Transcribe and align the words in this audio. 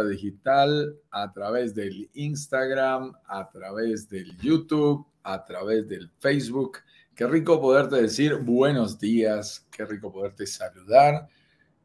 digital 0.00 0.96
a 1.10 1.32
través 1.32 1.74
del 1.74 2.08
Instagram, 2.14 3.12
a 3.26 3.50
través 3.50 4.08
del 4.08 4.36
YouTube, 4.38 5.06
a 5.22 5.44
través 5.44 5.86
del 5.88 6.10
Facebook. 6.18 6.78
Qué 7.14 7.26
rico 7.26 7.60
poderte 7.60 8.00
decir 8.00 8.36
buenos 8.36 8.98
días, 8.98 9.66
qué 9.70 9.84
rico 9.84 10.10
poderte 10.10 10.46
saludar. 10.46 11.28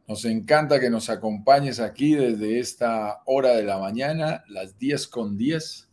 Nos 0.08 0.24
encanta 0.24 0.80
que 0.80 0.90
nos 0.90 1.10
acompañes 1.10 1.82
aquí 1.82 2.16
desde 2.16 2.60
esta 2.60 3.24
hora 3.26 3.50
de 3.50 3.64
la 3.64 3.78
mañana, 3.78 4.46
las 4.48 4.80
10 4.80 5.06
con 5.10 5.38
10, 5.38 5.90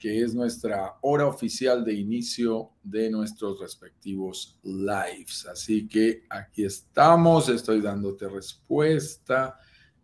que 0.00 0.20
es 0.20 0.34
nuestra 0.34 0.96
hora 1.02 1.28
oficial 1.28 1.84
de 1.84 1.94
inicio 1.94 2.72
de 2.82 3.08
nuestros 3.08 3.60
respectivos 3.60 4.58
lives. 4.64 5.46
Así 5.46 5.86
que 5.86 6.24
aquí 6.28 6.64
estamos, 6.64 7.48
estoy 7.48 7.80
dándote 7.80 8.28
respuesta 8.28 9.60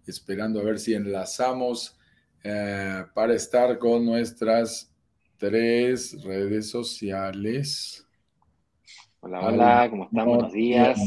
esperando 0.06 0.60
a 0.60 0.64
ver 0.64 0.78
si 0.78 0.94
enlazamos 0.94 1.98
eh, 2.44 3.04
para 3.12 3.34
estar 3.34 3.78
con 3.78 4.06
nuestras 4.06 4.92
tres 5.36 6.22
redes 6.22 6.70
sociales. 6.70 8.01
Hola, 9.24 9.40
hola, 9.46 9.86
¿cómo 9.88 10.04
están? 10.06 10.26
Buenos 10.26 10.52
días. 10.52 10.98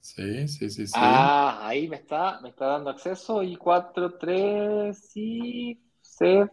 Sí, 0.00 0.48
sí, 0.48 0.68
sí, 0.68 0.86
sí. 0.86 0.92
Ah, 0.94 1.66
ahí 1.66 1.88
me 1.88 1.96
está, 1.96 2.42
me 2.42 2.50
está 2.50 2.66
dando 2.66 2.90
acceso 2.90 3.42
y 3.42 3.56
4, 3.56 4.18
3 4.18 5.12
y 5.14 5.80
se 6.02 6.46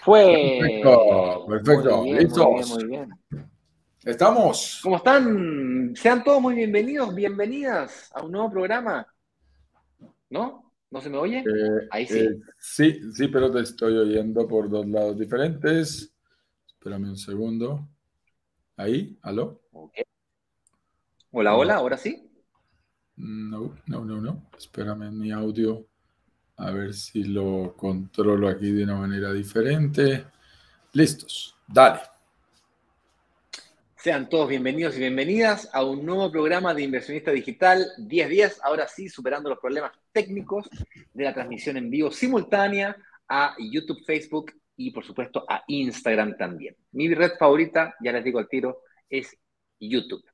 fue. 0.00 0.60
Perfecto, 0.60 1.46
perfecto. 1.48 2.04
Listos. 2.04 2.46
Muy 2.46 2.54
bien, 2.54 2.68
muy 2.68 2.84
bien. 2.86 3.50
Estamos. 4.04 4.78
¿Cómo 4.84 4.98
están? 4.98 5.92
Sean 5.96 6.22
todos 6.22 6.40
muy 6.40 6.54
bienvenidos, 6.54 7.12
bienvenidas 7.12 8.12
a 8.14 8.22
un 8.22 8.30
nuevo 8.30 8.48
programa 8.48 9.04
¿No? 10.30 10.72
¿No 10.92 11.00
se 11.00 11.10
me 11.10 11.18
oye? 11.18 11.38
Eh, 11.38 11.88
Ahí 11.90 12.06
sí. 12.06 12.20
Eh, 12.20 12.40
sí, 12.60 13.00
sí, 13.12 13.26
pero 13.26 13.50
te 13.50 13.58
estoy 13.58 13.96
oyendo 13.96 14.46
por 14.46 14.70
dos 14.70 14.86
lados 14.86 15.18
diferentes. 15.18 16.14
Espérame 16.68 17.08
un 17.08 17.16
segundo. 17.16 17.88
Ahí, 18.76 19.16
¿aló? 19.22 19.60
Hola, 21.30 21.54
hola, 21.54 21.74
¿ahora 21.76 21.96
sí? 21.96 22.28
No, 23.16 23.76
no, 23.86 24.04
no, 24.04 24.20
no. 24.20 24.50
Espérame 24.58 25.12
mi 25.12 25.30
audio. 25.30 25.86
A 26.56 26.72
ver 26.72 26.92
si 26.92 27.22
lo 27.22 27.74
controlo 27.76 28.48
aquí 28.48 28.72
de 28.72 28.82
una 28.82 28.96
manera 28.96 29.32
diferente. 29.32 30.26
Listos. 30.92 31.56
Dale. 31.68 32.00
Sean 33.96 34.28
todos 34.28 34.48
bienvenidos 34.48 34.96
y 34.96 35.00
bienvenidas 35.00 35.70
a 35.72 35.84
un 35.84 36.04
nuevo 36.04 36.30
programa 36.32 36.74
de 36.74 36.82
Inversionista 36.82 37.30
Digital 37.30 37.86
1010, 37.98 38.60
ahora 38.64 38.88
sí, 38.88 39.08
superando 39.08 39.48
los 39.48 39.60
problemas 39.60 39.92
técnicos 40.12 40.68
de 41.12 41.24
la 41.24 41.32
transmisión 41.32 41.76
en 41.76 41.90
vivo 41.90 42.10
simultánea 42.10 42.96
a 43.28 43.54
YouTube, 43.58 44.04
Facebook 44.04 44.52
y 44.76 44.90
por 44.90 45.04
supuesto 45.04 45.44
a 45.48 45.62
Instagram 45.66 46.36
también. 46.36 46.76
Mi 46.92 47.12
red 47.14 47.32
favorita, 47.38 47.94
ya 48.02 48.12
les 48.12 48.24
digo 48.24 48.38
al 48.38 48.48
tiro, 48.48 48.82
es 49.08 49.36
YouTube. 49.78 50.24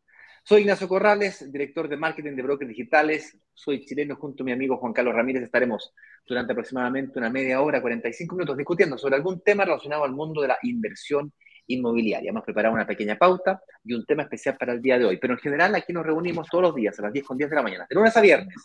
Soy 0.43 0.63
Ignacio 0.63 0.89
Corrales, 0.89 1.53
director 1.53 1.89
de 1.89 1.97
marketing 1.97 2.35
de 2.35 2.43
brokers 2.43 2.69
digitales. 2.69 3.39
Soy 3.53 3.85
chileno 3.85 4.17
junto 4.17 4.43
a 4.43 4.47
mi 4.47 4.53
amigo 4.53 4.79
Juan 4.79 4.93
Carlos 4.93 5.15
Ramírez. 5.15 5.43
Estaremos 5.43 5.93
durante 6.27 6.53
aproximadamente 6.53 7.19
una 7.19 7.31
media 7.31 7.61
hora, 7.61 7.81
45 7.81 8.35
minutos, 8.35 8.57
discutiendo 8.57 8.97
sobre 8.97 9.17
algún 9.17 9.43
tema 9.43 9.65
relacionado 9.65 10.05
al 10.05 10.13
mundo 10.13 10.41
de 10.41 10.49
la 10.49 10.59
inversión 10.63 11.33
inmobiliaria. 11.67 12.31
Hemos 12.31 12.43
preparado 12.43 12.75
una 12.75 12.87
pequeña 12.87 13.17
pauta 13.17 13.63
y 13.85 13.93
un 13.93 14.05
tema 14.07 14.23
especial 14.23 14.57
para 14.57 14.73
el 14.73 14.81
día 14.81 14.99
de 14.99 15.05
hoy. 15.05 15.19
Pero 15.19 15.35
en 15.35 15.41
general 15.41 15.75
aquí 15.75 15.93
nos 15.93 16.07
reunimos 16.07 16.49
todos 16.49 16.63
los 16.63 16.75
días 16.75 16.99
a 16.99 17.03
las 17.03 17.13
10 17.13 17.25
con 17.25 17.37
10 17.37 17.51
de 17.51 17.57
la 17.57 17.63
mañana, 17.63 17.87
de 17.89 17.95
lunes 17.95 18.17
a 18.17 18.21
viernes, 18.21 18.57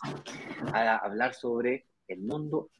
a 0.72 0.96
hablar 0.96 1.34
sobre 1.34 1.86
el 2.08 2.20
mundo 2.22 2.70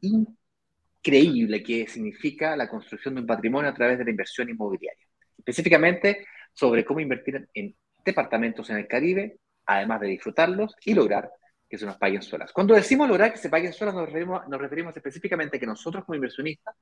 increíble 1.06 1.62
que 1.62 1.86
significa 1.86 2.56
la 2.56 2.68
construcción 2.68 3.14
de 3.14 3.20
un 3.20 3.26
patrimonio 3.26 3.70
a 3.70 3.74
través 3.74 3.98
de 3.98 4.04
la 4.04 4.10
inversión 4.10 4.48
inmobiliaria. 4.48 5.04
Específicamente 5.38 6.26
sobre 6.52 6.84
cómo 6.84 7.00
invertir 7.00 7.48
en 7.54 7.76
departamentos 8.04 8.68
en 8.70 8.78
el 8.78 8.88
Caribe, 8.88 9.38
además 9.66 10.00
de 10.00 10.08
disfrutarlos 10.08 10.74
y 10.84 10.94
lograr 10.94 11.30
que 11.68 11.78
se 11.78 11.86
nos 11.86 11.96
paguen 11.96 12.22
solas. 12.22 12.52
Cuando 12.52 12.74
decimos 12.74 13.08
lograr 13.08 13.32
que 13.32 13.38
se 13.38 13.48
paguen 13.48 13.72
solas, 13.72 13.94
nos 13.94 14.06
referimos, 14.06 14.48
nos 14.48 14.60
referimos 14.60 14.96
específicamente 14.96 15.56
a 15.56 15.60
que 15.60 15.66
nosotros 15.66 16.04
como 16.04 16.14
inversionistas 16.14 16.74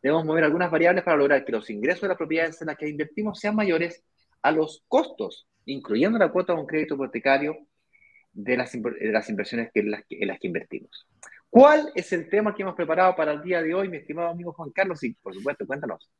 debemos 0.00 0.24
mover 0.24 0.44
algunas 0.44 0.70
variables 0.70 1.04
para 1.04 1.16
lograr 1.16 1.44
que 1.44 1.52
los 1.52 1.70
ingresos 1.70 2.02
de 2.02 2.08
las 2.08 2.16
propiedades 2.16 2.60
en 2.60 2.66
las 2.66 2.76
que 2.76 2.88
invertimos 2.88 3.38
sean 3.38 3.54
mayores 3.54 4.04
a 4.42 4.50
los 4.50 4.82
costos, 4.88 5.46
incluyendo 5.64 6.18
la 6.18 6.32
cuota 6.32 6.54
de 6.54 6.60
un 6.60 6.66
crédito 6.66 6.94
hipotecario 6.94 7.56
de 8.32 8.56
las, 8.56 8.72
de 8.72 9.12
las 9.12 9.28
inversiones 9.28 9.70
que 9.72 9.80
en, 9.80 9.90
las 9.92 10.04
que, 10.06 10.18
en 10.20 10.28
las 10.28 10.38
que 10.40 10.48
invertimos. 10.48 11.06
¿Cuál 11.52 11.92
es 11.94 12.10
el 12.14 12.30
tema 12.30 12.54
que 12.54 12.62
hemos 12.62 12.74
preparado 12.74 13.14
para 13.14 13.32
el 13.32 13.42
día 13.42 13.60
de 13.60 13.74
hoy, 13.74 13.86
mi 13.86 13.98
estimado 13.98 14.28
amigo 14.28 14.54
Juan 14.54 14.70
Carlos? 14.70 15.04
Y, 15.04 15.12
por 15.12 15.34
supuesto, 15.34 15.66
cuéntanos. 15.66 16.10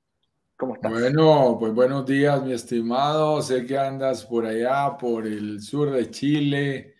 ¿Cómo 0.59 0.75
estás? 0.75 0.93
Bueno, 0.93 1.57
pues 1.59 1.73
buenos 1.73 2.05
días, 2.05 2.45
mi 2.45 2.53
estimado. 2.53 3.41
Sé 3.41 3.65
que 3.65 3.79
andas 3.79 4.27
por 4.27 4.45
allá, 4.45 4.95
por 4.99 5.27
el 5.27 5.63
sur 5.63 5.91
de 5.91 6.11
Chile, 6.11 6.97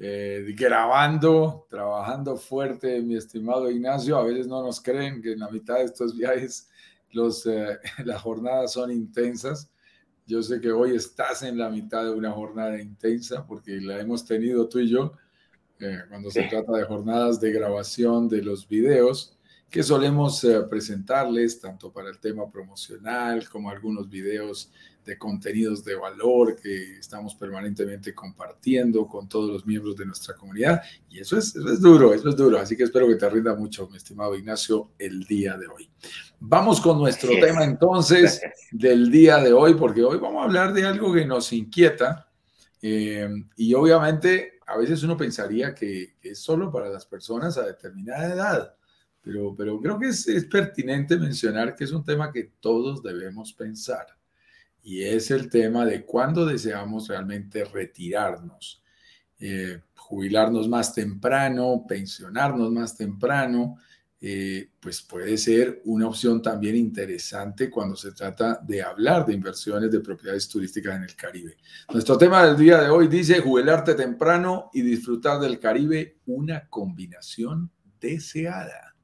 eh, 0.00 0.52
grabando, 0.58 1.68
trabajando 1.70 2.36
fuerte, 2.36 3.00
mi 3.02 3.14
estimado 3.14 3.70
Ignacio. 3.70 4.16
A 4.18 4.24
veces 4.24 4.48
no 4.48 4.64
nos 4.64 4.80
creen 4.80 5.22
que 5.22 5.34
en 5.34 5.38
la 5.38 5.48
mitad 5.48 5.76
de 5.76 5.84
estos 5.84 6.18
viajes 6.18 6.68
los, 7.12 7.46
eh, 7.46 7.78
las 8.04 8.20
jornadas 8.20 8.72
son 8.72 8.90
intensas. 8.90 9.70
Yo 10.26 10.42
sé 10.42 10.60
que 10.60 10.72
hoy 10.72 10.96
estás 10.96 11.44
en 11.44 11.56
la 11.56 11.70
mitad 11.70 12.02
de 12.02 12.10
una 12.10 12.32
jornada 12.32 12.82
intensa 12.82 13.46
porque 13.46 13.80
la 13.80 14.00
hemos 14.00 14.26
tenido 14.26 14.68
tú 14.68 14.80
y 14.80 14.88
yo 14.88 15.12
eh, 15.80 16.00
cuando 16.08 16.30
se 16.30 16.42
trata 16.44 16.72
de 16.72 16.84
jornadas 16.84 17.40
de 17.40 17.52
grabación 17.52 18.28
de 18.28 18.42
los 18.42 18.68
videos 18.68 19.36
que 19.70 19.82
solemos 19.82 20.46
presentarles 20.70 21.60
tanto 21.60 21.92
para 21.92 22.08
el 22.08 22.18
tema 22.18 22.48
promocional 22.50 23.48
como 23.48 23.68
algunos 23.68 24.08
videos 24.08 24.70
de 25.06 25.16
contenidos 25.16 25.84
de 25.84 25.94
valor 25.94 26.56
que 26.56 26.98
estamos 26.98 27.36
permanentemente 27.36 28.12
compartiendo 28.12 29.06
con 29.06 29.28
todos 29.28 29.50
los 29.50 29.64
miembros 29.64 29.96
de 29.96 30.04
nuestra 30.04 30.34
comunidad. 30.34 30.82
Y 31.08 31.20
eso 31.20 31.38
es, 31.38 31.54
es 31.54 31.80
duro, 31.80 32.12
eso 32.12 32.28
es 32.28 32.36
duro. 32.36 32.58
Así 32.58 32.76
que 32.76 32.82
espero 32.82 33.06
que 33.06 33.14
te 33.14 33.30
rinda 33.30 33.54
mucho, 33.54 33.88
mi 33.88 33.96
estimado 33.96 34.34
Ignacio, 34.34 34.90
el 34.98 35.22
día 35.22 35.56
de 35.56 35.68
hoy. 35.68 35.88
Vamos 36.40 36.80
con 36.80 36.98
nuestro 36.98 37.30
tema 37.40 37.64
entonces 37.64 38.42
del 38.72 39.10
día 39.10 39.38
de 39.38 39.52
hoy, 39.52 39.74
porque 39.74 40.02
hoy 40.02 40.18
vamos 40.18 40.42
a 40.42 40.44
hablar 40.46 40.74
de 40.74 40.84
algo 40.84 41.14
que 41.14 41.24
nos 41.24 41.52
inquieta. 41.52 42.28
Eh, 42.82 43.28
y 43.56 43.74
obviamente 43.74 44.55
a 44.66 44.76
veces 44.76 45.02
uno 45.02 45.16
pensaría 45.16 45.74
que, 45.74 46.16
es 46.22 46.38
solo 46.38 46.70
para 46.70 46.88
las 46.88 47.06
personas 47.06 47.56
a 47.58 47.66
determinada 47.66 48.32
edad. 48.32 48.76
Pero, 49.22 49.54
pero 49.56 49.80
creo 49.80 49.98
que 49.98 50.08
es, 50.08 50.28
es 50.28 50.44
pertinente 50.44 51.16
mencionar 51.16 51.74
que 51.74 51.84
es 51.84 51.92
un 51.92 52.04
tema 52.04 52.30
que 52.30 52.52
todos 52.60 53.02
debemos 53.02 53.52
pensar 53.52 54.06
y 54.86 55.02
es 55.02 55.32
el 55.32 55.50
tema 55.50 55.84
de 55.84 56.04
cuándo 56.04 56.46
deseamos 56.46 57.08
realmente 57.08 57.64
retirarnos, 57.64 58.84
eh, 59.40 59.80
jubilarnos 59.96 60.68
más 60.68 60.94
temprano, 60.94 61.84
pensionarnos 61.88 62.70
más 62.70 62.96
temprano, 62.96 63.78
eh, 64.18 64.70
pues 64.80 65.02
puede 65.02 65.36
ser 65.36 65.82
una 65.84 66.08
opción 66.08 66.40
también 66.40 66.74
interesante 66.74 67.70
cuando 67.70 67.96
se 67.96 68.12
trata 68.12 68.58
de 68.66 68.82
hablar 68.82 69.26
de 69.26 69.34
inversiones 69.34 69.90
de 69.90 70.00
propiedades 70.00 70.48
turísticas 70.48 70.96
en 70.96 71.02
el 71.02 71.14
Caribe. 71.14 71.56
Nuestro 71.92 72.16
tema 72.16 72.46
del 72.46 72.56
día 72.56 72.80
de 72.80 72.88
hoy 72.88 73.08
dice 73.08 73.40
jubilarte 73.40 73.94
temprano 73.94 74.70
y 74.72 74.80
disfrutar 74.80 75.38
del 75.38 75.58
Caribe, 75.58 76.16
una 76.26 76.66
combinación 76.68 77.70
deseada. 78.00 78.96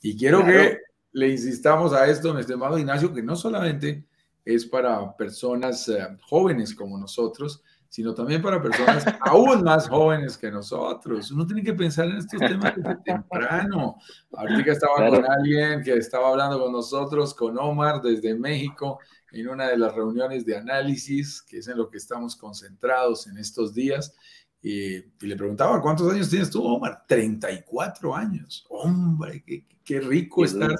Y 0.00 0.16
quiero 0.16 0.44
que 0.44 0.78
le 1.12 1.28
insistamos 1.28 1.92
a 1.92 2.08
esto, 2.08 2.32
mi 2.32 2.40
estimado 2.40 2.78
Ignacio, 2.78 3.12
que 3.12 3.22
no 3.22 3.36
solamente 3.36 4.06
es 4.44 4.64
para 4.64 5.14
personas 5.16 5.86
eh, 5.88 5.98
jóvenes 6.22 6.74
como 6.74 6.96
nosotros, 6.96 7.62
sino 7.90 8.14
también 8.14 8.40
para 8.40 8.62
personas 8.62 9.04
aún 9.20 9.64
más 9.64 9.88
jóvenes 9.88 10.38
que 10.38 10.48
nosotros. 10.48 11.32
Uno 11.32 11.44
tiene 11.44 11.64
que 11.64 11.74
pensar 11.74 12.06
en 12.06 12.18
estos 12.18 12.38
temas 12.38 12.72
desde 12.76 12.96
temprano. 13.04 13.96
Ahorita 14.32 14.70
estaba 14.70 15.08
con 15.08 15.28
alguien 15.28 15.82
que 15.82 15.94
estaba 15.94 16.28
hablando 16.28 16.60
con 16.60 16.72
nosotros, 16.72 17.34
con 17.34 17.58
Omar 17.58 18.00
desde 18.00 18.38
México, 18.38 19.00
en 19.32 19.48
una 19.48 19.66
de 19.66 19.76
las 19.76 19.92
reuniones 19.92 20.46
de 20.46 20.56
análisis, 20.56 21.42
que 21.42 21.58
es 21.58 21.66
en 21.66 21.78
lo 21.78 21.90
que 21.90 21.98
estamos 21.98 22.36
concentrados 22.36 23.26
en 23.26 23.38
estos 23.38 23.74
días. 23.74 24.14
Y, 24.62 24.98
le 25.26 25.36
preguntaba, 25.36 25.82
¿cuántos 25.82 26.12
años 26.12 26.30
tienes 26.30 26.48
tú, 26.48 26.62
Omar? 26.62 27.02
34 27.08 28.14
años. 28.14 28.64
Hombre, 28.68 29.42
qué, 29.44 29.66
qué 29.82 30.00
rico 30.00 30.44
estar 30.44 30.76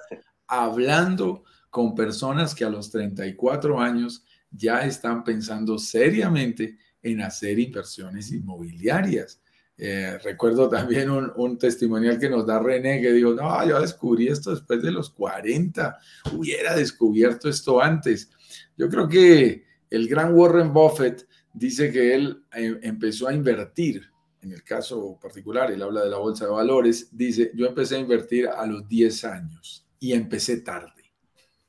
hablando 0.46 1.42
con 1.70 1.92
personas 1.96 2.54
que 2.54 2.64
a 2.64 2.70
los 2.70 2.88
34 2.92 3.80
años 3.80 4.24
ya 4.52 4.84
están 4.84 5.24
pensando 5.24 5.76
seriamente 5.76 6.78
en 7.02 7.20
hacer 7.22 7.58
inversiones 7.58 8.32
inmobiliarias. 8.32 9.40
Eh, 9.82 10.18
recuerdo 10.22 10.68
también 10.68 11.10
un, 11.10 11.58
testimonial 11.58 12.18
que 12.18 12.28
nos 12.28 12.46
da 12.46 12.58
René 12.58 13.00
que 13.00 13.12
dijo, 13.12 13.32
no, 13.32 13.66
yo 13.66 13.80
descubrí 13.80 14.28
esto 14.28 14.50
después 14.50 14.82
de 14.82 14.90
los 14.90 15.08
40, 15.08 15.98
hubiera 16.34 16.76
descubierto 16.76 17.48
esto 17.48 17.80
antes. 17.80 18.30
Yo 18.76 18.90
creo 18.90 19.08
que 19.08 19.64
el 19.88 20.06
gran 20.06 20.34
Warren 20.34 20.72
Buffett 20.72 21.26
dice 21.54 21.90
que 21.90 22.14
él 22.14 22.44
eh, 22.54 22.78
empezó 22.82 23.28
a 23.28 23.32
invertir, 23.32 24.10
en 24.42 24.52
el 24.52 24.62
caso 24.62 25.18
particular, 25.20 25.70
él 25.70 25.82
habla 25.82 26.02
de 26.02 26.10
la 26.10 26.18
bolsa 26.18 26.44
de 26.44 26.50
valores, 26.50 27.08
dice, 27.12 27.50
yo 27.54 27.66
empecé 27.66 27.96
a 27.96 28.00
invertir 28.00 28.48
a 28.48 28.66
los 28.66 28.86
10 28.86 29.24
años 29.24 29.86
y 29.98 30.12
empecé 30.12 30.58
tarde. 30.58 30.99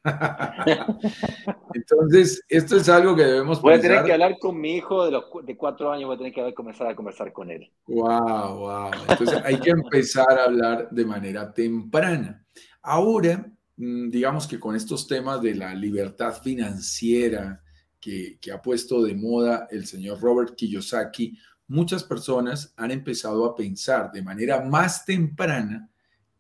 Entonces, 1.73 2.43
esto 2.49 2.77
es 2.77 2.89
algo 2.89 3.15
que 3.15 3.23
debemos 3.23 3.61
Voy 3.61 3.75
a 3.75 3.81
tener 3.81 4.03
que 4.03 4.13
hablar 4.13 4.39
con 4.39 4.59
mi 4.59 4.75
hijo 4.77 5.05
de, 5.05 5.11
los, 5.11 5.25
de 5.43 5.55
cuatro 5.55 5.91
años, 5.91 6.07
voy 6.07 6.15
a 6.15 6.17
tener 6.17 6.33
que 6.33 6.53
comenzar 6.53 6.87
a 6.87 6.95
conversar 6.95 7.31
con 7.31 7.51
él. 7.51 7.71
Wow, 7.85 8.57
wow. 8.57 8.91
Entonces, 9.07 9.39
hay 9.43 9.59
que 9.59 9.69
empezar 9.69 10.39
a 10.39 10.45
hablar 10.45 10.89
de 10.89 11.05
manera 11.05 11.53
temprana. 11.53 12.43
Ahora, 12.81 13.45
mm, 13.77 14.09
digamos 14.09 14.47
que 14.47 14.59
con 14.59 14.75
estos 14.75 15.07
temas 15.07 15.41
de 15.41 15.53
la 15.55 15.75
libertad 15.75 16.33
financiera 16.41 17.61
que, 17.99 18.39
que 18.41 18.51
ha 18.51 18.61
puesto 18.61 19.03
de 19.03 19.13
moda 19.13 19.67
el 19.69 19.85
señor 19.85 20.19
Robert 20.19 20.55
Kiyosaki, 20.55 21.37
muchas 21.67 22.03
personas 22.03 22.73
han 22.75 22.89
empezado 22.89 23.45
a 23.45 23.55
pensar 23.55 24.11
de 24.11 24.23
manera 24.23 24.61
más 24.61 25.05
temprana 25.05 25.90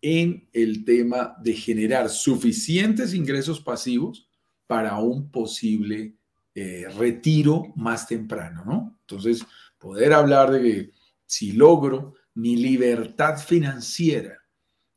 en 0.01 0.49
el 0.51 0.83
tema 0.83 1.35
de 1.41 1.53
generar 1.53 2.09
suficientes 2.09 3.13
ingresos 3.13 3.61
pasivos 3.61 4.27
para 4.65 4.97
un 4.97 5.29
posible 5.29 6.15
eh, 6.55 6.87
retiro 6.97 7.71
más 7.75 8.07
temprano, 8.07 8.63
¿no? 8.65 8.97
Entonces, 9.01 9.45
poder 9.77 10.13
hablar 10.13 10.51
de 10.51 10.61
que 10.61 10.91
si 11.25 11.51
logro 11.51 12.15
mi 12.33 12.55
libertad 12.55 13.37
financiera, 13.37 14.39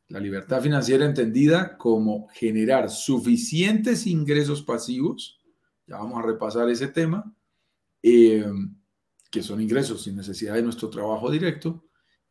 la 0.07 0.19
libertad 0.19 0.61
financiera 0.61 1.05
entendida 1.05 1.77
como 1.77 2.27
generar 2.29 2.89
suficientes 2.89 4.07
ingresos 4.07 4.63
pasivos, 4.63 5.39
ya 5.87 5.97
vamos 5.97 6.23
a 6.23 6.25
repasar 6.25 6.69
ese 6.69 6.87
tema, 6.87 7.35
eh, 8.01 8.45
que 9.29 9.43
son 9.43 9.61
ingresos 9.61 10.03
sin 10.03 10.15
necesidad 10.15 10.55
de 10.55 10.63
nuestro 10.63 10.89
trabajo 10.89 11.29
directo, 11.29 11.85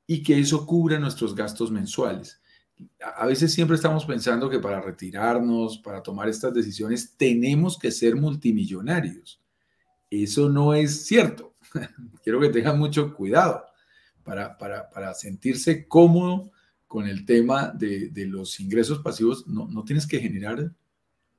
y 0.06 0.22
que 0.22 0.38
eso 0.38 0.66
cubra 0.66 0.98
nuestros 0.98 1.34
gastos 1.34 1.70
mensuales 1.70 2.40
a 3.16 3.26
veces 3.26 3.52
siempre 3.52 3.76
estamos 3.76 4.04
pensando 4.04 4.50
que 4.50 4.58
para 4.58 4.80
retirarnos, 4.80 5.78
para 5.78 6.02
tomar 6.02 6.28
estas 6.28 6.52
decisiones, 6.52 7.14
tenemos 7.16 7.78
que 7.78 7.90
ser 7.90 8.16
multimillonarios. 8.16 9.40
Eso 10.10 10.48
no 10.48 10.74
es 10.74 11.06
cierto. 11.06 11.54
Quiero 12.22 12.40
que 12.40 12.48
tengan 12.48 12.78
mucho 12.78 13.14
cuidado 13.14 13.64
para, 14.22 14.56
para, 14.58 15.14
sentirse 15.14 15.86
cómodo 15.86 16.50
con 16.86 17.06
el 17.06 17.24
tema 17.24 17.68
de, 17.68 18.10
los 18.28 18.58
ingresos 18.60 19.00
pasivos. 19.00 19.46
No, 19.46 19.68
no 19.68 19.84
tienes 19.84 20.06
que 20.06 20.20
generar 20.20 20.72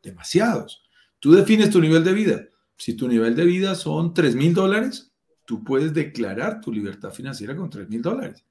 demasiados. 0.04 0.84
Tú 1.20 1.31
defines 1.34 1.70
tu 1.70 1.81
nivel 1.81 2.04
de 2.04 2.14
vida. 2.14 2.46
Si 2.78 2.94
tu 2.94 3.08
nivel 3.08 3.36
de 3.36 3.46
vida 3.46 3.76
son 3.76 4.14
3 4.14 4.36
mil 4.36 4.54
dólares, 4.54 5.12
tú 5.46 5.64
puedes 5.64 5.94
declarar 5.94 6.62
tu 6.62 6.72
libertad 6.72 7.12
financiera 7.12 7.56
con 7.56 7.70
3 7.70 7.90
mil 7.90 8.02
dólares, 8.02 8.44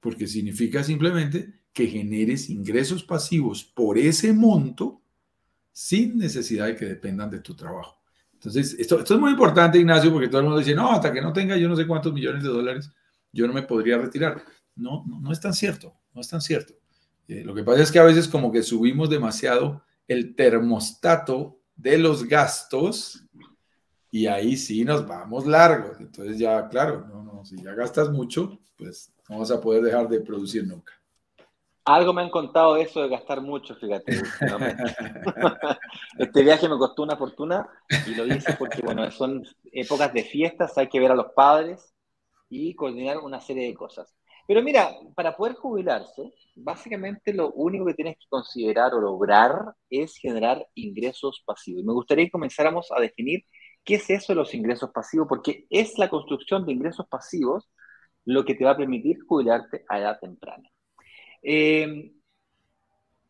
porque 0.00 0.26
significa 0.26 0.84
simplemente 0.84 1.63
que 1.74 1.88
generes 1.88 2.48
ingresos 2.48 3.02
pasivos 3.02 3.64
por 3.64 3.98
ese 3.98 4.32
monto 4.32 5.02
sin 5.72 6.16
necesidad 6.16 6.66
de 6.66 6.76
que 6.76 6.86
dependan 6.86 7.28
de 7.28 7.40
tu 7.40 7.54
trabajo. 7.54 8.00
Entonces, 8.32 8.76
esto, 8.78 9.02
es 9.02 9.10
muy 9.18 9.32
importante, 9.32 9.78
Ignacio, 9.78 10.12
porque 10.12 10.28
todo 10.28 10.38
el 10.38 10.44
mundo 10.44 10.60
dice, 10.60 10.74
no, 10.74 10.92
hasta 10.92 11.12
que 11.12 11.20
no 11.20 11.32
tenga 11.32 11.56
yo 11.56 11.68
no 11.68 11.74
sé 11.74 11.86
cuántos 11.86 12.12
millones 12.12 12.44
de 12.44 12.48
dólares, 12.48 12.90
yo 13.32 13.46
no 13.48 13.52
me 13.52 13.62
podría 13.62 13.98
retirar. 13.98 14.44
No, 14.76 15.04
no, 15.06 15.32
es 15.32 15.40
tan 15.40 15.52
cierto, 15.52 15.94
no 16.14 16.20
es 16.20 16.28
tan 16.28 16.40
cierto. 16.40 16.74
Eh, 17.26 17.42
lo 17.44 17.54
que 17.54 17.64
pasa 17.64 17.82
es 17.82 17.90
que 17.90 17.98
a 17.98 18.04
veces 18.04 18.28
como 18.28 18.52
que 18.52 18.62
subimos 18.62 19.10
demasiado 19.10 19.82
el 20.06 20.36
termostato 20.36 21.58
de 21.74 21.98
los 21.98 22.24
gastos 22.24 23.24
y 24.12 24.26
ahí 24.26 24.56
sí 24.56 24.84
nos 24.84 25.08
vamos 25.08 25.44
largos. 25.44 25.98
Entonces 25.98 26.38
ya, 26.38 26.68
claro, 26.68 27.04
no, 27.08 27.24
no, 27.24 27.44
si 27.44 27.56
ya 27.56 27.74
gastas 27.74 28.10
mucho, 28.10 28.60
pues 28.76 29.12
no 29.28 29.40
vas 29.40 29.50
a 29.50 29.60
poder 29.60 29.82
dejar 29.82 30.08
de 30.08 30.20
producir 30.20 30.64
nunca. 30.66 30.92
Algo 31.86 32.14
me 32.14 32.22
han 32.22 32.30
contado 32.30 32.74
de 32.74 32.82
eso 32.82 33.02
de 33.02 33.08
gastar 33.08 33.42
mucho, 33.42 33.74
fíjate. 33.76 34.12
este 36.18 36.42
viaje 36.42 36.68
me 36.68 36.78
costó 36.78 37.02
una 37.02 37.16
fortuna 37.16 37.68
y 38.06 38.14
lo 38.14 38.26
hice 38.26 38.54
porque, 38.58 38.80
bueno, 38.82 39.10
son 39.10 39.44
épocas 39.72 40.12
de 40.14 40.24
fiestas, 40.24 40.78
hay 40.78 40.88
que 40.88 41.00
ver 41.00 41.12
a 41.12 41.16
los 41.16 41.32
padres 41.34 41.94
y 42.48 42.74
coordinar 42.74 43.18
una 43.18 43.40
serie 43.40 43.66
de 43.66 43.74
cosas. 43.74 44.14
Pero 44.46 44.62
mira, 44.62 44.90
para 45.14 45.36
poder 45.36 45.54
jubilarse, 45.54 46.32
básicamente 46.54 47.32
lo 47.32 47.50
único 47.52 47.86
que 47.86 47.94
tienes 47.94 48.16
que 48.16 48.26
considerar 48.28 48.94
o 48.94 49.00
lograr 49.00 49.74
es 49.90 50.16
generar 50.16 50.66
ingresos 50.74 51.42
pasivos. 51.46 51.82
Y 51.82 51.86
me 51.86 51.92
gustaría 51.94 52.26
que 52.26 52.30
comenzáramos 52.30 52.90
a 52.92 53.00
definir 53.00 53.44
qué 53.84 53.96
es 53.96 54.10
eso 54.10 54.32
de 54.32 54.36
los 54.36 54.54
ingresos 54.54 54.90
pasivos, 54.90 55.26
porque 55.28 55.66
es 55.70 55.98
la 55.98 56.10
construcción 56.10 56.66
de 56.66 56.72
ingresos 56.72 57.06
pasivos 57.08 57.68
lo 58.24 58.44
que 58.44 58.54
te 58.54 58.64
va 58.64 58.72
a 58.72 58.76
permitir 58.76 59.18
jubilarte 59.26 59.84
a 59.88 59.98
edad 59.98 60.18
temprana. 60.20 60.68
Eh, 61.44 62.10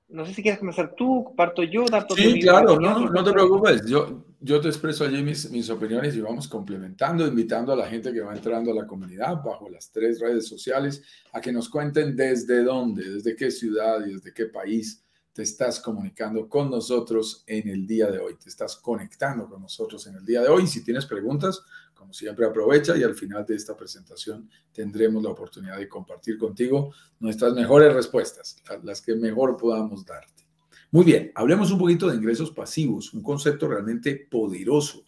no 0.09 0.25
sé 0.25 0.33
si 0.33 0.43
quieres 0.43 0.61
comenzar 0.61 0.95
tú, 0.95 1.35
parto 1.37 1.65
yo, 1.65 1.85
Sí, 2.15 2.41
claro, 2.41 2.79
no, 2.79 3.11
no, 3.11 3.25
te 3.25 3.33
preocupes. 3.33 3.85
Yo, 3.87 4.25
yo 4.41 4.61
te 4.61 4.69
expreso 4.69 5.05
allí 5.05 5.23
mis, 5.23 5.51
mis 5.51 5.69
opiniones 5.71 6.15
y 6.15 6.21
vamos 6.21 6.47
complementando, 6.47 7.27
invitando 7.27 7.73
a 7.73 7.77
la 7.77 7.87
gente 7.87 8.13
que 8.13 8.21
va 8.21 8.33
entrando 8.33 8.71
a 8.71 8.75
la 8.75 8.87
comunidad 8.87 9.43
bajo 9.43 9.69
las 9.69 9.91
tres 9.91 10.21
redes 10.21 10.47
sociales 10.47 11.03
a 11.33 11.41
que 11.41 11.53
nos 11.53 11.69
cuenten 11.69 12.15
desde 12.15 12.63
dónde, 12.63 13.11
desde 13.11 13.35
qué 13.35 13.51
ciudad 13.51 14.07
y 14.07 14.15
desde 14.15 14.33
qué 14.33 14.47
país 14.47 15.04
te 15.35 15.43
estás 15.43 15.81
comunicando 15.81 16.49
con 16.49 16.71
nosotros 16.71 17.43
en 17.49 17.69
el 17.69 17.89
día 17.89 18.09
de 18.09 18.21
hoy. 18.21 18.37
Te 18.37 18.49
estás 18.49 18.77
conectando 18.77 19.49
con 19.49 19.61
nosotros 19.61 20.07
en 20.07 20.15
el 20.15 20.25
día 20.25 20.41
de 20.43 20.49
hoy. 20.49 20.69
Si 20.69 20.85
tienes 20.85 21.07
preguntas, 21.07 21.61
como 21.93 22.13
siempre, 22.13 22.47
aprovecha 22.47 22.97
y 22.97 23.03
al 23.03 23.17
final 23.17 23.45
de 23.45 23.57
esta 23.57 23.77
presentación 23.77 24.49
tendremos 24.73 25.25
la 25.25 25.31
oportunidad 25.31 25.77
de 25.79 25.89
compartir 25.89 26.39
contigo 26.39 26.95
nuestras 27.19 27.53
mejores 27.53 27.93
respuestas, 27.93 28.63
las 28.85 29.03
que 29.03 29.17
mejor 29.17 29.57
podamos 29.57 30.07
darte. 30.07 30.47
Muy 30.93 31.05
bien, 31.05 31.33
hablemos 31.35 31.73
un 31.73 31.81
poquito 31.81 32.09
de 32.09 32.17
ingresos 32.17 32.53
pasivos, 32.53 33.13
un 33.13 33.23
concepto 33.25 33.67
realmente 33.67 34.29
poderoso. 34.31 35.05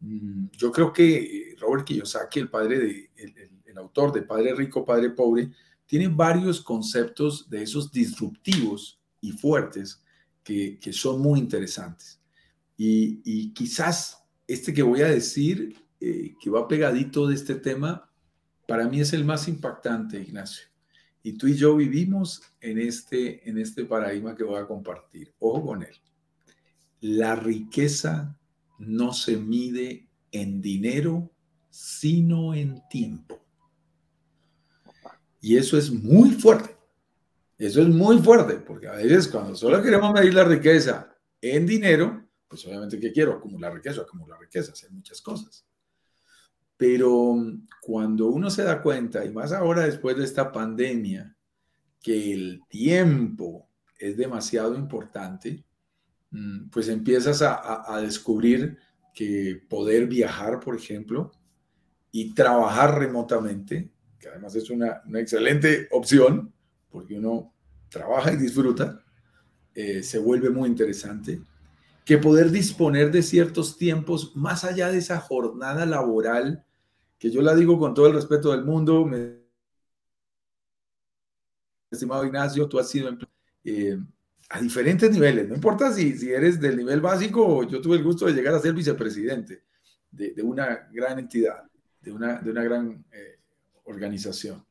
Mm, 0.00 0.46
yo 0.56 0.72
creo 0.72 0.92
que 0.92 1.54
Robert 1.60 1.84
Kiyosaki, 1.84 2.40
el 2.40 2.50
padre 2.50 2.80
de, 2.80 3.10
el, 3.16 3.78
autor 3.78 4.10
de 4.12 4.22
Padre 4.22 4.56
Rico, 4.56 4.84
Padre 4.84 5.10
Pobre, 5.10 5.52
tiene 5.86 6.08
varios 6.08 6.60
conceptos 6.60 7.48
de 7.48 7.62
esos 7.62 7.92
disruptivos 7.92 8.97
y 9.20 9.32
fuertes 9.32 10.02
que, 10.44 10.78
son 10.92 11.20
muy 11.20 11.38
interesantes. 11.38 12.20
Y, 12.76 13.20
y, 13.24 13.52
quizás 13.52 14.24
este 14.46 14.72
que 14.72 14.82
voy 14.82 15.02
a 15.02 15.08
decir 15.08 15.76
eh, 16.00 16.34
que 16.40 16.48
va 16.48 16.68
pegadito 16.68 17.26
de 17.26 17.34
este 17.34 17.56
tema, 17.56 18.10
para 18.66 18.88
mí 18.88 19.00
es 19.00 19.12
el 19.12 19.24
más 19.24 19.48
impactante, 19.48 20.20
Ignacio. 20.20 20.66
Y 21.22 21.32
tú 21.32 21.48
y 21.48 21.54
yo 21.54 21.76
vivimos 21.76 22.42
en 22.60 22.78
este, 22.78 23.48
en 23.48 23.58
este 23.58 23.84
paradigma 23.84 24.34
que 24.34 24.44
voy 24.44 24.60
a 24.60 24.66
compartir. 24.66 25.34
Ojo 25.40 25.66
con 25.66 25.82
él. 25.82 25.94
La 27.00 27.34
riqueza 27.34 28.38
no 28.78 29.12
se 29.12 29.36
mide 29.36 30.08
en 30.30 30.60
dinero, 30.60 31.30
sino 31.68 32.54
en 32.54 32.80
tiempo. 32.88 33.44
Y 35.40 35.56
eso 35.56 35.76
es 35.76 35.90
muy 35.90 36.30
fuerte. 36.30 36.77
Eso 37.58 37.82
es 37.82 37.88
muy 37.88 38.18
fuerte, 38.18 38.54
porque 38.54 38.86
a 38.86 38.92
veces 38.92 39.26
cuando 39.26 39.56
solo 39.56 39.82
queremos 39.82 40.12
medir 40.12 40.32
la 40.32 40.44
riqueza 40.44 41.12
en 41.40 41.66
dinero, 41.66 42.24
pues 42.46 42.64
obviamente 42.66 43.00
que 43.00 43.12
quiero 43.12 43.32
acumular 43.32 43.74
riqueza, 43.74 44.02
acumular 44.02 44.40
riqueza, 44.40 44.72
hacer 44.72 44.92
muchas 44.92 45.20
cosas. 45.20 45.66
Pero 46.76 47.36
cuando 47.82 48.28
uno 48.28 48.48
se 48.50 48.62
da 48.62 48.80
cuenta, 48.80 49.24
y 49.24 49.30
más 49.30 49.52
ahora 49.52 49.84
después 49.84 50.16
de 50.16 50.24
esta 50.24 50.52
pandemia, 50.52 51.36
que 52.00 52.32
el 52.32 52.62
tiempo 52.68 53.68
es 53.98 54.16
demasiado 54.16 54.76
importante, 54.76 55.64
mm, 56.30 56.68
pues 56.70 56.88
empiezas 56.88 57.42
a, 57.42 58.00
descubrir 58.00 58.78
que 59.12 59.60
poder 59.68 60.06
viajar, 60.06 60.60
por 60.60 60.76
ejemplo, 60.76 61.32
y 62.12 62.32
trabajar 62.34 62.98
remotamente, 62.98 63.90
que 64.18 64.28
además 64.28 64.54
es 64.54 64.70
una, 64.70 65.02
excelente 65.14 65.88
opción, 65.90 66.54
porque 66.90 67.18
uno 67.18 67.52
trabaja 67.88 68.32
y 68.32 68.36
disfruta, 68.36 69.02
eh, 69.74 70.02
se 70.02 70.18
vuelve 70.18 70.50
muy 70.50 70.68
interesante, 70.68 71.40
que 72.04 72.18
poder 72.18 72.50
disponer 72.50 73.10
de 73.10 73.22
ciertos 73.22 73.76
tiempos 73.76 74.34
más 74.34 74.64
allá 74.64 74.90
de 74.90 74.98
esa 74.98 75.20
jornada 75.20 75.86
laboral 75.86 76.64
que 77.18 77.30
yo 77.30 77.42
la 77.42 77.54
digo 77.54 77.78
con 77.78 77.94
todo 77.94 78.06
el 78.06 78.14
respeto 78.14 78.52
del 78.52 78.64
mundo, 78.64 79.10
estimado 81.90 82.24
Ignacio, 82.24 82.68
tú 82.68 82.78
has 82.78 82.88
sido 82.88 83.10
eh, 83.64 83.98
a 84.50 84.60
diferentes 84.60 85.10
niveles, 85.10 85.48
no 85.48 85.54
importa 85.54 85.92
si, 85.92 86.16
si 86.16 86.30
eres 86.30 86.60
del 86.60 86.76
nivel 86.76 87.00
básico 87.00 87.64
yo 87.64 87.80
tuve 87.80 87.96
el 87.96 88.04
gusto 88.04 88.26
de 88.26 88.32
llegar 88.32 88.54
a 88.54 88.60
ser 88.60 88.72
vicepresidente, 88.72 89.64
de, 90.10 90.42
una 90.42 90.88
gran 90.92 91.18
entidad, 91.18 91.64
de 92.00 92.12
una, 92.12 92.40
de 92.40 92.50
una 92.50 92.62
gran 92.62 93.04
eh, 93.12 93.40
organización. 93.84 94.64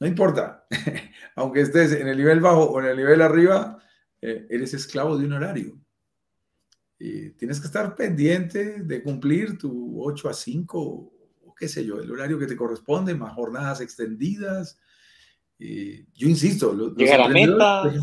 No 0.00 0.06
importa, 0.06 0.66
aunque 1.36 1.62
estés 1.62 1.92
en 1.92 2.08
el 2.08 2.16
nivel 2.16 2.40
bajo 2.40 2.64
o 2.64 2.80
en 2.80 2.86
el 2.86 2.96
nivel 2.96 3.20
arriba, 3.20 3.82
eh, 4.20 4.46
eres 4.48 4.74
esclavo 4.74 5.16
de 5.16 5.26
un 5.26 5.32
horario. 5.32 5.78
Y 6.98 7.30
tienes 7.30 7.60
que 7.60 7.66
estar 7.66 7.94
pendiente 7.94 8.82
de 8.82 9.02
cumplir 9.02 9.56
tu 9.58 10.02
8 10.02 10.28
a 10.28 10.34
5 10.34 10.80
o 10.80 11.54
qué 11.58 11.68
sé 11.68 11.84
yo, 11.84 12.00
el 12.00 12.10
horario 12.10 12.38
que 12.38 12.46
te 12.46 12.56
corresponde, 12.56 13.14
más 13.14 13.34
jornadas 13.34 13.80
extendidas. 13.80 14.78
yo 15.58 16.28
insisto, 16.28 16.94
llegar 16.94 17.22
a 17.22 17.28
metas. 17.28 17.94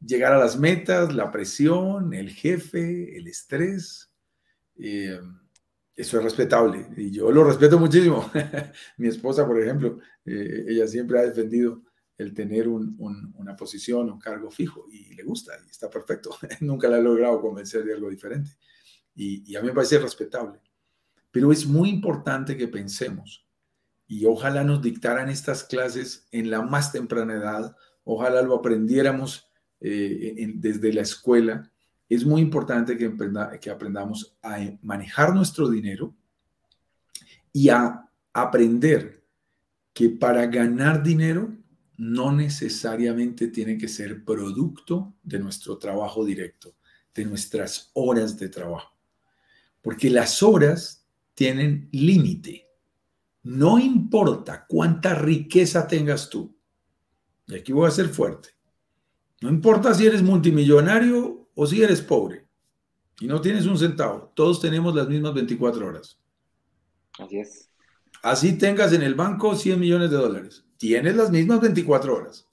Llegar 0.00 0.34
a 0.34 0.38
las 0.38 0.58
metas, 0.58 1.14
la 1.14 1.30
presión, 1.30 2.12
el 2.12 2.30
jefe, 2.30 3.16
el 3.16 3.26
estrés. 3.26 4.12
Eh, 4.76 5.18
eso 5.96 6.18
es 6.18 6.24
respetable 6.24 6.88
y 6.96 7.10
yo 7.10 7.30
lo 7.30 7.44
respeto 7.44 7.78
muchísimo. 7.78 8.30
Mi 8.98 9.08
esposa, 9.08 9.46
por 9.46 9.60
ejemplo, 9.60 9.98
eh, 10.24 10.64
ella 10.68 10.88
siempre 10.88 11.18
ha 11.18 11.22
defendido 11.22 11.82
el 12.16 12.32
tener 12.32 12.68
una 12.68 13.56
posición, 13.56 14.10
un 14.10 14.20
cargo 14.20 14.50
fijo 14.50 14.86
y 14.90 15.14
le 15.14 15.24
gusta 15.24 15.52
y 15.66 15.70
está 15.70 15.90
perfecto. 15.90 16.30
Nunca 16.60 16.88
la 16.88 16.98
he 16.98 17.02
logrado 17.02 17.40
convencer 17.40 17.84
de 17.84 17.94
algo 17.94 18.10
diferente 18.10 18.56
y, 19.14 19.54
a 19.56 19.60
mí 19.60 19.68
me 19.68 19.74
parece 19.74 19.98
respetable. 19.98 20.60
Pero 21.30 21.52
es 21.52 21.66
muy 21.66 21.90
importante 21.90 22.56
que 22.56 22.68
pensemos 22.68 23.46
y 24.06 24.26
ojalá 24.26 24.62
nos 24.64 24.82
dictaran 24.82 25.28
estas 25.28 25.64
clases 25.64 26.28
en 26.30 26.50
la 26.50 26.62
más 26.62 26.92
temprana 26.92 27.34
edad, 27.34 27.76
ojalá 28.04 28.42
lo 28.42 28.54
aprendiéramos 28.54 29.50
eh, 29.80 30.52
desde 30.56 30.92
la 30.92 31.02
escuela. 31.02 31.72
Es 32.14 32.24
muy 32.24 32.40
importante 32.40 32.96
que, 32.96 33.12
que 33.60 33.70
aprendamos 33.70 34.36
a 34.42 34.58
manejar 34.82 35.34
nuestro 35.34 35.68
dinero 35.68 36.14
y 37.52 37.68
a 37.68 38.08
aprender 38.32 39.24
que 39.92 40.10
para 40.10 40.46
ganar 40.46 41.02
dinero 41.02 41.56
no 41.96 42.32
necesariamente 42.32 43.48
tiene 43.48 43.78
que 43.78 43.88
ser 43.88 44.24
producto 44.24 45.14
de 45.22 45.38
nuestro 45.38 45.78
trabajo 45.78 46.24
directo, 46.24 46.74
de 47.14 47.24
nuestras 47.24 47.90
horas 47.94 48.36
de 48.38 48.48
trabajo. 48.48 48.92
Porque 49.80 50.10
las 50.10 50.42
horas 50.42 51.06
tienen 51.34 51.88
límite. 51.92 52.68
No 53.44 53.78
importa 53.78 54.64
cuánta 54.66 55.14
riqueza 55.14 55.86
tengas 55.86 56.28
tú. 56.28 56.56
Y 57.46 57.54
aquí 57.54 57.72
voy 57.72 57.86
a 57.86 57.92
ser 57.92 58.08
fuerte. 58.08 58.50
No 59.40 59.50
importa 59.50 59.92
si 59.94 60.06
eres 60.06 60.22
multimillonario 60.22 61.33
o 61.54 61.66
si 61.66 61.82
eres 61.82 62.00
pobre 62.00 62.46
y 63.20 63.26
no 63.26 63.40
tienes 63.40 63.66
un 63.66 63.78
centavo. 63.78 64.32
Todos 64.34 64.60
tenemos 64.60 64.94
las 64.94 65.08
mismas 65.08 65.34
24 65.34 65.86
horas. 65.86 66.18
Así 67.18 67.38
es. 67.38 67.70
Así 68.22 68.58
tengas 68.58 68.92
en 68.92 69.02
el 69.02 69.14
banco 69.14 69.54
100 69.54 69.78
millones 69.78 70.10
de 70.10 70.16
dólares 70.16 70.64
tienes 70.84 71.16
las 71.16 71.30
mismas 71.30 71.62
24 71.62 72.14
horas 72.14 72.46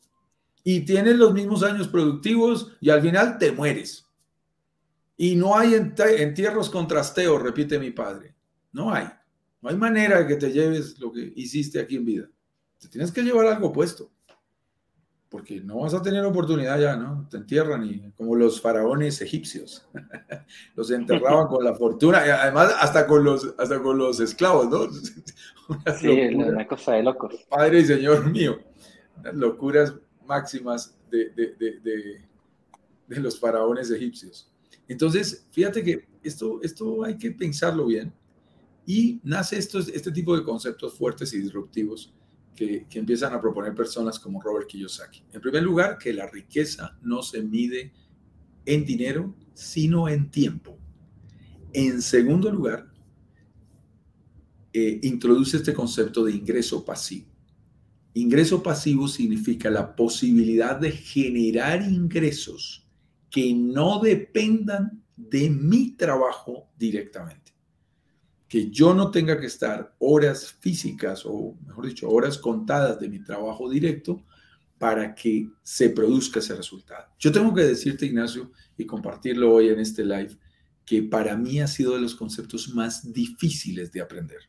y 0.63 0.85
tienes 0.85 1.17
los 1.17 1.33
mismos 1.33 1.63
años 1.63 1.89
productivos 1.89 2.71
y 2.79 2.89
al 2.89 3.01
final 3.01 3.37
te 3.37 3.51
mueres. 3.51 4.07
Y 5.17 5.35
no 5.35 5.57
hay 5.57 5.73
entierros 5.73 6.69
con 6.69 6.87
trasteo, 6.87 7.37
repite 7.37 7.77
mi 7.77 7.91
padre. 7.91 8.33
No 8.71 8.93
hay. 8.93 9.05
No 9.61 9.69
hay 9.69 9.75
manera 9.75 10.19
de 10.19 10.27
que 10.27 10.35
te 10.37 10.49
lleves 10.51 10.97
lo 10.97 11.11
que 11.11 11.33
hiciste 11.35 11.81
aquí 11.81 11.97
en 11.97 12.05
vida. 12.05 12.29
Te 12.79 12.87
tienes 12.87 13.11
que 13.11 13.21
llevar 13.21 13.47
algo 13.47 13.73
puesto. 13.73 14.09
Porque 15.31 15.61
no 15.61 15.77
vas 15.77 15.93
a 15.93 16.01
tener 16.01 16.25
oportunidad 16.25 16.77
ya, 16.77 16.97
¿no? 16.97 17.25
Te 17.29 17.37
entierran 17.37 17.85
y 17.85 18.11
como 18.17 18.35
los 18.35 18.59
faraones 18.59 19.21
egipcios. 19.21 19.87
los 20.75 20.91
enterraban 20.91 21.47
con 21.47 21.63
la 21.63 21.73
fortuna, 21.73 22.27
y 22.27 22.29
además 22.29 22.75
hasta 22.77 23.07
con 23.07 23.23
los, 23.23 23.55
hasta 23.57 23.81
con 23.81 23.97
los 23.97 24.19
esclavos, 24.19 24.69
¿no? 24.69 24.91
sí, 25.99 26.11
es 26.11 26.35
una 26.35 26.67
cosa 26.67 26.95
de 26.95 27.03
locos. 27.03 27.33
Padre 27.47 27.79
y 27.79 27.85
Señor 27.85 28.29
mío, 28.29 28.59
las 29.23 29.33
locuras 29.33 29.95
máximas 30.27 30.97
de, 31.09 31.29
de, 31.29 31.55
de, 31.57 32.21
de, 33.07 33.19
los 33.21 33.39
faraones 33.39 33.89
egipcios. 33.89 34.51
Entonces, 34.89 35.47
fíjate 35.51 35.81
que 35.81 36.09
esto, 36.23 36.59
esto 36.61 37.05
hay 37.05 37.17
que 37.17 37.31
pensarlo 37.31 37.85
bien 37.85 38.13
y 38.85 39.21
nace 39.23 39.57
esto, 39.57 39.79
este 39.79 40.11
tipo 40.11 40.35
de 40.35 40.43
conceptos 40.43 40.97
fuertes 40.97 41.33
y 41.33 41.39
disruptivos 41.39 42.13
que, 42.55 42.87
empiezan 42.91 43.33
a 43.33 43.41
proponer 43.41 43.73
personas 43.73 44.19
como 44.19 44.41
Robert 44.41 44.67
Kiyosaki. 44.67 45.23
En 45.31 45.41
primer 45.41 45.63
lugar, 45.63 45.97
que 45.97 46.13
la 46.13 46.27
riqueza 46.27 46.97
no 47.01 47.21
se 47.21 47.41
mide 47.41 47.93
en 48.65 48.85
dinero, 48.85 49.35
sino 49.53 50.07
en 50.07 50.29
tiempo. 50.29 50.77
En 51.73 52.01
segundo 52.01 52.51
lugar, 52.51 52.91
eh, 54.73 54.99
introduce 55.03 55.57
este 55.57 55.73
concepto 55.73 56.23
de 56.23 56.33
ingreso 56.33 56.85
pasivo. 56.85 57.27
Ingreso 58.13 58.61
pasivo 58.61 59.07
significa 59.07 59.69
la 59.69 59.95
posibilidad 59.95 60.77
de 60.77 60.91
generar 60.91 61.81
ingresos 61.81 62.85
que 63.29 63.53
no 63.53 63.99
dependan 63.99 65.01
de 65.15 65.49
mi 65.49 65.91
trabajo 65.91 66.69
directamente. 66.77 67.50
Que 68.51 68.69
yo 68.69 68.93
no 68.93 69.11
tenga 69.11 69.39
que 69.39 69.45
estar 69.45 69.95
horas 69.99 70.51
físicas 70.51 71.23
o, 71.25 71.55
mejor 71.65 71.85
dicho, 71.85 72.09
horas 72.09 72.37
contadas 72.37 72.99
de 72.99 73.07
mi 73.07 73.23
trabajo 73.23 73.69
directo 73.69 74.25
para 74.77 75.15
que 75.15 75.47
se 75.63 75.91
produzca 75.91 76.39
ese 76.39 76.53
resultado. 76.53 77.05
Yo 77.17 77.31
tengo 77.31 77.53
que 77.53 77.61
decirte, 77.61 78.07
Ignacio, 78.07 78.51
y 78.75 78.85
compartirlo 78.85 79.53
hoy 79.53 79.69
en 79.69 79.79
este 79.79 80.03
live, 80.03 80.37
que 80.85 81.01
para 81.01 81.37
mí 81.37 81.61
ha 81.61 81.67
sido 81.67 81.93
de 81.93 82.01
los 82.01 82.13
conceptos 82.13 82.75
más 82.75 83.13
difíciles 83.13 83.89
de 83.93 84.01
aprender. 84.01 84.39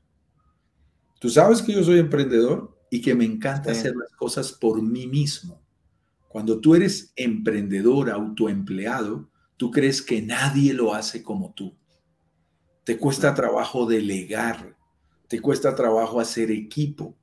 Tú 1.20 1.28
sabes 1.30 1.62
que 1.62 1.72
yo 1.72 1.84
soy 1.84 2.00
emprendedor 2.00 2.76
y 2.90 3.00
que 3.00 3.14
me 3.14 3.24
encanta 3.24 3.70
hacer 3.70 3.94
las 3.94 4.10
cosas 4.16 4.50
por 4.50 4.82
mí 4.82 5.06
mismo. 5.06 5.62
Cuando 6.26 6.60
tú 6.60 6.74
eres 6.74 7.12
emprendedor, 7.14 8.10
autoempleado, 8.10 9.30
tú 9.56 9.70
crees 9.70 10.02
que 10.02 10.22
nadie 10.22 10.74
lo 10.74 10.92
hace 10.92 11.22
como 11.22 11.54
tú. 11.54 11.76
Te 12.84 12.98
cuesta 12.98 13.34
trabajo 13.34 13.86
delegar, 13.86 14.76
te 15.28 15.40
cuesta 15.40 15.74
trabajo 15.74 16.20
hacer 16.20 16.50
equipo. 16.50 17.16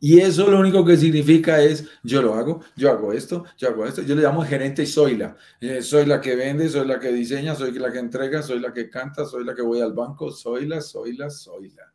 Y 0.00 0.20
eso 0.20 0.50
lo 0.50 0.60
único 0.60 0.84
que 0.84 0.96
significa 0.96 1.62
es, 1.62 1.88
yo 2.02 2.20
lo 2.20 2.34
hago, 2.34 2.60
yo 2.76 2.90
hago 2.90 3.12
esto, 3.12 3.44
yo 3.56 3.68
hago 3.68 3.86
esto. 3.86 4.02
Yo 4.02 4.14
le 4.14 4.22
llamo 4.22 4.44
gerente 4.44 4.82
y 4.82 4.86
soy 4.86 5.16
la. 5.16 5.36
Eh, 5.60 5.82
soy 5.82 6.04
la 6.04 6.20
que 6.20 6.36
vende, 6.36 6.68
soy 6.68 6.86
la 6.86 7.00
que 7.00 7.10
diseña, 7.10 7.54
soy 7.54 7.72
la 7.72 7.90
que 7.90 7.98
entrega, 7.98 8.42
soy 8.42 8.60
la 8.60 8.72
que 8.72 8.90
canta, 8.90 9.24
soy 9.24 9.44
la 9.44 9.54
que 9.54 9.62
voy 9.62 9.80
al 9.80 9.94
banco, 9.94 10.30
soy 10.30 10.66
la, 10.66 10.80
soy 10.80 11.16
la, 11.16 11.30
soy 11.30 11.70
la 11.70 11.94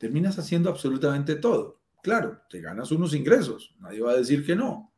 terminas 0.00 0.38
haciendo 0.38 0.70
absolutamente 0.70 1.36
todo. 1.36 1.82
Claro, 2.02 2.40
te 2.48 2.62
ganas 2.62 2.90
unos 2.90 3.14
ingresos, 3.14 3.76
nadie 3.78 4.00
va 4.00 4.12
a 4.12 4.16
decir 4.16 4.46
que 4.46 4.56
no, 4.56 4.94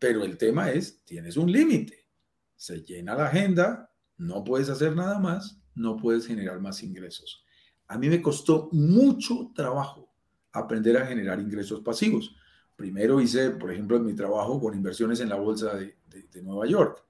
pero 0.00 0.24
el 0.24 0.36
tema 0.36 0.72
es, 0.72 1.04
tienes 1.04 1.36
un 1.36 1.52
límite, 1.52 2.08
se 2.56 2.82
llena 2.82 3.14
la 3.14 3.28
agenda, 3.28 3.92
no 4.16 4.42
puedes 4.42 4.68
hacer 4.68 4.96
nada 4.96 5.20
más, 5.20 5.62
no 5.74 5.96
puedes 5.96 6.26
generar 6.26 6.60
más 6.60 6.82
ingresos. 6.82 7.44
A 7.88 7.98
mí 7.98 8.08
me 8.08 8.22
costó 8.22 8.68
mucho 8.72 9.52
trabajo 9.54 10.08
aprender 10.52 10.96
a 10.96 11.06
generar 11.06 11.40
ingresos 11.40 11.80
pasivos. 11.80 12.34
Primero 12.76 13.20
hice, 13.20 13.50
por 13.50 13.72
ejemplo, 13.72 13.98
mi 14.00 14.14
trabajo 14.14 14.60
con 14.60 14.74
inversiones 14.74 15.20
en 15.20 15.28
la 15.28 15.36
bolsa 15.36 15.74
de, 15.74 15.94
Nueva 16.42 16.66
York, 16.66 17.04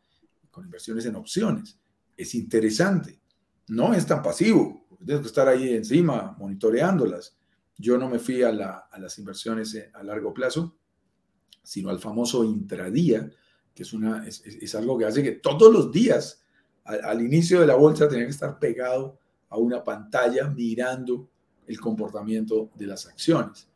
con 0.51 0.65
inversiones 0.65 1.07
en 1.07 1.17
opciones. 1.17 1.79
Es 2.17 2.35
interesante, 2.35 3.21
no 3.69 3.95
es 3.95 4.07
tan 4.07 4.23
pasivo, 4.23 4.87
tienes 5.05 5.23
que 5.23 5.29
estar 5.29 5.49
ahí 5.49 5.75
encima 5.75 6.37
monitoreándolas. 6.39 7.37
Yo 7.77 7.99
no 7.99 8.09
me 8.09 8.19
fui 8.19 8.43
a, 8.43 8.53
las 8.53 9.19
inversiones 9.19 9.75
eh, 9.75 9.91
a 9.95 10.03
largo 10.03 10.33
plazo, 10.33 10.77
sino 11.63 11.91
al 11.91 11.99
famoso 11.99 12.45
intradía, 12.45 13.31
que 13.75 13.83
es, 13.83 14.75
algo 14.75 14.99
que 14.99 15.07
hace 15.07 15.23
que 15.23 15.33
todos 15.33 15.73
los 15.73 15.91
días, 15.91 16.44
al, 16.85 17.23
inicio 17.23 17.61
de 17.61 17.67
la 17.67 17.75
bolsa, 17.75 18.09
tenía 18.09 18.25
que 18.25 18.31
estar 18.31 18.59
pegado 18.59 19.19
a 19.49 19.57
una 19.57 19.83
pantalla 19.83 20.49
mirando 20.49 21.29
el 21.67 21.81
comportamiento 21.81 22.71
de 22.75 22.87
las 22.87 23.07
acciones. 23.07 23.69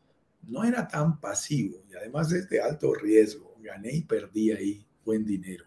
No 0.42 0.64
era 0.64 0.86
tan 0.86 1.18
pasivo 1.20 1.82
y 1.90 1.94
además 1.94 2.32
es 2.32 2.48
de 2.48 2.60
alto 2.60 2.94
riesgo. 2.94 3.54
Gané 3.60 3.92
y 3.92 4.02
perdí 4.02 4.52
ahí 4.52 4.86
buen 5.04 5.24
dinero. 5.24 5.64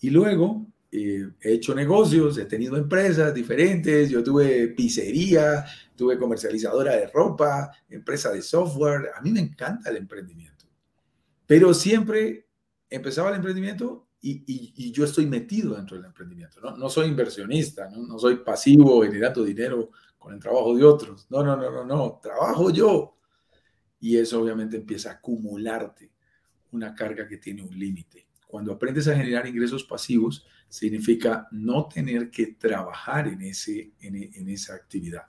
Y 0.00 0.10
luego 0.10 0.66
eh, 0.92 1.28
he 1.40 1.52
hecho 1.52 1.74
negocios, 1.74 2.38
he 2.38 2.46
tenido 2.46 2.76
empresas 2.76 3.32
diferentes, 3.32 4.10
yo 4.10 4.24
tuve 4.24 4.68
pizzería, 4.68 5.64
tuve 5.94 6.18
comercializadora 6.18 6.96
de 6.96 7.06
ropa, 7.08 7.70
empresa 7.88 8.32
de 8.32 8.42
software, 8.42 9.10
a 9.14 9.20
mí 9.20 9.30
me 9.30 9.40
encanta 9.40 9.90
el 9.90 9.98
emprendimiento, 9.98 10.64
pero 11.46 11.72
siempre 11.74 12.48
empezaba 12.88 13.28
el 13.28 13.36
emprendimiento 13.36 14.08
y, 14.22 14.92
yo 14.92 15.04
estoy 15.04 15.26
metido 15.26 15.74
dentro 15.74 15.96
del 15.96 16.06
emprendimiento, 16.06 16.60
no, 16.60 16.76
no 16.76 16.88
soy 16.88 17.08
inversionista, 17.08 17.88
¿no? 17.88 18.06
no 18.06 18.18
soy 18.18 18.36
pasivo 18.36 19.02
generando 19.02 19.42
dinero 19.44 19.90
con 20.18 20.34
el 20.34 20.40
trabajo 20.40 20.76
de 20.76 20.84
otros, 20.84 21.26
no, 21.30 21.42
no, 21.42 21.56
no, 21.56 21.70
no, 21.70 21.84
no, 21.84 22.20
trabajo 22.22 22.70
yo. 22.70 23.16
Y 24.00 24.16
eso 24.16 24.42
obviamente 24.42 24.76
empieza 24.76 25.10
a 25.10 25.14
acumularte 25.14 26.10
una 26.72 26.94
carga 26.94 27.26
que 27.26 27.38
tiene 27.38 27.62
un 27.62 27.76
límite 27.76 28.26
Cuando 28.46 28.72
aprendes 28.72 29.08
a 29.08 29.16
generar 29.16 29.46
ingresos 29.46 29.84
pasivos, 29.84 30.46
significa 30.68 31.48
no 31.52 31.88
tener 31.88 32.30
que 32.30 32.54
trabajar 32.54 33.28
en, 33.28 33.42
ese, 33.42 33.92
en, 34.00 34.48
esa 34.48 34.74
actividad. 34.74 35.22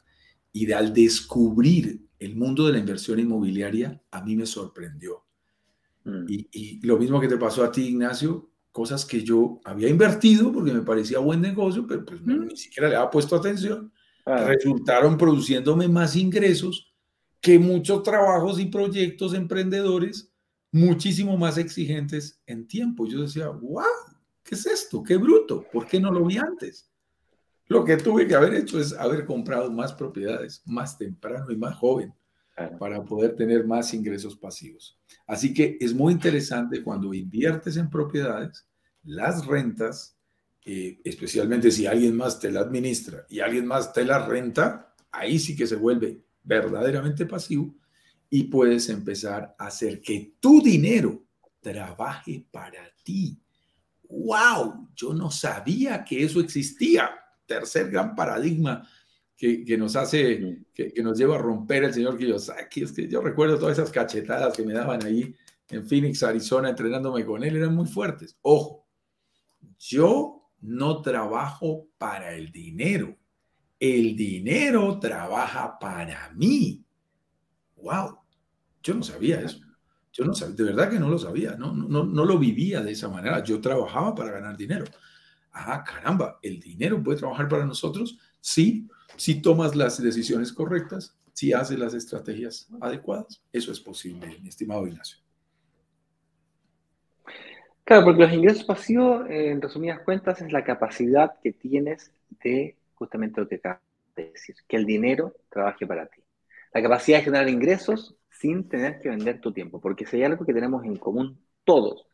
Y 0.52 0.72
al 0.72 0.94
descubrir 0.94 2.02
el 2.20 2.36
mundo 2.36 2.66
de 2.66 2.74
la 2.74 2.80
inversión 2.80 3.20
inmobiliaria, 3.20 4.02
a 4.12 4.22
mí 4.24 4.36
me 4.36 4.46
sorprendió. 4.46 5.24
Mm. 6.04 6.26
Y, 6.28 6.86
lo 6.86 6.98
mismo 6.98 7.20
que 7.20 7.28
te 7.28 7.38
pasó 7.38 7.64
a 7.64 7.72
ti, 7.72 7.88
Ignacio, 7.88 8.51
cosas 8.72 9.06
que 9.06 9.24
yo 9.24 9.60
había 9.64 9.90
invertido 9.90 10.52
porque 10.52 10.74
me 10.74 10.82
parecía 10.82 11.20
buen 11.20 11.42
negocio, 11.42 11.86
pero 11.88 12.06
pues 12.06 12.22
mm. 12.22 12.48
ni 12.48 12.58
siquiera 12.58 12.90
le 12.90 12.96
había 12.96 13.10
puesto 13.10 13.36
atención, 13.36 13.92
resultaron 14.26 15.18
produciéndome 15.18 15.88
más 15.88 16.16
ingresos 16.16 16.94
que 17.40 17.58
muchos 17.58 18.04
trabajos 18.04 18.60
y 18.60 18.66
proyectos 18.68 19.34
emprendedores 19.34 20.32
muchísimo 20.72 21.38
más 21.38 21.58
exigentes 21.58 22.40
en 22.46 22.68
tiempo. 22.68 23.08
Yo 23.08 23.24
decía, 23.24 23.50
wow, 23.50 23.84
¿qué 24.44 24.56
es 24.56 24.66
esto? 24.66 25.04
¡Qué 25.04 25.18
bruto! 25.18 25.66
¿Por 25.72 25.88
qué 25.88 26.00
no 26.00 26.12
lo 26.12 26.26
vi 26.26 26.38
antes? 26.38 26.90
Lo 27.68 27.84
que 27.84 27.98
tuve 27.98 28.28
que 28.28 28.36
haber 28.36 28.54
hecho 28.54 28.80
es 28.80 28.94
haber 28.94 29.26
comprado 29.26 29.72
más 29.72 29.94
propiedades 29.94 30.62
más 30.66 30.98
temprano 30.98 31.52
y 31.52 31.58
más 31.58 31.76
joven 31.76 32.14
para 32.78 33.04
poder 33.04 33.36
tener 33.36 33.66
más 33.66 33.94
ingresos 33.94 34.36
pasivos. 34.36 34.98
Así 35.26 35.54
que 35.54 35.78
es 35.80 35.94
muy 35.94 36.14
interesante 36.14 36.84
cuando 36.84 37.14
inviertes 37.14 37.78
en 37.78 37.90
propiedades, 37.90 38.68
las 39.04 39.46
rentas, 39.46 40.18
eh, 40.66 41.00
especialmente 41.04 41.72
si 41.72 41.88
alguien 41.88 42.16
más 42.16 42.40
te 42.40 42.52
la 42.52 42.62
administra 42.62 43.26
y 43.30 43.40
alguien 43.40 43.66
más 43.66 43.94
te 43.94 44.06
la 44.06 44.26
renta, 44.26 44.94
ahí 45.12 45.40
sí 45.40 45.56
que 45.56 45.66
se 45.66 45.76
vuelve 45.76 46.22
verdaderamente 46.44 47.26
pasivo 47.26 47.74
y 48.30 48.44
puedes 48.44 48.90
empezar 48.90 49.56
a 49.58 49.68
hacer 49.68 50.02
que 50.02 50.36
tu 50.40 50.62
dinero 50.62 51.24
trabaje 51.60 52.46
para 52.52 52.84
ti. 53.04 53.40
¡Wow! 54.04 54.90
Yo 54.96 55.14
no 55.14 55.32
sabía 55.32 56.04
que 56.04 56.24
eso 56.24 56.40
existía. 56.40 57.10
Tercer 57.46 57.90
gran 57.90 58.16
paradigma 58.16 58.88
que, 59.42 59.76
nos 59.76 59.96
hace, 59.96 60.60
que, 60.72 60.94
nos 61.02 61.18
lleva 61.18 61.34
a 61.34 61.40
romper 61.40 61.86
el 61.86 61.94
señor 61.94 62.16
Kiyosaki. 62.16 62.84
Es 62.84 62.92
que 62.92 63.08
yo 63.08 63.22
recuerdo 63.22 63.58
todas 63.58 63.80
esas 63.80 63.90
cachetadas 63.90 64.56
que 64.56 64.64
me 64.64 64.72
daban 64.72 65.04
ahí 65.04 65.34
en 65.70 65.88
Phoenix, 65.88 66.22
Arizona, 66.22 66.70
entrenándome 66.70 67.26
con 67.26 67.44
él, 67.44 67.56
eran 67.56 67.74
muy 67.74 67.88
fuertes. 67.88 68.38
Ojo, 68.44 68.86
yo 69.80 70.48
no 70.62 71.02
trabajo 71.02 71.88
para 71.98 72.36
el 72.36 72.52
dinero. 72.52 73.18
El 73.80 74.16
dinero 74.16 75.00
trabaja 75.00 75.80
para 75.80 76.30
mí. 76.34 76.86
¡Wow! 77.78 78.20
Yo 78.84 78.94
no 78.94 79.02
sabía 79.02 79.42
eso. 79.42 79.60
Yo 80.14 80.24
no 80.24 80.36
sabía, 80.36 80.56
de 80.56 80.64
verdad 80.66 80.92
que 80.92 81.00
no 81.00 81.10
lo 81.10 81.18
sabía, 81.18 81.56
no, 81.56 81.74
no, 81.74 82.04
no 82.04 82.26
lo 82.26 82.38
vivía 82.38 82.82
de 82.82 82.92
esa 82.92 83.08
manera. 83.08 83.44
Yo 83.44 83.60
trabajaba 83.60 84.14
para 84.14 84.34
ganar 84.34 84.56
dinero. 84.56 84.86
Ah, 85.52 85.84
caramba, 85.84 86.38
el 86.44 86.60
dinero 86.60 87.02
puede 87.02 87.18
trabajar 87.18 87.48
para 87.48 87.66
nosotros, 87.66 88.20
sí, 88.42 88.90
si 89.16 89.42
tomas 89.42 89.76
las 89.76 90.02
decisiones 90.02 90.52
correctas, 90.52 91.16
si 91.34 91.54
haces 91.54 91.80
las 91.80 91.94
estrategias 91.94 92.68
adecuadas. 92.82 93.42
Eso 93.54 93.72
es 93.72 93.80
posible, 93.80 94.28
mi 94.42 94.50
estimado 94.50 94.86
Ignacio. 94.86 95.18
Claro, 97.84 98.06
porque 98.06 98.22
los 98.22 98.34
ingresos 98.34 98.64
pasivos, 98.64 99.30
en 99.30 99.62
resumidas 99.62 100.02
cuentas, 100.02 100.42
es 100.42 100.52
la 100.52 100.64
capacidad 100.64 101.40
que 101.42 101.52
tienes 101.52 102.12
de 102.44 102.76
justamente 102.96 103.42
lo 103.42 103.48
que 103.48 103.56
acabas 103.56 103.80
de 104.16 104.32
decir, 104.32 104.56
que 104.68 104.78
el 104.78 104.86
dinero 104.86 105.36
trabaje 105.50 105.88
para 105.88 106.06
ti. 106.06 106.22
La 106.74 106.82
capacidad 106.82 107.18
de 107.18 107.24
generar 107.24 107.50
ingresos 107.50 108.16
sin 108.30 108.70
tener 108.70 109.00
que 109.02 109.10
vender 109.10 109.42
tu 109.42 109.52
tiempo, 109.52 109.82
porque 109.82 110.06
si 110.06 110.18
hay 110.18 110.24
algo 110.24 110.46
que 110.46 110.54
tenemos 110.54 110.86
en 110.86 110.96
común 110.98 111.38
todos, 111.64 112.06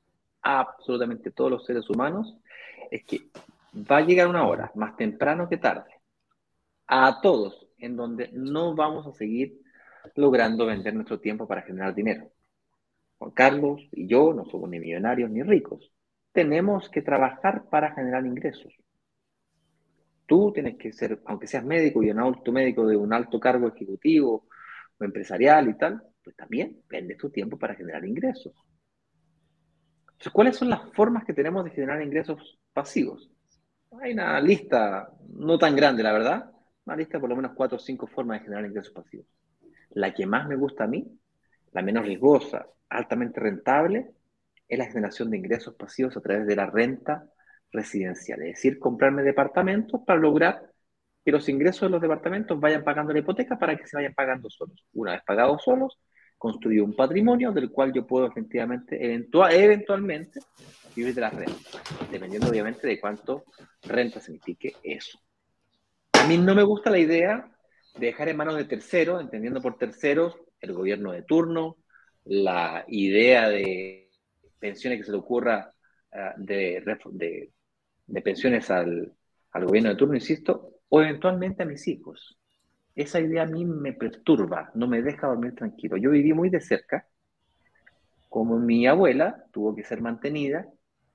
absolutamente 0.42 1.32
todos 1.32 1.52
los 1.52 1.66
seres 1.66 1.90
humanos, 1.90 2.38
es 2.90 3.04
que 3.04 3.28
va 3.74 3.98
a 3.98 4.02
llegar 4.02 4.28
una 4.28 4.48
hora, 4.48 4.72
más 4.76 4.96
temprano 4.96 5.48
que 5.50 5.58
tarde, 5.58 5.97
a 6.88 7.20
todos, 7.22 7.68
en 7.78 7.96
donde 7.96 8.30
no 8.34 8.76
vamos 8.76 9.06
a 9.08 9.14
seguir 9.14 9.62
logrando 10.16 10.66
vender 10.66 10.94
nuestro 10.94 11.20
tiempo 11.20 11.48
para 11.48 11.62
generar 11.62 11.94
dinero. 11.94 12.32
Juan 13.18 13.32
Carlos 13.32 13.82
y 13.92 14.08
yo 14.08 14.34
no 14.34 14.46
somos 14.46 14.70
ni 14.70 14.80
millonarios 14.80 15.30
ni 15.30 15.44
ricos. 15.44 15.92
Tenemos 16.32 16.90
que 16.90 17.02
trabajar 17.02 17.66
para 17.70 17.94
generar 17.94 18.26
ingresos. 18.26 18.74
Tú 20.26 20.52
tienes 20.54 20.78
que 20.78 20.92
ser, 20.92 21.22
aunque 21.26 21.48
seas 21.48 21.64
médico 21.64 22.04
y 22.04 22.12
un 22.12 22.20
alto 22.20 22.52
médico 22.52 22.86
de 22.86 22.98
un 22.98 23.14
alto 23.14 23.40
cargo 23.40 23.68
ejecutivo 23.68 24.48
o 24.98 25.04
empresarial 25.04 25.70
y 25.70 25.78
tal, 25.78 26.02
pues 26.24 26.36
también 26.36 26.82
vendes 26.90 27.18
tu 27.18 27.30
tiempo 27.30 27.58
para 27.58 27.76
generar 27.76 28.06
ingresos. 28.06 28.54
Entonces, 30.04 30.34
¿cuáles 30.34 30.58
son 30.58 30.70
las 30.70 30.82
formas 30.94 31.24
que 31.24 31.34
tenemos 31.34 31.64
de 31.64 31.72
generar 31.72 32.02
ingresos 32.02 32.60
pasivos? 32.74 33.30
Hay 34.02 34.14
una 34.14 34.40
lista 34.42 35.10
no 35.30 35.58
tan 35.58 35.76
grande, 35.76 36.04
la 36.04 36.12
verdad, 36.12 36.52
una 36.88 36.96
lista 36.96 37.18
de 37.18 37.22
por 37.22 37.30
lo 37.30 37.36
menos 37.36 37.52
cuatro 37.54 37.76
o 37.76 37.80
cinco 37.80 38.08
formas 38.08 38.40
de 38.40 38.46
generar 38.46 38.66
ingresos 38.66 38.94
pasivos. 38.94 39.28
La 39.92 40.14
que 40.14 40.26
más 40.26 40.48
me 40.48 40.56
gusta 40.56 40.86
a 40.86 40.88
mí, 40.88 41.06
la 41.74 41.82
menos 41.82 42.06
riesgosa, 42.06 42.66
altamente 42.90 43.42
rentable, 43.42 44.12
es 44.68 44.80
la 44.80 44.86
generación 44.86 45.30
de 45.30 45.38
ingresos 45.38 45.76
pasivos 45.76 46.16
a 46.16 46.22
través 46.22 46.48
de 46.48 46.56
la 46.56 46.66
renta 46.66 47.28
residencial, 47.72 48.42
es 48.44 48.56
decir, 48.56 48.80
comprarme 48.80 49.22
departamentos 49.24 50.02
para 50.06 50.20
lograr 50.20 50.72
que 51.26 51.32
los 51.32 51.50
ingresos 51.50 51.82
de 51.82 51.90
los 51.90 52.02
departamentos 52.02 52.58
vayan 52.58 52.86
pagando 52.86 53.12
la 53.12 53.20
hipoteca 53.20 53.60
para 53.60 53.76
que 53.76 53.86
se 53.86 53.98
vayan 53.98 54.14
pagando 54.14 54.50
solos. 54.50 54.86
Una 54.94 55.12
vez 55.12 55.22
pagados 55.26 55.64
solos, 55.64 56.00
construir 56.38 56.82
un 56.82 56.96
patrimonio 56.96 57.52
del 57.52 57.70
cual 57.70 57.92
yo 57.92 58.08
puedo 58.08 58.28
efectivamente, 58.28 58.98
eventualmente, 59.04 60.40
vivir 60.96 61.14
de 61.14 61.22
la 61.22 61.32
renta, 61.32 61.82
dependiendo 62.10 62.48
obviamente 62.48 62.88
de 62.88 62.98
cuánto 62.98 63.44
renta 63.84 64.22
signifique 64.22 64.76
eso. 64.84 65.20
A 66.28 66.30
mí 66.30 66.38
no 66.38 66.56
me 66.56 66.64
gusta 66.64 66.90
la 66.90 67.00
idea 67.00 67.50
de 67.96 68.08
dejar 68.08 68.28
en 68.28 68.36
manos 68.36 68.58
de 68.58 68.66
terceros, 68.66 69.22
entendiendo 69.22 69.62
por 69.62 69.78
terceros 69.78 70.36
el 70.60 70.74
gobierno 70.74 71.14
de 71.14 71.22
turno, 71.22 71.78
la 72.26 72.84
idea 72.90 73.48
de 73.48 74.12
pensiones 74.60 75.00
que 75.00 75.06
se 75.06 75.12
le 75.14 75.20
ocurra 75.20 75.74
ah, 76.12 76.34
de, 76.36 76.84
de, 78.08 78.22
pensiones 78.22 78.70
al, 78.70 79.14
al 79.52 79.66
gobierno 79.66 79.92
de 79.92 79.96
turno, 79.96 80.16
insisto, 80.16 80.82
o 80.90 81.02
eventualmente 81.02 81.64
a 81.64 81.66
mis 81.66 81.88
hijos 81.88 82.38
esa 82.94 83.22
idea 83.22 83.44
a 83.44 83.48
mí 83.48 83.64
me 83.64 83.94
perturba, 83.94 84.70
no 84.74 84.86
me 84.86 85.02
deja 85.02 85.28
dormir 85.28 85.56
tranquilo. 85.56 85.96
Yo 85.96 86.10
viví 86.10 86.34
muy 86.34 86.50
de 86.50 86.60
cerca, 86.60 87.08
como 88.28 88.60
mi 88.60 88.86
abuela 88.86 89.46
tuvo 89.54 89.74
que 89.74 89.86
ser 89.86 90.02
mantenida 90.02 90.68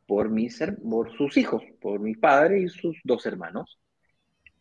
por, 0.07 0.31
mis, 0.31 0.59
por 0.89 1.15
sus 1.15 1.37
hijos, 1.37 1.63
por 1.83 2.01
mi 2.01 2.15
padre 2.15 2.63
y 2.63 2.69
sus 2.71 2.99
dos 3.05 3.27
hermanos. 3.27 3.79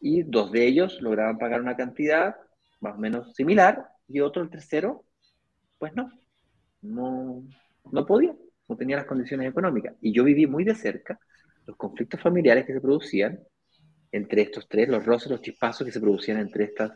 Y 0.02 0.24
dos 0.24 0.52
de 0.52 0.68
ellos 0.68 1.02
lograban 1.02 1.38
pagar 1.38 1.62
una 1.62 1.78
cantidad 1.78 2.36
más 2.82 2.96
o 2.96 2.98
menos 2.98 3.34
similar 3.36 3.88
y 4.08 4.20
otro, 4.20 4.42
el 4.44 4.50
tercero, 4.50 5.06
pues 5.78 5.94
no, 5.96 6.12
no, 6.82 7.44
no 7.92 8.06
podía, 8.06 8.36
no 8.68 8.76
tenía 8.76 8.98
las 8.98 9.06
condiciones 9.06 9.50
económicas. 9.50 9.96
Y 10.02 10.12
yo 10.12 10.24
viví 10.24 10.48
muy 10.48 10.64
de 10.64 10.76
cerca 10.76 11.20
los 11.66 11.78
conflictos 11.78 12.20
familiares 12.20 12.66
que 12.66 12.74
se 12.74 12.82
producían 12.82 13.40
entre 14.12 14.42
estos 14.42 14.68
tres, 14.68 14.90
los 14.90 15.06
roces, 15.06 15.32
los 15.32 15.42
chispazos 15.42 15.86
que 15.86 15.94
se 15.94 16.02
producían 16.02 16.40
entre 16.40 16.66
estas 16.66 16.92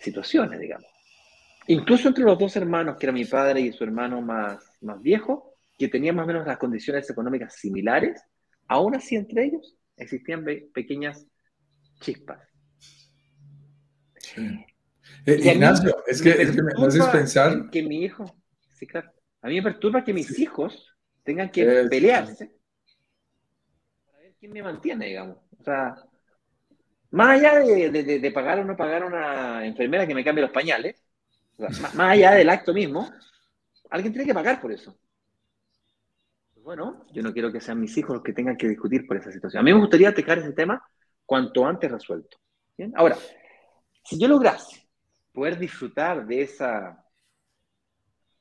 situaciones, 0.00 0.60
digamos. 0.60 0.86
Incluso 1.66 2.08
entre 2.08 2.24
los 2.24 2.38
dos 2.38 2.54
hermanos, 2.56 2.96
que 2.96 3.06
era 3.06 3.12
mi 3.12 3.24
padre 3.24 3.60
y 3.60 3.72
su 3.72 3.84
hermano 3.84 4.20
más, 4.20 4.64
más 4.80 5.00
viejo, 5.02 5.54
que 5.76 5.88
tenían 5.88 6.16
más 6.16 6.24
o 6.24 6.28
menos 6.28 6.46
las 6.46 6.58
condiciones 6.58 7.08
económicas 7.10 7.54
similares, 7.56 8.22
aún 8.68 8.94
así 8.94 9.16
entre 9.16 9.44
ellos 9.46 9.76
existían 9.96 10.44
pequeñas 10.72 11.26
chispas. 11.98 12.40
Eh, 15.26 15.52
Ignacio, 15.52 16.02
es 16.06 16.22
que, 16.22 16.34
me, 16.62 16.86
haces 16.86 17.06
pensar... 17.06 17.70
Que 17.70 17.82
mi 17.82 18.04
hijo, 18.04 18.24
sí, 18.74 18.86
claro. 18.86 19.12
A 19.42 19.48
mí 19.48 19.56
me 19.56 19.62
perturba 19.62 20.04
que 20.04 20.12
mis 20.12 20.38
hijos 20.38 20.94
tengan 21.22 21.50
que 21.50 21.86
pelearse 21.90 22.50
para 24.06 24.18
ver 24.20 24.34
quién 24.38 24.52
me 24.52 24.62
mantiene, 24.62 25.06
digamos. 25.06 25.38
O 25.58 25.62
sea, 25.62 25.96
más 27.10 27.38
allá 27.38 27.58
de, 27.58 28.30
pagar 28.32 28.60
o 28.60 28.64
no 28.64 28.76
pagar 28.76 29.02
a 29.02 29.06
una 29.06 29.66
enfermera 29.66 30.06
que 30.06 30.14
me 30.14 30.24
cambie 30.24 30.42
los 30.42 30.50
pañales, 30.50 31.04
más, 31.58 31.98
allá 31.98 32.32
del 32.32 32.50
acto 32.50 32.72
mismo, 32.72 33.10
alguien 33.90 34.12
tiene 34.12 34.26
que 34.26 34.34
pagar 34.34 34.60
por 34.60 34.72
eso. 34.72 34.98
Pues 36.54 36.64
bueno, 36.64 37.06
yo 37.12 37.22
no 37.22 37.32
quiero 37.32 37.52
que 37.52 37.60
sean 37.60 37.80
mis 37.80 37.96
hijos 37.96 38.14
los 38.14 38.24
que 38.24 38.32
tengan 38.32 38.56
que 38.56 38.68
discutir 38.68 39.06
por 39.06 39.16
esa 39.16 39.32
situación. 39.32 39.60
A 39.60 39.64
mí 39.64 39.72
me 39.72 39.80
gustaría 39.80 40.12
dejar 40.12 40.38
ese 40.38 40.52
tema 40.52 40.82
cuanto 41.28 41.66
antes 41.66 41.92
resuelto. 41.92 42.38
Ahora, 42.94 43.18
si 44.02 44.18
yo 44.18 44.26
lograse 44.28 44.88
poder 45.30 45.58
disfrutar 45.58 46.26
de 46.26 46.40
esa 46.40 47.04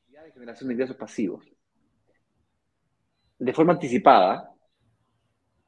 de 0.07 0.31
generación 0.31 0.69
de 0.69 0.73
ingresos 0.73 0.95
pasivos 0.95 1.43
de 3.39 3.53
forma 3.53 3.73
anticipada, 3.73 4.49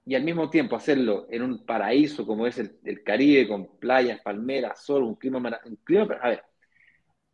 y 0.06 0.16
al 0.16 0.24
mismo 0.24 0.50
tiempo 0.50 0.78
hacerlo 0.78 1.28
en 1.30 1.42
un 1.44 1.66
paraíso 1.66 2.26
como 2.26 2.48
es 2.48 2.58
el, 2.58 3.04
Caribe, 3.04 3.50
con 3.50 3.78
playas, 3.78 4.22
palmeras, 4.22 4.82
sol, 4.82 5.04
un 5.04 5.16
clima, 5.16 5.38
un 5.66 5.76
clima... 5.84 6.18
A 6.22 6.30
ver, 6.30 6.44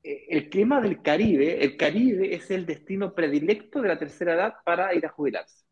eh, 0.04 0.26
el 0.30 0.50
clima 0.50 0.82
del 0.82 1.02
Caribe, 1.04 1.64
el 1.64 1.78
Caribe 1.78 2.34
es 2.34 2.50
el 2.50 2.66
destino 2.66 3.14
predilecto 3.14 3.82
de 3.82 3.88
la 3.88 4.00
tercera 4.00 4.34
edad 4.34 4.56
para 4.66 4.94
ir 4.96 5.06
a 5.06 5.10
jubilarse. 5.10 5.64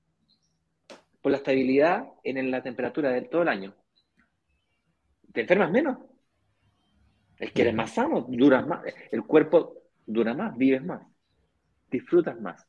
por 1.19 1.31
la 1.31 1.39
estabilidad 1.39 2.05
en 2.23 2.51
la 2.51 2.61
temperatura 2.61 3.11
de 3.11 3.23
todo 3.23 3.41
el 3.41 3.47
año. 3.49 3.75
Te 5.33 5.41
enfermas 5.41 5.71
menos. 5.71 5.97
Es 7.37 7.51
que 7.51 7.63
eres 7.63 7.73
más 7.73 7.93
sano, 7.93 8.21
duras 8.29 8.65
más. 8.65 8.83
El 9.11 9.23
cuerpo 9.23 9.73
dura 10.05 10.33
más, 10.33 10.55
vives 10.57 10.83
más, 10.83 11.01
disfrutas 11.89 12.39
más. 12.39 12.65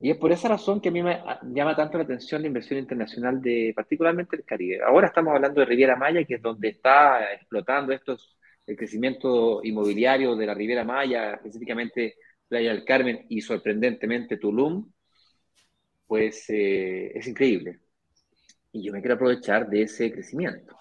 Y 0.00 0.10
es 0.10 0.16
por 0.16 0.32
esa 0.32 0.48
razón 0.48 0.80
que 0.80 0.88
a 0.88 0.92
mí 0.92 1.00
me 1.02 1.22
llama 1.54 1.76
tanto 1.76 1.96
la 1.96 2.04
atención 2.04 2.42
la 2.42 2.48
inversión 2.48 2.78
internacional 2.78 3.40
de 3.40 3.72
particularmente 3.74 4.34
el 4.36 4.44
Caribe. 4.44 4.80
Ahora 4.82 5.06
estamos 5.06 5.32
hablando 5.32 5.60
de 5.60 5.66
Riviera 5.66 5.94
Maya, 5.96 6.24
que 6.24 6.34
es 6.34 6.42
donde 6.42 6.70
está 6.70 7.32
explotando 7.34 7.92
estos, 7.92 8.36
el 8.66 8.76
crecimiento 8.76 9.60
inmobiliario 9.62 10.34
de 10.34 10.46
la 10.46 10.54
Riviera 10.54 10.84
Maya, 10.84 11.34
específicamente 11.34 12.16
Playa 12.48 12.72
del 12.72 12.84
Carmen 12.84 13.26
y 13.28 13.40
sorprendentemente 13.42 14.38
Tulum, 14.38 14.90
pues 16.06 16.44
eh, 16.50 17.12
es 17.16 17.26
increíble. 17.28 17.81
Y 18.72 18.82
yo 18.82 18.92
me 18.92 19.00
quiero 19.00 19.14
aprovechar 19.14 19.68
de 19.68 19.82
ese 19.82 20.10
crecimiento 20.10 20.76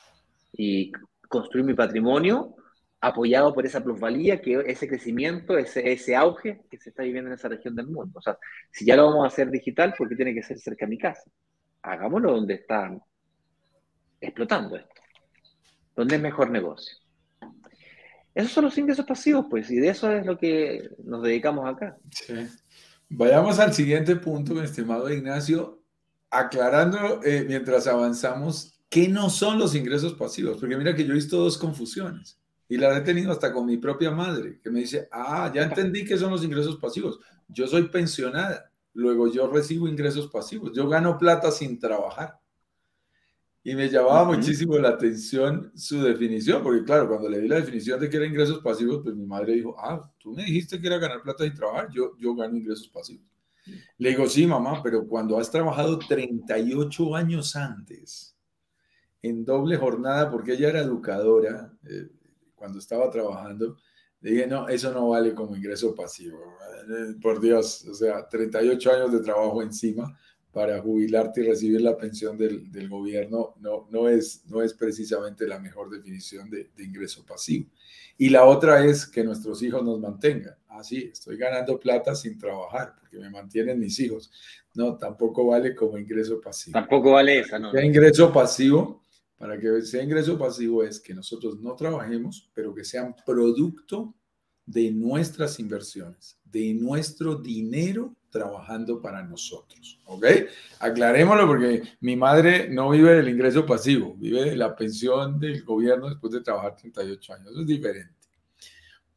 y 0.54 0.92
construir 1.28 1.66
mi 1.66 1.74
patrimonio 1.74 2.56
apoyado 3.02 3.54
por 3.54 3.66
esa 3.66 3.84
plusvalía, 3.84 4.42
que 4.42 4.64
ese 4.68 4.88
crecimiento, 4.88 5.58
ese, 5.58 5.92
ese 5.92 6.16
auge 6.16 6.62
que 6.70 6.78
se 6.78 6.92
está 6.92 7.02
viviendo 7.04 7.30
en 7.30 7.34
esa 7.34 7.48
región 7.48 7.76
del 7.76 7.88
mundo. 7.88 8.20
O 8.20 8.22
sea, 8.22 8.38
si 8.72 8.86
ya 8.86 8.96
lo 8.96 9.08
vamos 9.08 9.24
a 9.24 9.28
hacer 9.28 9.50
digital, 9.50 9.96
¿por 9.98 10.08
qué 10.08 10.16
tiene 10.16 10.36
que 10.36 10.44
ser 10.44 10.60
cerca 10.60 10.86
de 10.86 10.92
mi 10.92 10.98
casa? 11.00 11.24
Hagámoslo 11.82 12.34
donde 12.34 12.54
está 12.54 12.96
explotando 14.22 14.78
esto, 14.78 15.02
donde 15.96 16.16
es 16.16 16.22
mejor 16.22 16.52
negocio. 16.52 16.96
Esos 18.36 18.52
son 18.52 18.66
los 18.66 18.78
ingresos 18.78 19.06
pasivos, 19.06 19.48
pues, 19.50 19.70
y 19.72 19.78
de 19.78 19.90
eso 19.90 20.12
es 20.12 20.26
lo 20.26 20.38
que 20.38 20.88
nos 21.04 21.24
dedicamos 21.24 21.68
acá. 21.68 21.98
Vayamos 23.10 23.60
al 23.60 23.74
siguiente 23.74 24.16
punto, 24.16 24.54
mi 24.54 24.62
estimado 24.62 25.12
Ignacio, 25.12 25.81
aclarando 26.32 27.22
eh, 27.24 27.46
mientras 27.48 27.86
avanzamos 27.88 28.80
qué 28.90 29.08
no 29.08 29.30
son 29.30 29.60
los 29.60 29.76
ingresos 29.76 30.14
pasivos, 30.14 30.58
porque 30.60 30.78
mira 30.78 30.96
que 30.96 31.06
yo 31.06 31.12
he 31.12 31.16
visto 31.16 31.38
dos 31.38 31.58
confusiones. 31.58 32.40
Y 32.68 32.78
la 32.78 32.98
he 32.98 33.02
tenido 33.02 33.34
hasta 33.34 33.52
con 33.52 33.66
mi 33.66 33.78
propia 33.78 34.12
madre, 34.12 34.60
que 34.64 34.70
me 34.70 34.80
dice, 34.80 35.10
ah, 35.12 35.52
ya 35.54 35.64
entendí 35.64 36.06
que 36.06 36.18
son 36.18 36.32
los 36.32 36.44
ingresos 36.44 36.78
pasivos. 36.78 37.20
Yo 37.50 37.68
soy 37.68 37.90
pensionada, 37.90 38.72
luego 38.94 39.30
yo 39.30 39.48
recibo 39.48 39.90
ingresos 39.90 40.28
pasivos. 40.28 40.72
Yo 40.74 40.88
gano 40.88 41.18
plata 41.18 41.52
sin 41.52 41.78
trabajar. 41.78 42.40
Y 43.64 43.76
me 43.76 43.90
llamaba 43.90 44.24
muchísimo 44.24 44.78
la 44.78 44.90
atención 44.90 45.72
su 45.76 46.02
definición, 46.02 46.64
porque 46.64 46.84
claro, 46.84 47.10
cuando 47.10 47.30
le 47.30 47.42
di 47.42 47.48
la 47.48 47.58
definición 47.58 48.00
de 48.00 48.10
que 48.10 48.18
era 48.18 48.26
ingresos 48.26 48.60
pasivos, 48.60 49.02
pues 49.04 49.16
mi 49.16 49.26
madre 49.26 49.54
dijo, 49.54 49.76
ah, 49.78 50.10
tú 50.18 50.32
me 50.32 50.44
dijiste 50.46 50.80
que 50.80 50.88
era 50.88 50.98
ganar 50.98 51.22
plata 51.22 51.44
sin 51.44 51.54
trabajar, 51.54 51.90
yo, 51.92 52.18
yo 52.18 52.34
gano 52.36 52.56
ingresos 52.56 52.88
pasivos. 52.88 53.31
Le 53.98 54.10
digo, 54.10 54.28
sí, 54.28 54.46
mamá, 54.46 54.82
pero 54.84 55.08
cuando 55.08 55.38
has 55.38 55.52
trabajado 55.52 56.00
38 56.00 57.16
años 57.16 57.56
antes, 57.56 58.36
en 59.22 59.46
doble 59.46 59.78
jornada, 59.78 60.30
porque 60.30 60.54
ella 60.54 60.70
era 60.70 60.80
educadora, 60.82 61.72
eh, 61.88 62.10
cuando 62.56 62.80
estaba 62.80 63.10
trabajando, 63.10 63.78
dije, 64.20 64.48
no, 64.48 64.68
eso 64.68 64.92
no 64.92 65.10
vale 65.10 65.34
como 65.34 65.56
ingreso 65.56 65.96
pasivo. 65.96 66.40
Por 67.22 67.40
Dios, 67.40 67.88
o 67.88 67.94
sea, 67.94 68.28
38 68.28 68.92
años 68.92 69.12
de 69.12 69.20
trabajo 69.20 69.62
encima 69.62 70.18
para 70.52 70.82
jubilarte 70.82 71.42
y 71.42 71.48
recibir 71.48 71.82
la 71.82 71.98
pensión 71.98 72.38
del, 72.38 72.72
del 72.72 72.90
gobierno 72.90 73.56
no, 73.60 73.88
no, 73.90 74.10
es, 74.10 74.44
no 74.48 74.62
es 74.62 74.74
precisamente 74.74 75.48
la 75.48 75.60
mejor 75.60 75.90
definición 75.90 76.50
de, 76.50 76.72
de, 76.76 76.84
ingreso 76.84 77.26
pasivo. 77.26 77.70
Y 78.22 78.30
la 78.30 78.46
otra 78.46 78.86
es 78.86 79.08
que 79.08 79.24
nuestros 79.24 79.64
hijos 79.64 79.84
nos 79.84 80.00
mantengan. 80.00 80.54
Ah, 80.68 80.84
sí, 80.84 81.10
estoy 81.12 81.38
ganando 81.38 81.80
plata 81.80 82.14
sin 82.14 82.38
trabajar 82.38 82.94
porque 83.00 83.18
me 83.18 83.32
mantienen 83.32 83.80
mis 83.80 84.00
hijos. 84.00 84.30
No, 84.76 84.96
tampoco 84.96 85.48
vale 85.48 85.74
como 85.74 85.98
ingreso 85.98 86.40
pasivo. 86.40 86.74
Tampoco 86.74 87.14
vale 87.14 87.40
esa, 87.40 87.58
¿no? 87.58 87.72
ingreso 87.82 88.32
pasivo 88.32 89.02
para 89.40 89.60
que 89.60 89.82
sea 89.82 90.04
ingreso 90.04 90.38
pasivo 90.38 90.84
es 90.84 91.00
que 91.00 91.16
nosotros 91.16 91.60
no 91.62 91.76
trabajemos, 91.76 92.48
pero 92.54 92.76
que 92.76 92.84
sean 92.84 93.16
producto 93.26 94.14
de 94.68 94.92
nuestras 94.92 95.60
inversiones, 95.60 96.38
de 96.44 96.76
nuestro 96.76 97.34
dinero 97.34 98.16
trabajando 98.32 99.02
para 99.02 99.22
nosotros. 99.22 100.00
¿Ok? 100.06 100.26
Aclarémoslo 100.80 101.46
porque 101.46 101.84
mi 102.00 102.16
madre 102.16 102.70
no 102.70 102.90
vive 102.90 103.16
del 103.16 103.30
ingreso 103.30 103.66
pasivo, 103.66 104.16
vive 104.18 104.50
de 104.50 104.56
la 104.56 104.76
pensión 104.76 105.40
del 105.40 105.64
gobierno 105.64 106.10
después 106.10 106.34
de 106.34 106.42
trabajar 106.42 106.76
38 106.76 107.34
años. 107.34 107.52
Eso 107.52 107.62
es 107.62 107.68
diferente. 107.68 108.16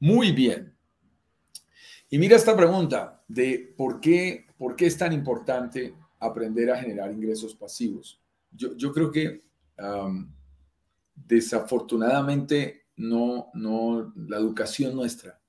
Muy 0.01 0.33
bien. 0.33 0.77
Y 2.11 2.19
mira 2.19 2.37
esta 2.37 2.57
pregunta 2.57 3.25
de 3.27 3.75
por 3.77 4.01
qué, 4.01 4.47
por 4.59 4.77
qué 4.77 4.87
es 4.87 4.99
tan 4.99 5.13
importante 5.13 5.95
aprender 6.21 6.71
a 6.71 6.77
generar 6.77 7.11
ingresos 7.11 7.55
pasivos. 7.55 8.21
Yo, 8.51 8.77
yo 8.77 8.93
creo 8.93 9.11
que 9.11 9.43
desafortunadamente 11.15 12.87
no, 12.97 13.51
no, 13.55 14.13
la 14.17 14.37
educación 14.37 14.95
nuestra, 14.95 15.41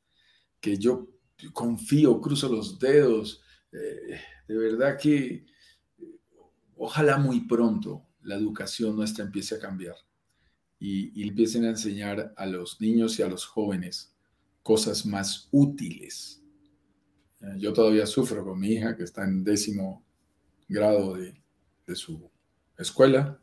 que 0.60 0.78
yo 0.78 1.08
confío, 1.54 2.20
cruzo 2.22 2.50
los 2.50 2.80
dedos, 2.80 3.44
eh, 3.76 4.20
de 4.48 4.58
verdad 4.58 4.98
que 4.98 5.46
ojalá 6.78 7.18
muy 7.18 7.42
pronto 7.42 8.06
la 8.22 8.36
educación 8.36 8.96
nuestra 8.96 9.24
empiece 9.24 9.56
a 9.56 9.60
cambiar 9.60 9.96
y, 10.80 11.20
y, 11.20 11.28
empiecen 11.28 11.66
a 11.66 11.70
enseñar 11.70 12.34
a 12.36 12.46
los 12.46 12.82
niños 12.82 13.18
y 13.20 13.24
a 13.24 13.28
los 13.28 13.46
jóvenes 13.46 14.14
cosas 14.64 15.06
más 15.06 15.48
útiles. 15.52 16.42
Eh, 17.42 17.56
yo 17.58 17.74
todavía 17.74 18.06
sufro 18.06 18.44
con 18.44 18.60
mi 18.60 18.74
hija 18.74 18.96
que 18.96 19.04
está 19.04 19.24
en 19.24 19.44
décimo 19.44 20.04
grado 20.68 21.16
de, 21.16 21.42
de 21.86 21.96
su 21.96 22.30
escuela 22.78 23.40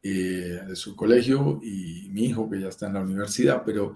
eh, 0.00 0.62
de 0.66 0.76
su 0.76 0.94
colegio 0.94 1.58
y 1.60 2.08
mi 2.10 2.26
hijo 2.26 2.48
que 2.48 2.60
ya 2.60 2.68
está 2.68 2.86
en 2.86 2.94
la 2.94 3.00
universidad, 3.00 3.62
pero, 3.66 3.94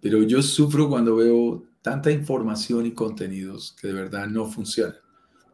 pero 0.00 0.22
yo 0.22 0.42
sufro 0.42 0.88
cuando 0.88 1.16
veo 1.16 1.64
tanta 1.82 2.10
información 2.10 2.86
y 2.86 2.92
contenidos 2.92 3.76
que 3.80 3.88
de 3.88 3.94
verdad 3.94 4.26
no 4.26 4.46
funcionan. 4.46 4.96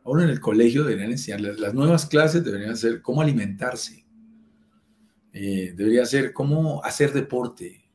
Ahora 0.04 0.24
en 0.24 0.30
el 0.30 0.40
colegio 0.40 0.84
deberían 0.84 1.12
enseñarles, 1.12 1.58
las 1.58 1.72
nuevas 1.72 2.06
clases 2.06 2.44
deberían 2.44 2.76
ser 2.76 3.00
cómo 3.00 3.22
alimentarse, 3.22 4.04
eh, 5.32 5.72
debería 5.74 6.04
ser 6.04 6.32
cómo 6.32 6.84
hacer 6.84 7.12
deporte, 7.12 7.90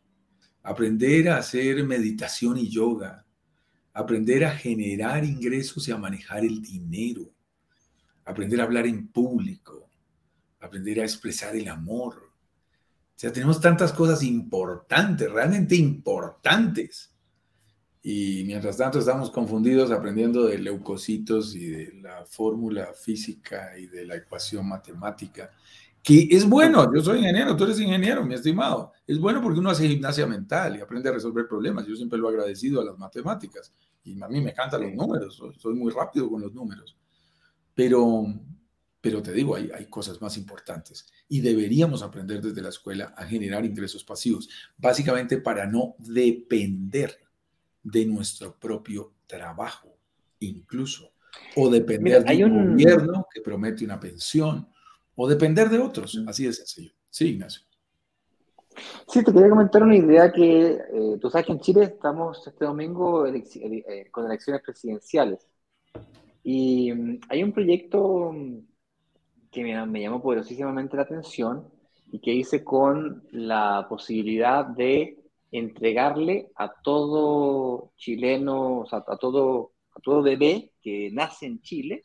aprender 0.64 1.30
a 1.30 1.38
hacer 1.38 1.84
meditación 1.84 2.58
y 2.58 2.70
yoga, 2.70 3.26
aprender 3.94 4.46
a 4.46 4.52
generar 4.52 5.24
ingresos 5.24 5.88
y 5.88 5.92
a 5.92 5.98
manejar 5.98 6.44
el 6.44 6.62
dinero, 6.62 7.32
aprender 8.26 8.62
a 8.62 8.64
hablar 8.64 8.88
en 8.88 9.08
público, 9.08 9.90
aprender 10.60 11.00
a 11.00 11.04
expresar 11.04 11.56
el 11.56 11.68
amor. 11.68 12.29
O 13.20 13.22
sea, 13.22 13.34
tenemos 13.34 13.60
tantas 13.60 13.92
cosas 13.92 14.24
importantes, 14.24 15.30
realmente 15.30 15.76
importantes. 15.76 17.14
Y 18.02 18.46
mientras 18.46 18.78
tanto 18.78 18.98
estamos 18.98 19.30
confundidos 19.30 19.92
aprendiendo 19.92 20.46
de 20.46 20.58
leucocitos 20.58 21.54
y 21.54 21.68
de 21.68 21.94
la 21.96 22.26
fórmula 22.26 22.94
física 22.94 23.78
y 23.78 23.88
de 23.88 24.06
la 24.06 24.16
ecuación 24.16 24.70
matemática, 24.70 25.52
que 26.02 26.30
es 26.32 26.48
bueno, 26.48 26.96
yo 26.96 27.02
soy 27.02 27.18
ingeniero, 27.18 27.58
tú 27.58 27.66
eres 27.66 27.82
ingeniero, 27.82 28.24
mi 28.24 28.36
estimado. 28.36 28.94
Es 29.06 29.20
bueno 29.20 29.42
porque 29.42 29.60
uno 29.60 29.72
hace 29.72 29.86
gimnasia 29.86 30.26
mental 30.26 30.78
y 30.78 30.82
aprende 30.82 31.10
a 31.10 31.12
resolver 31.12 31.46
problemas. 31.46 31.86
Yo 31.86 31.98
siempre 31.98 32.18
lo 32.18 32.30
he 32.30 32.32
agradecido 32.32 32.80
a 32.80 32.86
las 32.86 32.98
matemáticas 32.98 33.74
y 34.02 34.14
a 34.24 34.30
mí 34.30 34.40
me 34.40 34.52
encantan 34.52 34.82
los 34.84 34.94
números, 34.94 35.44
soy 35.58 35.76
muy 35.76 35.92
rápido 35.92 36.30
con 36.30 36.40
los 36.40 36.54
números. 36.54 36.96
Pero 37.76 38.28
pero 39.02 39.22
te 39.22 39.32
digo, 39.32 39.56
hay, 39.56 39.70
hay 39.74 39.86
cosas 39.86 40.22
más 40.22 40.38
importantes 40.38 41.08
y 41.28 41.42
deberíamos 41.42 42.04
aprender 42.04 42.42
desde 42.42 42.62
la 42.62 42.70
escuela 42.70 43.14
a 43.16 43.26
generar 43.26 43.66
ingresos 43.66 44.04
pasivos, 44.04 44.50
básicamente 44.78 45.38
para 45.38 45.66
no 45.66 45.96
depender 46.00 47.18
de 47.84 48.06
nuestro 48.06 48.56
propio 48.56 49.14
trabajo, 49.28 49.96
incluso, 50.40 51.12
o 51.56 51.70
depender 51.70 52.24
de 52.24 52.46
un, 52.46 52.72
gobierno 52.72 53.28
que 53.34 53.42
promete 53.42 53.86
una 53.86 54.00
pensión, 54.00 54.68
o 55.16 55.28
depender 55.28 55.70
de 55.70 55.80
otros, 55.80 56.22
así 56.28 56.46
de 56.46 56.54
sencillo. 56.54 56.94
Sí, 57.10 57.30
Ignacio. 57.30 57.62
Sí, 59.08 59.24
te 59.24 59.34
quería 59.34 59.50
comentar 59.50 59.84
una 59.84 59.96
idea 59.96 60.32
que 60.32 60.72
eh, 60.72 61.18
tú 61.20 61.30
sabes 61.30 61.48
que 61.48 61.52
en 61.54 61.60
Chile 61.60 61.84
estamos 61.84 62.48
este 62.48 62.66
domingo 62.66 63.26
eh, 63.28 64.08
con 64.12 64.26
elecciones 64.26 64.62
presidenciales. 64.62 65.48
Y 66.44 66.94
mm, 66.94 67.20
hay 67.30 67.44
un 67.44 67.52
proyecto 67.52 68.32
mm, 68.32 68.60
que 69.52 69.64
me, 69.64 70.02
llamó 70.02 70.22
poderosísimamente 70.22 70.96
la 70.96 71.04
atención 71.04 71.68
y 72.12 72.20
que 72.20 72.34
hice 72.34 72.64
con 72.64 73.24
la 73.32 73.86
posibilidad 73.90 74.66
de 74.66 75.18
entregarle 75.52 76.52
a 76.56 76.72
todo 76.82 77.92
chileno, 77.98 78.80
o 78.80 78.86
sea, 78.86 79.04
a 79.08 79.18
todo, 79.18 79.72
a 79.96 80.00
todo 80.00 80.22
bebé 80.22 80.74
que 80.82 81.10
nace 81.12 81.48
en 81.48 81.62
Chile, 81.62 82.04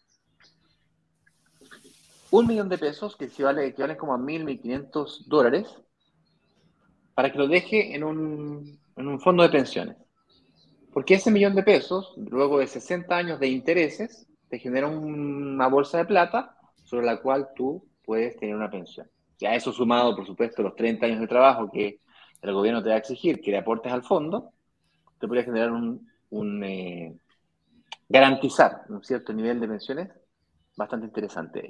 un 2.31 2.47
millón 2.47 2.69
de 2.69 2.79
pesos, 2.79 3.17
que 3.17 3.27
equivale, 3.27 3.67
equivalen 3.67 3.97
como 3.97 4.15
a 4.15 4.19
mil, 4.19 4.45
mil 4.45 4.61
quinientos 4.61 5.29
dólares, 5.29 5.69
para 7.15 7.31
que 7.31 7.39
lo 7.39 7.47
deje 7.47 7.95
en 7.95 8.03
un, 8.03 8.81
en 8.97 9.07
un 9.07 9.21
fondo 9.21 9.45
de 9.45 9.51
pensiones. 9.51 9.97
Porque 10.93 11.15
ese 11.15 11.31
millón 11.31 11.55
de 11.55 11.63
pesos, 11.63 12.13
luego 12.17 12.59
de 12.59 12.67
60 12.67 13.15
años 13.17 13.39
de 13.39 13.49
intereses, 13.49 14.27
te 14.49 14.59
genera 14.59 14.89
una 14.89 15.69
bolsa 15.69 15.99
de 15.99 16.07
plata 16.07 16.57
sobre 16.95 17.07
la 17.07 17.21
cual 17.21 17.49
tú 17.57 17.85
puedes 18.05 18.37
tener 18.37 18.55
una 18.55 18.71
pensión. 18.71 19.09
Ya 19.39 19.55
eso 19.55 19.73
sumado, 19.73 20.15
por 20.15 20.27
supuesto, 20.27 20.63
los 20.63 20.77
30 20.77 21.07
años 21.07 21.21
de 21.21 21.27
trabajo 21.27 21.71
que 21.71 22.01
el 22.41 22.53
gobierno 22.53 22.83
te 22.83 22.91
va 22.91 22.95
a 22.95 22.99
exigir 22.99 23.41
que 23.41 23.51
le 23.51 23.59
aportes 23.59 23.93
al 23.93 24.05
fondo, 24.05 24.53
te 25.19 25.27
podría 25.27 25.45
generar 25.45 25.73
un, 25.73 26.65
eh, 26.65 27.17
garantizar 28.09 28.83
un 28.89 29.03
cierto 29.03 29.33
nivel 29.33 29.59
de 29.59 29.69
pensiones 29.69 30.09
bastante 30.77 31.07
interesante. 31.07 31.65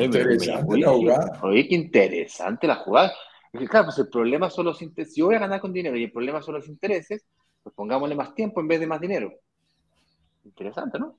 interesante 0.00 0.78
la 0.78 0.90
jugada. 0.90 1.40
Oye, 1.42 1.66
qué 1.68 1.74
interesante 1.74 2.66
la 2.68 2.76
jugada. 2.76 3.12
claro, 3.52 3.86
pues 3.86 3.98
el 3.98 4.08
problema 4.08 4.48
son 4.50 4.66
los 4.66 4.80
intereses. 4.80 5.14
Si 5.14 5.20
yo 5.20 5.26
voy 5.26 5.36
a 5.36 5.40
ganar 5.40 5.60
con 5.60 5.72
dinero 5.72 5.96
y 5.96 6.04
el 6.04 6.12
problema 6.12 6.40
son 6.40 6.54
los 6.54 6.68
intereses, 6.68 7.26
pues 7.62 7.74
pongámosle 7.74 8.14
más 8.14 8.34
tiempo 8.34 8.60
en 8.60 8.68
vez 8.68 8.78
de 8.78 8.86
más 8.86 9.00
dinero. 9.00 9.32
Interesante, 10.44 11.00
¿no? 11.00 11.16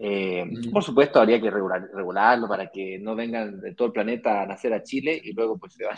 Eh, 0.00 0.44
por 0.72 0.84
supuesto, 0.84 1.20
habría 1.20 1.40
que 1.40 1.50
regularlo 1.50 2.48
para 2.48 2.70
que 2.70 2.98
no 3.00 3.16
vengan 3.16 3.60
de 3.60 3.74
todo 3.74 3.88
el 3.88 3.92
planeta 3.92 4.42
a 4.42 4.46
nacer 4.46 4.72
a 4.72 4.82
Chile 4.82 5.20
y 5.22 5.32
luego 5.32 5.58
pues 5.58 5.74
se 5.74 5.84
van. 5.84 5.96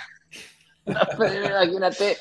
Imagínate, 0.86 2.16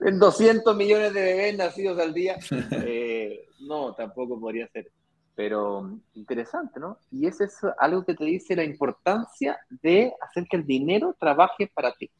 en 0.00 0.18
200 0.18 0.76
millones 0.76 1.14
de 1.14 1.22
bebés 1.22 1.56
nacidos 1.56 1.98
al 1.98 2.12
día. 2.12 2.36
Eh, 2.86 3.48
no, 3.60 3.94
tampoco 3.94 4.38
podría 4.38 4.68
ser. 4.68 4.90
Pero 5.34 5.98
interesante, 6.14 6.78
¿no? 6.78 6.98
Y 7.10 7.26
eso 7.26 7.44
es 7.44 7.58
algo 7.78 8.04
que 8.04 8.14
te 8.14 8.24
dice 8.24 8.54
la 8.54 8.64
importancia 8.64 9.58
de 9.82 10.12
hacer 10.20 10.46
que 10.48 10.56
el 10.56 10.66
dinero 10.66 11.16
trabaje 11.18 11.70
para 11.72 11.92
ti. 11.92 12.10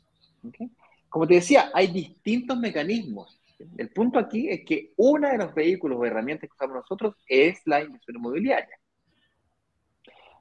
Como 1.08 1.26
te 1.26 1.34
decía, 1.34 1.70
hay 1.74 1.88
distintos 1.88 2.56
mecanismos. 2.58 3.40
El 3.76 3.90
punto 3.90 4.18
aquí 4.18 4.48
es 4.48 4.64
que 4.64 4.92
uno 4.96 5.28
de 5.28 5.38
los 5.38 5.54
vehículos 5.54 5.98
o 5.98 6.04
herramientas 6.04 6.48
que 6.48 6.54
usamos 6.54 6.76
nosotros 6.76 7.14
es 7.28 7.60
la 7.66 7.82
inversión 7.82 8.16
inmobiliaria. 8.16 8.78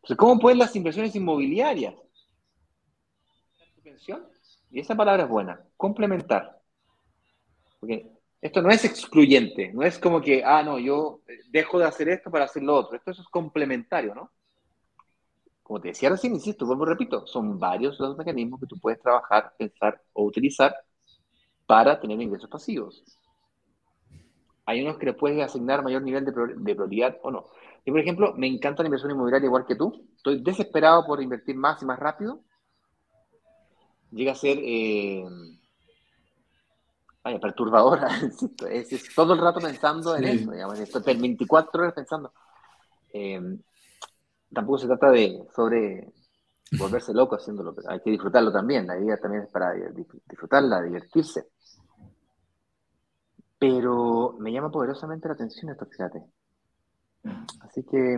Entonces, 0.04 0.18
¿cómo 0.18 0.38
pueden 0.38 0.60
las 0.60 0.76
inversiones 0.76 1.16
inmobiliarias? 1.16 1.96
Y 4.70 4.82
esa 4.82 4.96
palabra 4.96 5.24
es 5.24 5.30
buena, 5.30 5.62
complementar. 5.78 6.60
Porque 7.80 8.12
esto 8.42 8.62
no 8.62 8.70
es 8.70 8.84
excluyente, 8.84 9.72
no 9.74 9.84
es 9.84 9.98
como 9.98 10.20
que, 10.20 10.44
ah, 10.44 10.62
no, 10.62 10.78
yo 10.78 11.22
dejo 11.50 11.80
de 11.80 11.86
hacer 11.86 12.10
esto 12.10 12.30
para 12.30 12.46
hacer 12.46 12.64
lo 12.64 12.76
otro. 12.76 12.98
Esto 12.98 13.12
es 13.12 13.20
complementario, 13.30 14.14
¿no? 14.14 14.30
Como 15.62 15.80
te 15.80 15.88
decía 15.90 16.10
recién, 16.10 16.34
insisto, 16.34 16.66
vuelvo 16.66 16.84
repito, 16.84 17.26
son 17.26 17.58
varios 17.58 17.98
los 17.98 18.18
mecanismos 18.18 18.60
que 18.60 18.68
tú 18.68 18.78
puedes 18.78 19.00
trabajar, 19.00 19.54
pensar 19.58 20.02
o 20.12 20.26
utilizar 20.26 20.76
para 21.66 21.98
tener 21.98 22.22
ingresos 22.22 22.50
pasivos. 22.50 23.02
Hay 24.66 24.82
unos 24.82 24.98
que 24.98 25.08
le 25.08 25.14
puedes 25.14 25.42
asignar 25.42 25.84
mayor 25.84 26.02
nivel 26.02 26.26
de, 26.26 26.32
prioridad 26.76 27.18
o 27.22 27.32
no. 27.32 27.46
Yo, 27.86 27.94
por 27.94 28.00
ejemplo, 28.00 28.34
me 28.36 28.48
encanta 28.48 28.82
la 28.82 28.88
inversión 28.88 29.12
inmobiliaria 29.12 29.48
igual 29.48 29.66
que 29.66 29.76
tú. 29.76 30.08
Estoy 30.16 30.42
desesperado 30.42 31.06
por 31.06 31.22
invertir 31.22 31.56
más 31.56 31.82
y 31.82 31.86
más 31.86 32.00
rápido. 32.00 32.42
Llega 34.12 34.32
a 34.32 34.36
ser 34.36 34.58
eh, 34.62 35.26
vaya, 37.24 37.40
perturbadora. 37.40 38.08
es, 38.70 39.16
todo 39.16 39.34
el 39.34 39.40
rato 39.40 39.60
pensando 39.60 40.16
en 40.16 40.26
eso. 40.26 40.52
Digamos, 40.52 40.80
estoy 40.80 41.18
24 41.18 41.82
horas 41.82 41.94
pensando. 41.94 42.34
Eh, 43.12 43.42
tampoco 44.54 44.78
se 44.78 44.88
trata 44.88 45.10
de 45.12 45.44
sobre 45.56 46.14
volverse 46.78 47.14
loco 47.14 47.36
haciéndolo, 47.36 47.76
pero 47.76 47.90
hay 47.90 48.00
que 48.00 48.12
disfrutarlo 48.12 48.52
también. 48.52 48.88
La 48.88 48.96
vida 48.96 49.18
también 49.18 49.44
es 49.44 49.50
para 49.50 49.74
disfrutarla, 50.28 50.82
divertirse. 50.82 51.48
Pero 53.60 54.36
me 54.40 54.52
llama 54.52 54.72
poderosamente 54.72 55.28
la 55.28 55.36
atención 55.36 55.72
esto, 55.72 55.86
fíjate. 55.86 56.22
Así 57.62 57.84
que. 57.84 58.18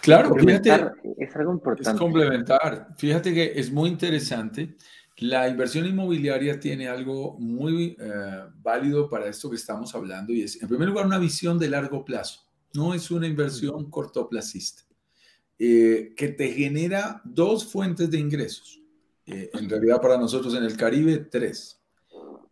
Claro, 0.00 0.34
fíjate. 0.34 0.92
Es 1.18 1.36
algo 1.36 1.52
importante. 1.52 1.90
Es 1.90 1.98
complementar. 1.98 2.88
Fíjate 2.96 3.34
que 3.34 3.52
es 3.56 3.70
muy 3.70 3.90
interesante. 3.90 4.76
La 5.18 5.48
inversión 5.48 5.84
inmobiliaria 5.84 6.58
tiene 6.58 6.88
algo 6.88 7.36
muy 7.38 7.94
eh, 8.00 8.44
válido 8.62 9.08
para 9.08 9.26
esto 9.26 9.50
que 9.50 9.56
estamos 9.56 9.94
hablando 9.94 10.32
y 10.32 10.42
es, 10.42 10.62
en 10.62 10.68
primer 10.68 10.88
lugar, 10.88 11.04
una 11.04 11.18
visión 11.18 11.58
de 11.58 11.68
largo 11.68 12.04
plazo. 12.06 12.40
No 12.72 12.94
es 12.94 13.10
una 13.10 13.26
inversión 13.26 13.90
cortoplacista 13.90 14.82
eh, 15.58 16.14
que 16.16 16.28
te 16.28 16.52
genera 16.52 17.20
dos 17.22 17.70
fuentes 17.70 18.10
de 18.10 18.18
ingresos. 18.18 18.80
Eh, 19.26 19.50
en 19.52 19.68
realidad, 19.68 20.00
para 20.00 20.16
nosotros 20.16 20.54
en 20.54 20.64
el 20.64 20.74
Caribe, 20.74 21.18
tres. 21.18 21.82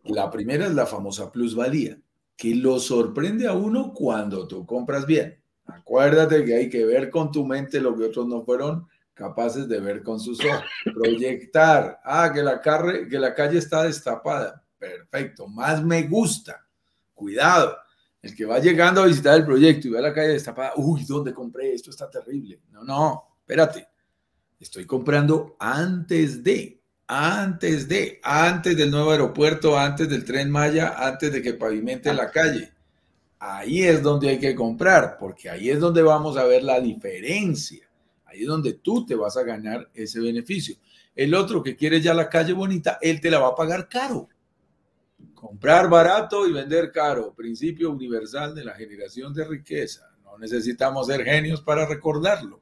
La 0.03 0.29
primera 0.29 0.67
es 0.67 0.73
la 0.73 0.85
famosa 0.85 1.31
plusvalía, 1.31 1.99
que 2.39 2.55
lo 2.55 2.79
sorprende 2.79 3.49
a 3.49 3.53
uno 3.53 3.93
cuando 3.93 4.47
tú 4.47 4.65
compras 4.65 5.05
bien. 5.05 5.43
Acuérdate 5.65 6.45
que 6.45 6.55
hay 6.55 6.69
que 6.69 6.85
ver 6.85 7.09
con 7.09 7.33
tu 7.33 7.45
mente 7.45 7.81
lo 7.81 7.97
que 7.97 8.05
otros 8.05 8.27
no 8.27 8.45
fueron 8.45 8.87
capaces 9.13 9.67
de 9.67 9.81
ver 9.81 10.01
con 10.01 10.21
sus 10.21 10.39
ojos. 10.45 10.63
Proyectar. 10.95 11.99
Ah, 12.01 12.31
que 12.33 12.41
la, 12.41 12.61
que 12.61 13.19
la 13.19 13.35
calle 13.35 13.57
está 13.57 13.83
destapada. 13.83 14.63
Perfecto. 14.77 15.49
Más 15.49 15.83
me 15.83 16.03
gusta. 16.03 16.65
Cuidado. 17.13 17.75
El 18.21 18.33
que 18.33 18.45
va 18.45 18.59
llegando 18.59 19.03
a 19.03 19.07
visitar 19.07 19.35
el 19.35 19.45
proyecto 19.45 19.89
y 19.89 19.91
ve 19.91 20.01
la 20.01 20.13
calle 20.13 20.29
destapada. 20.29 20.71
Uy, 20.77 21.03
¿dónde 21.03 21.33
compré? 21.33 21.73
Esto 21.73 21.89
está 21.89 22.09
terrible. 22.09 22.61
No, 22.71 22.85
no. 22.85 23.35
Espérate. 23.41 23.85
Estoy 24.57 24.85
comprando 24.85 25.57
antes 25.59 26.41
de 26.41 26.78
antes 27.11 27.87
de, 27.87 28.19
antes 28.21 28.77
del 28.77 28.91
nuevo 28.91 29.09
aeropuerto, 29.09 29.79
antes 29.79 30.07
del 30.07 30.23
tren 30.23 30.51
Maya, 30.51 30.93
antes 30.95 31.33
de 31.33 31.41
que 31.41 31.55
pavimente 31.55 32.13
la 32.13 32.29
calle. 32.29 32.71
Ahí 33.39 33.81
es 33.81 34.03
donde 34.03 34.29
hay 34.29 34.39
que 34.39 34.53
comprar, 34.53 35.17
porque 35.17 35.49
ahí 35.49 35.71
es 35.71 35.79
donde 35.79 36.03
vamos 36.03 36.37
a 36.37 36.43
ver 36.43 36.61
la 36.61 36.79
diferencia. 36.79 37.89
Ahí 38.25 38.41
es 38.41 38.47
donde 38.47 38.73
tú 38.73 39.07
te 39.07 39.15
vas 39.15 39.37
a 39.37 39.43
ganar 39.43 39.89
ese 39.95 40.19
beneficio. 40.19 40.75
El 41.15 41.33
otro 41.33 41.63
que 41.63 41.75
quiere 41.75 41.99
ya 41.99 42.13
la 42.13 42.29
calle 42.29 42.53
bonita, 42.53 42.99
él 43.01 43.19
te 43.19 43.31
la 43.31 43.39
va 43.39 43.49
a 43.49 43.55
pagar 43.55 43.89
caro. 43.89 44.29
Comprar 45.33 45.89
barato 45.89 46.47
y 46.47 46.53
vender 46.53 46.91
caro, 46.91 47.33
principio 47.33 47.89
universal 47.89 48.53
de 48.53 48.65
la 48.65 48.75
generación 48.75 49.33
de 49.33 49.45
riqueza. 49.45 50.11
No 50.23 50.37
necesitamos 50.37 51.07
ser 51.07 51.23
genios 51.23 51.59
para 51.61 51.87
recordarlo. 51.87 52.61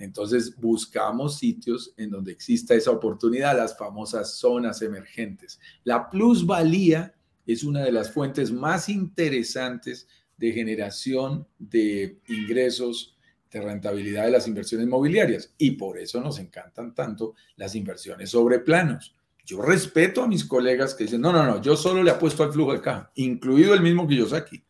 Entonces 0.00 0.56
buscamos 0.56 1.36
sitios 1.38 1.92
en 1.96 2.10
donde 2.10 2.32
exista 2.32 2.74
esa 2.74 2.90
oportunidad, 2.90 3.56
las 3.56 3.76
famosas 3.76 4.34
zonas 4.34 4.80
emergentes. 4.80 5.60
La 5.84 6.08
plusvalía 6.08 7.14
es 7.46 7.64
una 7.64 7.84
de 7.84 7.92
las 7.92 8.10
fuentes 8.10 8.50
más 8.50 8.88
interesantes 8.88 10.08
de 10.38 10.52
generación 10.52 11.46
de 11.58 12.18
ingresos, 12.28 13.18
de 13.50 13.60
rentabilidad 13.60 14.24
de 14.24 14.30
las 14.30 14.48
inversiones 14.48 14.86
mobiliarias 14.86 15.52
y 15.58 15.72
por 15.72 15.98
eso 15.98 16.20
nos 16.20 16.38
encantan 16.38 16.94
tanto 16.94 17.34
las 17.56 17.74
inversiones 17.74 18.30
sobre 18.30 18.60
planos. 18.60 19.14
Yo 19.44 19.60
respeto 19.60 20.22
a 20.22 20.28
mis 20.28 20.44
colegas 20.44 20.94
que 20.94 21.04
dicen, 21.04 21.20
no, 21.20 21.32
no, 21.32 21.44
no, 21.44 21.60
yo 21.60 21.76
solo 21.76 22.02
le 22.02 22.10
apuesto 22.10 22.42
al 22.42 22.52
flujo 22.52 22.72
de 22.72 22.80
caja, 22.80 23.10
incluido 23.16 23.74
el 23.74 23.82
mismo 23.82 24.08
saqué. 24.28 24.64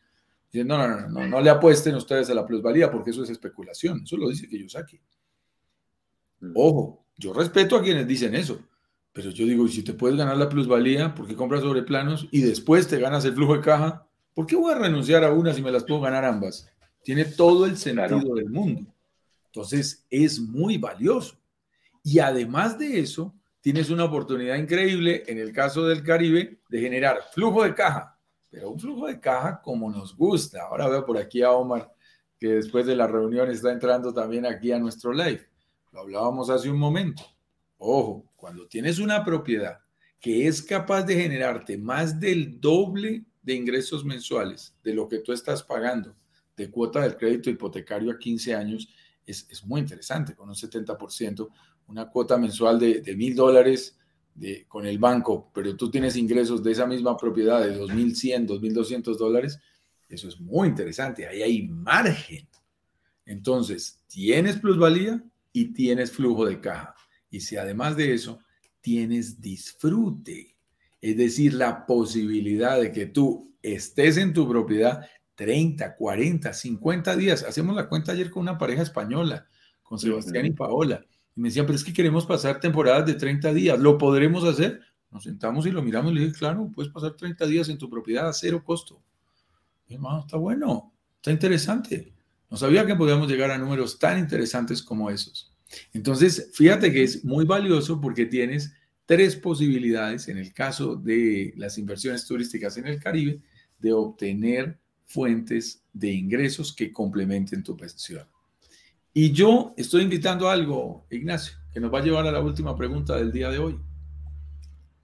Dicen, 0.51 0.67
no, 0.67 0.79
no, 0.79 0.89
no, 0.89 1.09
no, 1.09 1.27
no 1.29 1.41
le 1.41 1.51
apuesten 1.51 1.95
ustedes 1.95 2.31
a 2.31 2.35
la 2.35 2.45
plusvalía 2.45 2.91
porque 2.91 3.11
eso 3.11 3.23
es 3.23 3.31
especulación, 3.31 4.03
eso 4.03 4.17
lo 4.17 4.29
dice. 4.29 4.49
Mm. 4.49 5.20
Ojo, 6.55 7.05
yo 7.17 7.33
respeto 7.33 7.77
a 7.77 7.83
quienes 7.83 8.07
dicen 8.07 8.35
eso, 8.35 8.61
pero 9.13 9.31
yo 9.31 9.45
digo, 9.45 9.67
si 9.69 9.83
te 9.83 9.93
puedes 9.93 10.17
ganar 10.17 10.37
la 10.37 10.49
plusvalía, 10.49 11.15
¿por 11.15 11.27
qué 11.27 11.35
compras 11.35 11.63
sobre 11.63 11.83
planos 11.83 12.29
y 12.31 12.43
después 12.43 12.89
te 12.89 12.99
ganas 12.99 13.25
el 13.25 13.35
flujo 13.35 13.55
de 13.55 13.61
caja? 13.61 14.07
¿Por 14.35 14.47
qué 14.47 14.57
voy 14.57 14.73
a 14.73 14.79
renunciar 14.79 15.25
a 15.25 15.33
una 15.33 15.53
si 15.53 15.63
me 15.63 15.73
las 15.73 15.85
puedo 15.85 16.01
ganar 16.01 16.25
ambas? 16.25 16.69
Tiene 17.03 17.25
todo 17.25 17.67
el 17.67 17.77
sentido 17.77 18.35
del 18.35 18.49
mundo. 18.49 18.87
Entonces, 19.47 20.07
es 20.09 20.41
muy 20.41 20.79
valioso. 20.79 21.37
Y 22.03 22.21
además 22.21 22.79
de 22.79 23.01
eso, 23.01 23.35
tienes 23.61 23.91
una 23.91 24.05
oportunidad 24.05 24.57
increíble, 24.57 25.25
en 25.27 25.39
el 25.39 25.53
caso 25.53 25.87
del 25.87 26.03
Caribe, 26.03 26.61
de 26.69 26.81
generar 26.81 27.19
flujo 27.33 27.65
de 27.65 27.75
caja, 27.75 28.19
pero 28.49 28.71
un 28.71 28.79
flujo 28.79 29.07
de 29.07 29.21
caja 29.21 29.61
como 29.61 29.91
nos 29.91 30.17
gusta. 30.17 30.63
Ahora 30.63 30.89
veo 30.89 31.05
por 31.05 31.19
aquí 31.19 31.43
a 31.43 31.51
Omar, 31.51 31.93
que 32.39 32.49
después 32.49 32.87
de 32.87 32.97
la 32.97 33.07
reunión 33.07 33.51
está 33.51 33.73
entrando 33.73 34.15
también 34.15 34.47
aquí 34.47 34.73
a 34.73 34.79
nuestro 34.79 35.13
live. 35.13 35.50
Lo 35.93 36.01
hablábamos 36.01 36.51
hace 36.51 36.71
un 36.71 36.79
momento. 36.79 37.23
Ojo, 37.79 38.33
cuando 38.37 38.67
tienes 38.67 38.99
una 38.99 39.25
propiedad 39.25 39.79
que 40.21 40.47
es 40.47 40.63
capaz 40.63 41.03
de 41.03 41.15
generarte 41.15 41.79
más 41.79 42.21
del 42.21 42.61
doble 42.61 43.25
de 43.43 43.55
ingresos 43.55 44.05
mensuales 44.05 44.77
de 44.83 44.95
lo 44.95 45.09
que 45.09 45.21
tú 45.21 45.33
estás 45.33 45.63
pagando 45.63 46.15
de 46.57 46.71
cuota 46.71 47.01
del 47.01 47.17
crédito 47.17 47.49
hipotecario 47.49 48.11
a 48.11 48.19
15 48.19 48.55
años, 48.55 48.89
es, 49.25 49.65
muy 49.65 49.81
interesante, 49.81 50.35
con 50.35 50.49
un 50.49 50.55
70%, 50.55 51.49
una 51.87 52.11
cuota 52.11 52.37
mensual 52.37 52.79
de 52.79 53.17
mil 53.17 53.35
dólares 53.35 53.97
con 54.69 54.87
el 54.87 54.99
banco, 54.99 55.51
pero 55.53 55.77
tú 55.77 55.91
tienes 55.91 56.17
ingresos 56.17 56.63
de 56.63 56.73
esa 56.73 56.87
misma 56.87 57.17
propiedad 57.17 57.61
de 57.63 57.79
2.100, 57.79 58.47
2.200 58.47 59.17
dólares, 59.17 59.59
eso 60.09 60.29
es 60.29 60.41
muy 60.41 60.69
interesante, 60.69 61.27
ahí 61.27 61.43
hay 61.43 61.69
margen. 61.69 62.49
Entonces, 63.27 64.03
¿tienes 64.09 64.57
plusvalía? 64.57 65.23
Y 65.53 65.73
tienes 65.73 66.13
flujo 66.13 66.47
de 66.47 66.61
caja. 66.61 66.95
Y 67.31 67.41
si 67.41 67.57
además 67.57 67.97
de 67.97 68.15
eso 68.15 68.41
tienes 68.81 69.41
disfrute, 69.41 70.57
es 71.01 71.17
decir, 71.17 71.55
la 71.55 71.87
posibilidad 71.87 72.81
de 72.81 72.93
que 72.93 73.07
tú 73.07 73.55
estés 73.63 74.17
en 74.17 74.33
tu 74.33 74.49
propiedad 74.49 75.07
30, 75.35 75.97
40, 75.97 76.53
50 76.53 77.17
días. 77.17 77.45
Hacemos 77.45 77.75
la 77.75 77.89
cuenta 77.89 78.13
ayer 78.13 78.31
con 78.31 78.43
una 78.43 78.59
pareja 78.59 78.83
española, 78.83 79.47
con 79.83 79.99
Sebastián 79.99 80.47
y 80.47 80.51
Paola. 80.51 81.05
Y 81.35 81.41
me 81.41 81.49
decían, 81.49 81.65
pero 81.65 81.77
es 81.77 81.85
que 81.85 81.95
queremos 81.95 82.27
pasar 82.27 82.61
temporadas 82.61 83.07
de 83.07 83.15
30 83.15 83.53
días. 83.55 83.79
¿Lo 83.79 83.97
podremos 83.97 84.45
hacer? 84.45 84.81
Nos 85.11 85.25
sentamos 85.25 85.65
y 85.67 85.71
lo 85.71 85.83
miramos 85.83 86.13
y 86.13 86.17
le 86.17 86.21
dije, 86.27 86.35
claro, 86.35 86.71
puedes 86.75 86.93
pasar 86.93 87.13
30 87.13 87.47
días 87.47 87.69
en 87.71 87.79
tu 87.79 87.89
propiedad 87.89 88.29
a 88.29 88.33
cero 88.33 88.63
costo. 88.63 89.03
Mi 89.89 89.95
hermano, 89.95 90.21
está 90.21 90.37
bueno, 90.37 90.93
está 91.17 91.31
interesante. 91.31 92.13
No 92.51 92.57
sabía 92.57 92.85
que 92.85 92.97
podíamos 92.97 93.29
llegar 93.29 93.51
a 93.51 93.59
números 93.59 93.99
tan 93.99 94.19
interesantes 94.19 94.83
como 94.83 95.11
esos. 95.11 95.53
Entonces, 95.93 96.51
fíjate 96.53 96.93
que 96.93 97.05
es 97.05 97.25
muy 97.25 97.45
valioso 97.45 98.01
porque 98.01 98.27
tienes 98.27 98.73
tres 99.07 99.37
posibilidades 99.37 100.29
en 100.29 100.39
el 100.39 100.53
caso 100.53 100.97
de 100.97 101.53
las 101.57 101.79
inversiones 101.79 102.27
turísticas 102.27 102.77
en 102.77 102.87
el 102.87 103.01
Caribe 103.01 103.41
de 103.79 103.93
obtener 103.93 104.79
fuentes 105.07 105.83
de 105.93 106.13
ingresos 106.13 106.73
que 106.73 106.93
complementen 106.93 107.63
tu 107.63 107.77
pensión. 107.77 108.27
Y 109.13 109.33
yo 109.33 109.75
estoy 109.77 110.03
invitando 110.03 110.49
a 110.49 110.53
algo, 110.53 111.07
Ignacio, 111.11 111.55
que 111.73 111.81
nos 111.81 111.93
va 111.93 111.99
a 111.99 112.05
llevar 112.05 112.27
a 112.27 112.33
la 112.33 112.41
última 112.41 112.77
pregunta 112.77 113.17
del 113.17 113.33
día 113.33 113.51
de 113.51 113.59
hoy. 113.59 113.81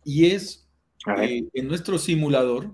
Y 0.04 0.26
es 0.26 0.68
eh, 1.18 1.48
en 1.52 1.68
nuestro 1.68 1.98
simulador, 1.98 2.72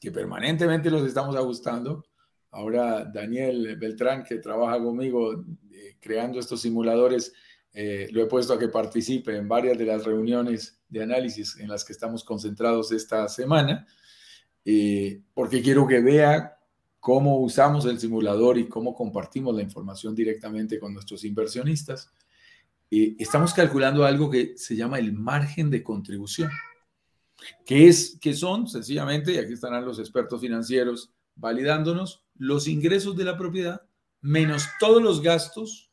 que 0.00 0.12
permanentemente 0.12 0.90
los 0.90 1.06
estamos 1.06 1.34
ajustando. 1.34 2.04
Ahora 2.50 3.04
Daniel 3.04 3.76
Beltrán, 3.76 4.24
que 4.24 4.36
trabaja 4.36 4.82
conmigo 4.82 5.44
eh, 5.72 5.96
creando 6.00 6.40
estos 6.40 6.60
simuladores, 6.60 7.32
eh, 7.72 8.08
lo 8.10 8.22
he 8.22 8.26
puesto 8.26 8.52
a 8.52 8.58
que 8.58 8.68
participe 8.68 9.36
en 9.36 9.48
varias 9.48 9.78
de 9.78 9.84
las 9.86 10.04
reuniones 10.04 10.80
de 10.88 11.02
análisis 11.02 11.56
en 11.58 11.68
las 11.68 11.84
que 11.84 11.92
estamos 11.92 12.24
concentrados 12.24 12.90
esta 12.90 13.28
semana, 13.28 13.86
eh, 14.64 15.22
porque 15.32 15.62
quiero 15.62 15.86
que 15.86 16.00
vea 16.00 16.58
cómo 16.98 17.38
usamos 17.38 17.86
el 17.86 17.98
simulador 17.98 18.58
y 18.58 18.68
cómo 18.68 18.94
compartimos 18.94 19.54
la 19.54 19.62
información 19.62 20.14
directamente 20.14 20.78
con 20.78 20.92
nuestros 20.92 21.24
inversionistas. 21.24 22.12
Eh, 22.90 23.14
estamos 23.18 23.54
calculando 23.54 24.04
algo 24.04 24.28
que 24.28 24.58
se 24.58 24.74
llama 24.74 24.98
el 24.98 25.12
margen 25.12 25.70
de 25.70 25.82
contribución, 25.82 26.50
que, 27.64 27.88
es, 27.88 28.18
que 28.20 28.34
son 28.34 28.68
sencillamente, 28.68 29.32
y 29.32 29.38
aquí 29.38 29.54
estarán 29.54 29.84
los 29.84 29.98
expertos 29.98 30.40
financieros 30.40 31.10
validándonos, 31.36 32.22
los 32.40 32.68
ingresos 32.68 33.16
de 33.18 33.24
la 33.24 33.36
propiedad 33.36 33.82
menos 34.22 34.66
todos 34.78 35.02
los 35.02 35.20
gastos 35.20 35.92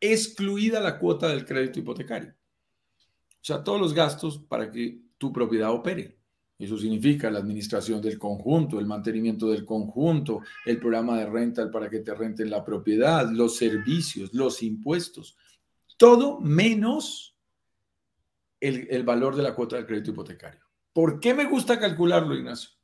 excluida 0.00 0.80
la 0.80 0.98
cuota 0.98 1.28
del 1.28 1.44
crédito 1.44 1.78
hipotecario. 1.78 2.30
O 2.30 3.44
sea, 3.44 3.62
todos 3.62 3.78
los 3.78 3.92
gastos 3.92 4.38
para 4.38 4.70
que 4.70 4.98
tu 5.18 5.30
propiedad 5.30 5.70
opere. 5.70 6.16
Eso 6.58 6.78
significa 6.78 7.30
la 7.30 7.40
administración 7.40 8.00
del 8.00 8.18
conjunto, 8.18 8.80
el 8.80 8.86
mantenimiento 8.86 9.50
del 9.50 9.66
conjunto, 9.66 10.40
el 10.64 10.78
programa 10.78 11.18
de 11.18 11.26
renta 11.26 11.70
para 11.70 11.90
que 11.90 12.00
te 12.00 12.14
renten 12.14 12.48
la 12.48 12.64
propiedad, 12.64 13.30
los 13.30 13.56
servicios, 13.56 14.32
los 14.32 14.62
impuestos. 14.62 15.36
Todo 15.98 16.40
menos 16.40 17.36
el, 18.58 18.88
el 18.90 19.02
valor 19.02 19.36
de 19.36 19.42
la 19.42 19.54
cuota 19.54 19.76
del 19.76 19.86
crédito 19.86 20.12
hipotecario. 20.12 20.62
¿Por 20.94 21.20
qué 21.20 21.34
me 21.34 21.44
gusta 21.44 21.78
calcularlo, 21.78 22.34
Ignacio? 22.34 22.77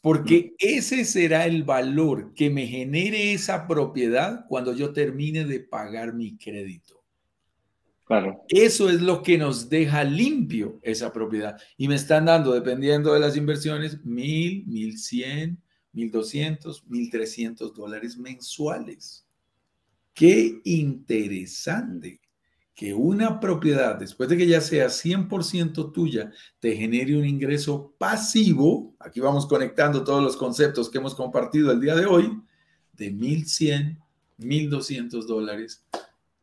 Porque 0.00 0.54
ese 0.58 1.04
será 1.04 1.46
el 1.46 1.62
valor 1.62 2.32
que 2.34 2.48
me 2.48 2.66
genere 2.66 3.32
esa 3.32 3.66
propiedad 3.66 4.46
cuando 4.48 4.74
yo 4.74 4.92
termine 4.92 5.44
de 5.44 5.60
pagar 5.60 6.14
mi 6.14 6.38
crédito. 6.38 7.02
Claro. 8.04 8.42
Eso 8.48 8.88
es 8.88 9.02
lo 9.02 9.22
que 9.22 9.38
nos 9.38 9.68
deja 9.68 10.02
limpio 10.02 10.80
esa 10.82 11.12
propiedad. 11.12 11.60
Y 11.76 11.86
me 11.86 11.94
están 11.94 12.24
dando, 12.24 12.52
dependiendo 12.52 13.12
de 13.12 13.20
las 13.20 13.36
inversiones, 13.36 14.04
mil, 14.04 14.66
mil 14.66 14.98
cien, 14.98 15.62
mil 15.92 16.10
doscientos, 16.10 16.84
mil 16.88 17.10
trescientos 17.10 17.74
dólares 17.74 18.16
mensuales. 18.16 19.26
Qué 20.14 20.60
interesante 20.64 22.19
que 22.80 22.94
una 22.94 23.40
propiedad, 23.40 23.96
después 23.96 24.30
de 24.30 24.38
que 24.38 24.46
ya 24.46 24.62
sea 24.62 24.86
100% 24.86 25.92
tuya, 25.92 26.32
te 26.60 26.74
genere 26.74 27.14
un 27.14 27.26
ingreso 27.26 27.94
pasivo, 27.98 28.94
aquí 28.98 29.20
vamos 29.20 29.46
conectando 29.46 30.02
todos 30.02 30.22
los 30.22 30.34
conceptos 30.34 30.88
que 30.88 30.96
hemos 30.96 31.14
compartido 31.14 31.70
el 31.72 31.78
día 31.78 31.94
de 31.94 32.06
hoy, 32.06 32.40
de 32.94 33.12
1.100, 33.12 33.98
1.200 34.38 35.26
dólares, 35.26 35.84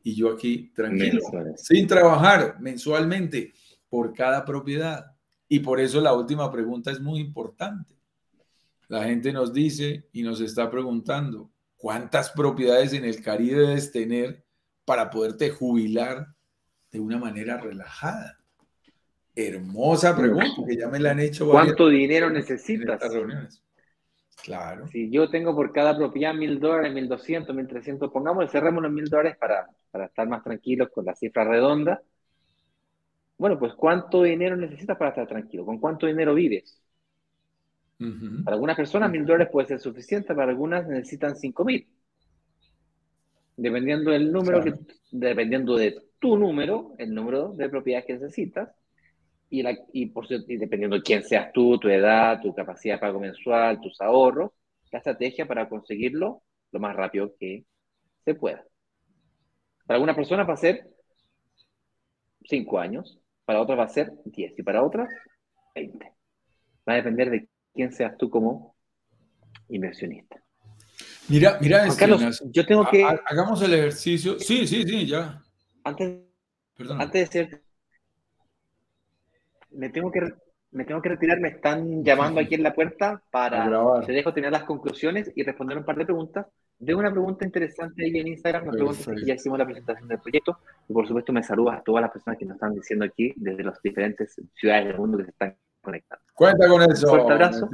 y 0.03 0.13
yo 0.13 0.31
aquí 0.31 0.71
tranquilo, 0.75 1.21
sin 1.55 1.87
trabajar 1.87 2.57
mensualmente 2.59 3.55
por 3.89 4.13
cada 4.13 4.45
propiedad. 4.45 5.07
Y 5.49 5.61
por 5.61 5.79
eso 5.79 5.99
la 6.01 6.13
última 6.13 6.51
pregunta 6.51 6.91
es 6.91 6.99
muy 6.99 7.19
importante. 7.19 7.95
La 8.89 9.05
gente 9.05 9.33
nos 9.33 9.51
dice 9.51 10.07
y 10.13 10.21
nos 10.21 10.39
está 10.41 10.69
preguntando, 10.69 11.49
¿cuántas 11.77 12.29
propiedades 12.29 12.93
en 12.93 13.05
el 13.05 13.23
Caribe 13.23 13.61
debes 13.61 13.91
tener 13.91 14.45
para 14.87 15.09
poderte 15.09 15.49
jubilar 15.49 16.27
de 16.93 17.01
una 17.01 17.17
manera 17.17 17.57
relajada? 17.57 18.39
Hermosa 19.35 20.15
pregunta, 20.15 20.63
que 20.65 20.77
ya 20.77 20.87
me 20.87 20.97
la 20.97 21.11
han 21.11 21.19
hecho. 21.19 21.49
¿Cuánto 21.49 21.89
dinero 21.89 22.29
necesitas? 22.29 23.01
reuniones. 23.13 23.61
Claro. 24.41 24.87
Si 24.87 25.09
yo 25.11 25.29
tengo 25.29 25.53
por 25.53 25.73
cada 25.73 25.97
propiedad 25.97 26.33
mil 26.33 26.57
dólares, 26.61 26.93
mil 26.93 27.09
doscientos, 27.09 27.53
mil 27.53 27.67
trescientos, 27.67 28.09
pongamos, 28.13 28.49
cerremos 28.49 28.81
los 28.81 28.91
mil 28.91 29.09
dólares 29.09 29.35
para, 29.37 29.67
para 29.91 30.05
estar 30.05 30.25
más 30.25 30.41
tranquilos 30.41 30.87
con 30.89 31.03
la 31.03 31.13
cifra 31.15 31.43
redonda. 31.43 32.01
Bueno, 33.37 33.59
pues 33.59 33.73
¿cuánto 33.73 34.23
dinero 34.23 34.55
necesitas 34.55 34.97
para 34.97 35.09
estar 35.09 35.27
tranquilo? 35.27 35.65
¿Con 35.65 35.79
cuánto 35.79 36.07
dinero 36.07 36.33
vives? 36.33 36.81
Para 38.45 38.55
algunas 38.55 38.77
personas 38.77 39.11
mil 39.11 39.25
dólares 39.25 39.49
puede 39.51 39.67
ser 39.67 39.79
suficiente, 39.81 40.33
para 40.33 40.51
algunas 40.51 40.87
necesitan 40.87 41.35
cinco 41.35 41.65
mil 41.65 41.85
dependiendo 43.57 44.11
del 44.11 44.31
número, 44.31 44.63
que, 44.63 44.73
dependiendo 45.11 45.75
de 45.75 45.97
tu 46.19 46.37
número, 46.37 46.93
el 46.97 47.13
número 47.13 47.53
de 47.53 47.69
propiedades 47.69 48.05
que 48.05 48.13
necesitas, 48.13 48.69
y, 49.49 49.63
la, 49.63 49.77
y, 49.93 50.07
por, 50.07 50.25
y 50.29 50.57
dependiendo 50.57 50.97
de 50.97 51.01
quién 51.01 51.23
seas 51.23 51.51
tú, 51.51 51.77
tu 51.79 51.89
edad, 51.89 52.39
tu 52.41 52.53
capacidad 52.53 52.95
de 52.95 52.99
pago 52.99 53.19
mensual, 53.19 53.81
tus 53.81 53.99
ahorros, 54.01 54.51
la 54.91 54.99
estrategia 54.99 55.47
para 55.47 55.67
conseguirlo 55.67 56.43
lo 56.71 56.79
más 56.79 56.95
rápido 56.95 57.33
que 57.39 57.65
se 58.23 58.35
pueda. 58.35 58.63
Para 59.85 59.95
algunas 59.95 60.15
personas 60.15 60.47
va 60.47 60.53
a 60.53 60.57
ser 60.57 60.89
5 62.43 62.79
años, 62.79 63.19
para 63.45 63.61
otras 63.61 63.79
va 63.79 63.83
a 63.83 63.89
ser 63.89 64.11
10 64.25 64.59
y 64.59 64.63
para 64.63 64.83
otras 64.83 65.09
20. 65.75 66.05
Va 66.87 66.93
a 66.93 66.97
depender 66.97 67.29
de 67.29 67.47
quién 67.73 67.91
seas 67.91 68.17
tú 68.17 68.29
como 68.29 68.75
inversionista. 69.69 70.43
Mira, 71.29 71.57
mira, 71.59 71.85
este, 71.85 72.07
yo 72.51 72.65
tengo 72.65 72.87
que. 72.89 73.03
hagamos 73.03 73.61
el 73.61 73.73
ejercicio. 73.73 74.39
Sí, 74.39 74.65
sí, 74.65 74.83
sí, 74.83 75.07
ya. 75.07 75.41
Antes, 75.83 76.21
antes 76.77 77.29
de 77.29 77.31
ser. 77.31 77.63
Me 79.71 79.89
tengo 79.89 80.11
que 80.11 80.21
me 80.71 80.85
tengo 80.85 81.01
que 81.01 81.09
retirar, 81.09 81.39
me 81.39 81.49
están 81.49 82.03
llamando 82.03 82.41
aquí 82.41 82.55
en 82.55 82.63
la 82.63 82.73
puerta 82.73 83.21
para. 83.31 83.69
Te 84.05 84.11
dejo 84.11 84.33
tener 84.33 84.51
las 84.51 84.63
conclusiones 84.63 85.31
y 85.35 85.43
responder 85.43 85.77
un 85.77 85.85
par 85.85 85.95
de 85.95 86.05
preguntas. 86.05 86.45
De 86.79 86.93
una 86.93 87.09
pregunta 87.09 87.43
interesante 87.43 88.03
ahí 88.03 88.19
en 88.19 88.27
Instagram, 88.27 88.65
nos 88.65 88.75
preguntan 88.75 89.17
si 89.17 89.25
ya 89.25 89.33
hicimos 89.33 89.57
la 89.57 89.65
presentación 89.65 90.07
del 90.07 90.19
proyecto. 90.19 90.59
Y 90.87 90.93
por 90.93 91.07
supuesto, 91.07 91.33
me 91.33 91.41
saludas 91.41 91.79
a 91.79 91.83
todas 91.83 92.01
las 92.03 92.11
personas 92.11 92.37
que 92.37 92.45
nos 92.45 92.55
están 92.55 92.75
diciendo 92.75 93.05
aquí 93.05 93.33
desde 93.35 93.63
las 93.63 93.81
diferentes 93.81 94.39
ciudades 94.53 94.87
del 94.87 94.97
mundo 94.97 95.17
que 95.17 95.23
se 95.23 95.31
están 95.31 95.57
conectando. 95.81 96.23
Cuenta 96.35 96.67
con 96.67 96.81
eso. 96.83 97.07
Un 97.07 97.13
fuerte 97.15 97.33
abrazo. 97.33 97.69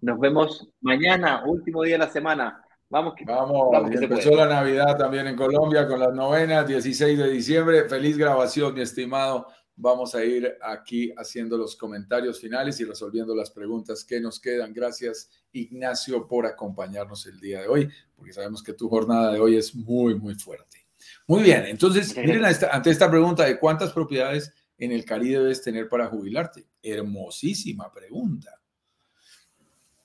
Nos 0.00 0.20
vemos 0.20 0.68
mañana, 0.80 1.42
último 1.44 1.82
día 1.82 1.94
de 1.94 1.98
la 1.98 2.10
semana. 2.10 2.62
Vamos, 2.90 3.14
que, 3.14 3.24
vamos, 3.26 3.70
empezó 3.92 4.34
la 4.34 4.46
Navidad 4.46 4.96
también 4.96 5.26
en 5.26 5.36
Colombia 5.36 5.86
con 5.86 6.00
las 6.00 6.14
novenas, 6.14 6.66
16 6.66 7.18
de 7.18 7.28
diciembre. 7.28 7.86
Feliz 7.86 8.16
grabación, 8.16 8.72
mi 8.72 8.80
estimado. 8.80 9.46
Vamos 9.76 10.14
a 10.14 10.24
ir 10.24 10.56
aquí 10.62 11.12
haciendo 11.16 11.58
los 11.58 11.76
comentarios 11.76 12.40
finales 12.40 12.80
y 12.80 12.84
resolviendo 12.84 13.34
las 13.34 13.50
preguntas 13.50 14.04
que 14.04 14.20
nos 14.20 14.40
quedan. 14.40 14.72
Gracias, 14.72 15.30
Ignacio, 15.52 16.26
por 16.26 16.46
acompañarnos 16.46 17.26
el 17.26 17.38
día 17.38 17.60
de 17.60 17.68
hoy, 17.68 17.88
porque 18.16 18.32
sabemos 18.32 18.62
que 18.62 18.72
tu 18.72 18.88
jornada 18.88 19.34
de 19.34 19.38
hoy 19.38 19.56
es 19.56 19.74
muy, 19.74 20.14
muy 20.18 20.34
fuerte. 20.34 20.86
Muy 21.26 21.42
bien, 21.42 21.66
entonces, 21.66 22.16
miren 22.16 22.44
ante 22.44 22.90
esta 22.90 23.10
pregunta 23.10 23.44
de 23.44 23.58
cuántas 23.58 23.92
propiedades 23.92 24.52
en 24.78 24.92
el 24.92 25.04
Caribe 25.04 25.40
debes 25.40 25.62
tener 25.62 25.88
para 25.88 26.06
jubilarte. 26.06 26.66
Hermosísima 26.82 27.92
pregunta. 27.92 28.58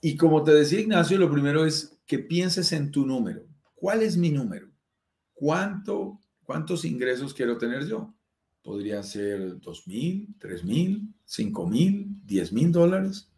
Y 0.06 0.18
como 0.18 0.44
te 0.44 0.54
decía 0.54 0.82
Ignacio, 0.82 1.18
lo 1.18 1.32
primero 1.32 1.66
es 1.66 1.98
que 2.06 2.20
pienses 2.20 2.74
en 2.74 2.92
tu 2.92 3.06
número. 3.06 3.48
¿Cuál 3.74 4.02
es 4.02 4.18
mi 4.18 4.32
número? 4.32 4.68
¿Cuánto, 5.32 6.20
¿Cuántos 6.44 6.84
ingresos 6.84 7.34
quiero 7.34 7.58
tener 7.58 7.88
yo? 7.88 8.14
Podría 8.62 9.02
ser 9.02 9.62
dos 9.62 9.88
mil, 9.88 10.36
tres 10.40 10.66
mil, 10.66 11.08
cinco 11.24 11.66
mil, 11.66 12.08
diez 12.26 12.52
mil 12.52 12.70
dólares. 12.70 13.32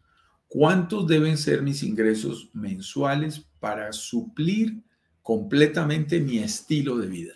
¿Cuántos 0.48 1.06
deben 1.06 1.38
ser 1.38 1.62
mis 1.62 1.84
ingresos 1.84 2.50
mensuales 2.52 3.46
para 3.60 3.92
suplir 3.92 4.82
completamente 5.22 6.18
mi 6.18 6.38
estilo 6.38 6.96
de 6.96 7.06
vida? 7.06 7.34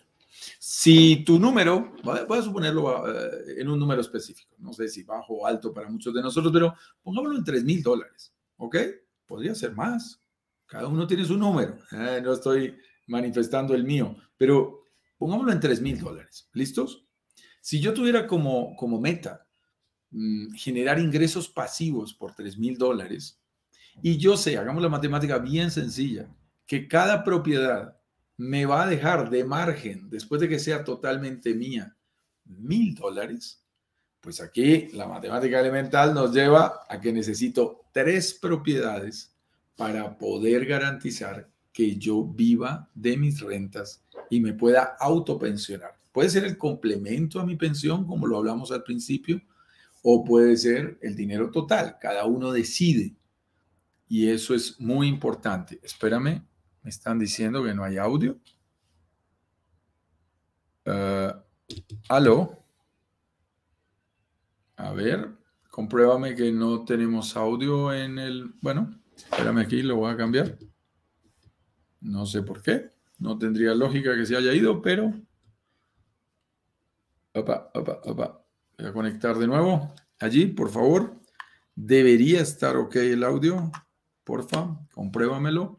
Si 0.59 1.23
tu 1.25 1.39
número, 1.39 1.93
voy 2.03 2.39
a 2.39 2.43
suponerlo 2.43 3.07
eh, 3.09 3.59
en 3.59 3.69
un 3.69 3.79
número 3.79 4.01
específico, 4.01 4.57
no 4.59 4.73
sé 4.73 4.89
si 4.89 5.05
bajo 5.05 5.35
o 5.35 5.47
alto 5.47 5.73
para 5.73 5.89
muchos 5.89 6.13
de 6.13 6.21
nosotros, 6.21 6.53
pero 6.53 6.75
pongámoslo 7.01 7.39
en 7.39 7.45
tres 7.45 7.63
mil 7.63 7.81
dólares, 7.81 8.33
¿ok? 8.57 8.77
Podría 9.31 9.55
ser 9.55 9.77
más. 9.77 10.21
Cada 10.67 10.89
uno 10.89 11.07
tiene 11.07 11.25
su 11.25 11.37
número. 11.37 11.79
Eh, 11.93 12.21
no 12.21 12.33
estoy 12.33 12.77
manifestando 13.07 13.77
el 13.77 13.85
mío, 13.85 14.17
pero 14.37 14.83
pongámoslo 15.17 15.53
en 15.53 15.61
3 15.61 15.81
mil 15.81 16.01
dólares. 16.01 16.51
¿Listos? 16.53 17.07
Si 17.61 17.81
yo 17.81 17.95
tuviera 17.95 18.27
como, 18.27 18.75
como 18.75 19.01
meta 19.01 19.47
mm, 20.11 20.55
generar 20.55 20.99
ingresos 20.99 21.49
pasivos 21.49 22.13
por 22.13 22.35
3 22.35 22.59
mil 22.59 22.77
dólares, 22.77 23.41
y 24.03 24.17
yo 24.19 24.37
sé, 24.37 24.59
hagamos 24.59 24.83
la 24.83 24.89
matemática 24.89 25.39
bien 25.39 25.71
sencilla, 25.71 26.29
que 26.67 26.89
cada 26.89 27.23
propiedad 27.23 27.97
me 28.37 28.67
va 28.67 28.83
a 28.83 28.89
dejar 28.89 29.31
de 29.31 29.45
margen, 29.45 30.11
después 30.11 30.41
de 30.41 30.49
que 30.49 30.59
sea 30.59 30.83
totalmente 30.83 31.55
mía, 31.55 31.97
mil 32.45 32.97
dólares, 32.97 33.65
pues 34.21 34.41
aquí 34.41 34.89
la 34.93 35.07
matemática 35.07 35.61
elemental 35.61 36.13
nos 36.15 36.33
lleva 36.33 36.85
a 36.89 37.01
que 37.01 37.13
necesito 37.13 37.87
tres 37.93 38.35
propiedades 38.35 39.35
para 39.77 40.19
poder 40.19 40.67
garantizar 40.67 41.49
que 41.73 41.97
yo 41.97 42.25
viva 42.25 42.91
de 42.95 43.17
mis 43.17 43.41
rentas 43.41 44.05
y 44.29 44.41
me 44.41 44.53
pueda 44.53 44.97
autopensionar. 45.01 45.99
Puede 46.13 46.29
ser 46.29 46.45
el 46.45 46.59
complemento 46.59 47.41
a 47.41 47.47
mi 47.47 47.57
pensión, 47.57 48.07
como 48.07 48.27
lo 48.27 48.39
hablamos 48.39 48.73
al 48.73 48.83
principio, 48.83 49.41
o 50.03 50.25
puede 50.25 50.57
ser 50.57 50.99
el 51.01 51.15
dinero 51.15 51.51
total. 51.51 51.97
Cada 52.01 52.27
uno 52.27 52.53
decide. 52.53 53.15
Y 54.09 54.29
eso 54.29 54.55
es 54.55 54.81
muy 54.81 55.07
importante. 55.07 55.79
Espérame, 55.83 56.43
me 56.83 56.91
están 56.91 57.19
diciendo 57.19 57.63
que 57.63 57.75
no 57.75 57.85
hay 57.85 57.97
audio. 57.97 58.39
Uh, 60.85 61.33
¿Aló? 62.09 62.60
A 64.83 64.93
ver, 64.93 65.29
compruébame 65.71 66.35
que 66.35 66.51
no 66.51 66.87
tenemos 66.87 67.37
audio 67.37 67.93
en 67.93 68.19
el... 68.19 68.55
Bueno, 68.63 68.99
espérame 69.15 69.59
aquí, 69.59 69.83
lo 69.83 69.97
voy 69.97 70.11
a 70.11 70.17
cambiar. 70.17 70.57
No 72.01 72.25
sé 72.25 72.43
por 72.43 72.63
qué. 72.63 72.91
No 73.19 73.37
tendría 73.37 73.75
lógica 73.75 74.17
que 74.17 74.25
se 74.25 74.37
haya 74.37 74.55
ido, 74.55 74.81
pero... 74.81 75.13
Opa, 77.35 77.71
opa, 77.75 78.01
opa. 78.05 78.43
Voy 78.79 78.87
a 78.87 78.93
conectar 78.95 79.37
de 79.37 79.47
nuevo. 79.47 79.95
Allí, 80.19 80.47
por 80.47 80.71
favor. 80.71 81.21
Debería 81.75 82.41
estar 82.41 82.77
ok 82.77 82.97
el 82.97 83.23
audio. 83.23 83.71
Porfa, 84.25 84.79
compruébamelo. 84.95 85.77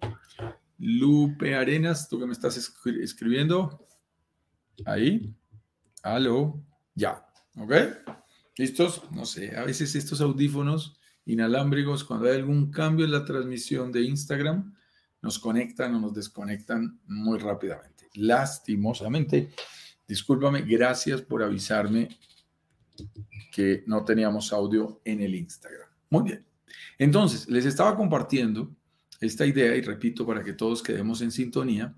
Lupe 0.78 1.56
Arenas, 1.56 2.08
tú 2.08 2.20
que 2.20 2.28
me 2.28 2.34
estás 2.34 2.56
escribiendo. 2.56 3.84
Ahí. 4.86 5.36
Aló. 6.04 6.64
Ya. 6.94 7.26
¿Ok? 7.58 7.74
¿Listos? 8.58 9.04
No 9.12 9.26
sé, 9.26 9.56
a 9.56 9.64
veces 9.64 9.96
estos 9.96 10.22
audífonos 10.22 11.00
inalámbricos, 11.26 12.04
cuando 12.04 12.28
hay 12.28 12.36
algún 12.36 12.72
cambio 12.72 13.06
en 13.06 13.12
la 13.12 13.24
transmisión 13.24 13.92
de 13.92 14.02
Instagram, 14.02 14.76
nos 15.22 15.40
conectan 15.40 15.96
o 15.96 16.00
nos 16.00 16.14
desconectan 16.14 17.00
muy 17.06 17.40
rápidamente. 17.40 18.10
Lastimosamente, 18.16 19.52
discúlpame, 20.08 20.62
gracias 20.64 21.22
por 21.22 21.44
avisarme 21.44 22.10
que 23.52 23.84
no 23.88 24.04
teníamos 24.04 24.52
audio 24.52 25.02
en 25.06 25.22
el 25.22 25.36
Instagram. 25.36 25.88
Muy 26.10 26.24
bien. 26.24 26.46
Entonces, 26.98 27.48
les 27.50 27.66
estaba 27.66 27.96
compartiendo 27.96 28.76
esta 29.20 29.46
idea 29.46 29.76
y 29.76 29.82
repito 29.82 30.26
para 30.26 30.44
que 30.44 30.54
todos 30.54 30.82
quedemos 30.82 31.22
en 31.22 31.32
sintonía 31.32 31.96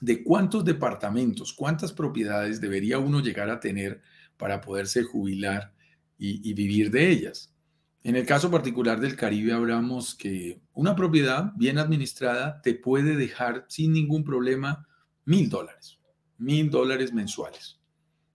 de 0.00 0.22
cuántos 0.22 0.64
departamentos, 0.64 1.52
cuántas 1.52 1.92
propiedades 1.92 2.60
debería 2.60 2.98
uno 2.98 3.20
llegar 3.20 3.50
a 3.50 3.58
tener 3.58 4.00
para 4.38 4.62
poderse 4.62 5.02
jubilar 5.02 5.74
y, 6.16 6.52
vivir 6.54 6.90
de 6.90 7.10
ellas. 7.10 7.54
En 8.02 8.16
el 8.16 8.24
caso 8.24 8.50
particular 8.50 9.00
del 9.00 9.16
Caribe 9.16 9.52
hablamos 9.52 10.14
que 10.14 10.60
una 10.72 10.96
propiedad 10.96 11.52
bien 11.56 11.78
administrada 11.78 12.62
te 12.62 12.74
puede 12.74 13.16
dejar 13.16 13.66
sin 13.68 13.92
ningún 13.92 14.24
problema 14.24 14.88
mil 15.24 15.50
dólares, 15.50 15.98
mil 16.38 16.70
dólares 16.70 17.12
mensuales. 17.12 17.80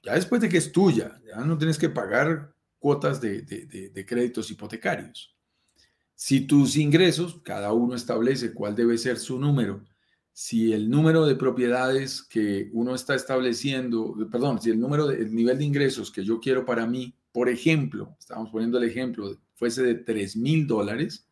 Ya 0.04 0.14
después 0.14 0.42
de 0.42 0.50
que 0.50 0.58
es 0.58 0.72
tuya, 0.72 1.20
ya 1.26 1.44
no 1.44 1.58
tienes 1.58 1.78
que 1.78 1.90
pagar 1.90 2.54
cuotas 2.78 3.22
de, 3.22 4.06
créditos 4.06 4.52
hipotecarios. 4.52 5.36
Si 6.14 6.42
tus 6.42 6.76
ingresos, 6.76 7.42
cada 7.44 7.74
uno 7.74 7.96
establece 7.96 8.54
cuál 8.54 8.76
debe 8.76 8.98
ser 8.98 9.18
su 9.18 9.40
número, 9.40 9.84
si 10.34 10.74
el 10.74 10.90
número 10.90 11.26
de 11.26 11.36
propiedades 11.36 12.24
que 12.24 12.70
uno 12.74 12.96
está 12.96 13.14
estableciendo, 13.14 14.16
perdón, 14.32 14.60
si 14.60 14.72
el 14.72 14.80
número, 14.80 15.08
de, 15.08 15.18
el 15.18 15.34
nivel 15.34 15.60
de 15.60 15.66
ingresos 15.66 16.12
que 16.12 16.26
yo 16.26 16.40
quiero 16.40 16.66
para 16.66 16.88
mí, 16.88 17.16
por 17.32 17.50
ejemplo, 17.50 18.16
estamos 18.20 18.50
poniendo 18.50 18.80
el 18.80 18.86
ejemplo, 18.86 19.38
fuese 19.54 19.84
de 19.84 19.96
3 19.96 20.36
mil 20.38 20.66
dólares 20.66 21.28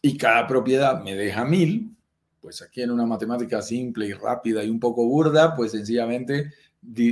y 0.00 0.16
cada 0.16 0.46
propiedad 0.46 1.02
me 1.02 1.14
deja 1.14 1.44
mil, 1.44 1.94
pues 2.40 2.62
aquí 2.62 2.82
en 2.82 2.90
una 2.90 3.06
matemática 3.06 3.60
simple 3.62 4.06
y 4.06 4.12
rápida 4.12 4.64
y 4.64 4.70
un 4.70 4.80
poco 4.80 5.06
burda, 5.06 5.54
pues 5.54 5.72
sencillamente 5.72 6.52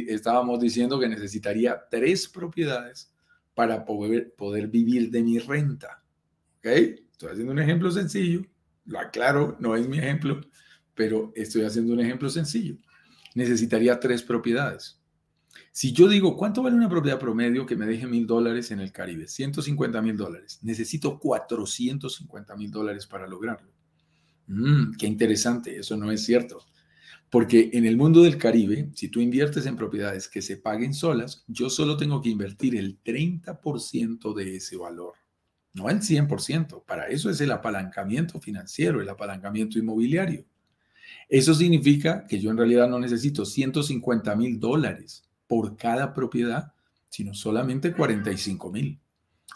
estábamos 0.08 0.60
diciendo 0.60 0.98
que 0.98 1.08
necesitaría 1.08 1.82
tres 1.90 2.28
propiedades 2.28 3.10
para 3.54 3.84
poder, 3.84 4.34
poder 4.34 4.68
vivir 4.68 5.10
de 5.10 5.22
mi 5.22 5.38
renta. 5.38 6.02
¿Ok? 6.58 6.66
Estoy 6.66 7.30
haciendo 7.30 7.52
un 7.52 7.58
ejemplo 7.58 7.90
sencillo, 7.90 8.42
lo 8.86 8.98
aclaro, 8.98 9.56
no 9.60 9.76
es 9.76 9.88
mi 9.88 9.98
ejemplo, 9.98 10.40
pero 10.94 11.32
estoy 11.34 11.62
haciendo 11.62 11.92
un 11.92 12.00
ejemplo 12.00 12.28
sencillo. 12.28 12.76
Necesitaría 13.34 13.98
tres 13.98 14.22
propiedades. 14.22 15.00
Si 15.70 15.92
yo 15.92 16.08
digo, 16.08 16.36
¿cuánto 16.36 16.62
vale 16.62 16.76
una 16.76 16.88
propiedad 16.88 17.18
promedio 17.18 17.66
que 17.66 17.76
me 17.76 17.86
deje 17.86 18.06
mil 18.06 18.26
dólares 18.26 18.70
en 18.70 18.80
el 18.80 18.92
Caribe? 18.92 19.28
150 19.28 20.02
mil 20.02 20.16
dólares. 20.16 20.58
Necesito 20.62 21.18
450 21.18 22.56
mil 22.56 22.70
dólares 22.70 23.06
para 23.06 23.26
lograrlo. 23.26 23.70
Mm, 24.46 24.92
qué 24.98 25.06
interesante, 25.06 25.78
eso 25.78 25.96
no 25.96 26.10
es 26.10 26.24
cierto. 26.24 26.64
Porque 27.30 27.70
en 27.72 27.86
el 27.86 27.96
mundo 27.96 28.22
del 28.22 28.36
Caribe, 28.36 28.90
si 28.94 29.08
tú 29.08 29.20
inviertes 29.20 29.64
en 29.64 29.76
propiedades 29.76 30.28
que 30.28 30.42
se 30.42 30.58
paguen 30.58 30.92
solas, 30.92 31.44
yo 31.48 31.70
solo 31.70 31.96
tengo 31.96 32.20
que 32.20 32.28
invertir 32.28 32.76
el 32.76 33.02
30% 33.02 34.34
de 34.34 34.56
ese 34.56 34.76
valor, 34.76 35.14
no 35.72 35.88
el 35.88 36.00
100%. 36.00 36.84
Para 36.84 37.06
eso 37.08 37.30
es 37.30 37.40
el 37.40 37.50
apalancamiento 37.50 38.38
financiero, 38.38 39.00
el 39.00 39.08
apalancamiento 39.08 39.78
inmobiliario. 39.78 40.44
Eso 41.32 41.54
significa 41.54 42.26
que 42.26 42.38
yo 42.38 42.50
en 42.50 42.58
realidad 42.58 42.90
no 42.90 42.98
necesito 42.98 43.46
150 43.46 44.36
mil 44.36 44.60
dólares 44.60 45.24
por 45.46 45.78
cada 45.78 46.12
propiedad, 46.12 46.74
sino 47.08 47.32
solamente 47.32 47.94
45 47.94 48.70
mil. 48.70 49.00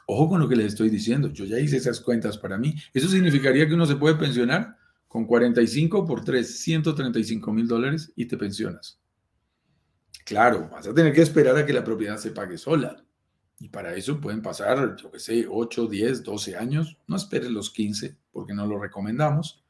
Ojo 0.07 0.31
con 0.31 0.41
lo 0.41 0.49
que 0.49 0.57
les 0.57 0.69
estoy 0.69 0.89
diciendo, 0.89 1.31
yo 1.31 1.45
ya 1.45 1.61
hice 1.61 1.77
esas 1.77 2.01
cuentas 2.01 2.39
para 2.39 2.57
mí. 2.57 2.75
Eso 2.95 3.09
significaría 3.09 3.69
que 3.69 3.75
uno 3.75 3.85
se 3.85 3.97
puede 3.97 4.15
pensionar 4.15 4.79
con 5.07 5.27
45 5.27 6.07
por 6.07 6.25
3, 6.25 6.61
135 6.61 7.53
mil 7.53 7.69
dólares 7.69 8.11
y 8.17 8.25
te 8.25 8.39
pensionas. 8.39 8.99
Claro, 10.25 10.71
vas 10.73 10.87
a 10.87 10.95
tener 10.95 11.13
que 11.13 11.21
esperar 11.21 11.59
a 11.59 11.67
que 11.67 11.75
la 11.75 11.85
propiedad 11.85 12.17
se 12.17 12.31
pague 12.31 12.57
sola. 12.57 13.05
Y 13.61 13.69
para 13.69 13.95
eso 13.95 14.19
pueden 14.19 14.41
pasar, 14.41 14.97
yo 14.97 15.11
qué 15.11 15.19
sé, 15.19 15.47
8, 15.47 15.89
10, 15.89 16.25
12 16.25 16.57
años. 16.57 16.97
No 17.07 17.17
esperes 17.17 17.51
los 17.51 17.69
15 17.69 18.17
porque 18.33 18.55
no 18.55 18.67
lo 18.67 18.79
recomendamos 18.79 19.63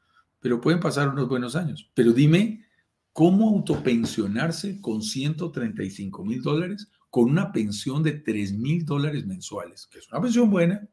pero 0.47 0.61
pueden 0.61 0.79
pasar 0.79 1.09
unos 1.09 1.27
buenos 1.27 1.57
años. 1.57 1.91
Pero 1.93 2.13
dime, 2.13 2.63
¿cómo 3.11 3.49
autopensionarse 3.49 4.79
con 4.79 5.01
135 5.01 6.23
mil 6.23 6.41
dólares 6.41 6.87
con 7.09 7.25
una 7.25 7.51
pensión 7.51 8.01
de 8.01 8.13
3 8.13 8.53
mil 8.53 8.85
dólares 8.85 9.25
mensuales? 9.25 9.87
Que 9.87 9.99
es 9.99 10.09
una 10.09 10.21
pensión 10.21 10.49
buena, 10.49 10.87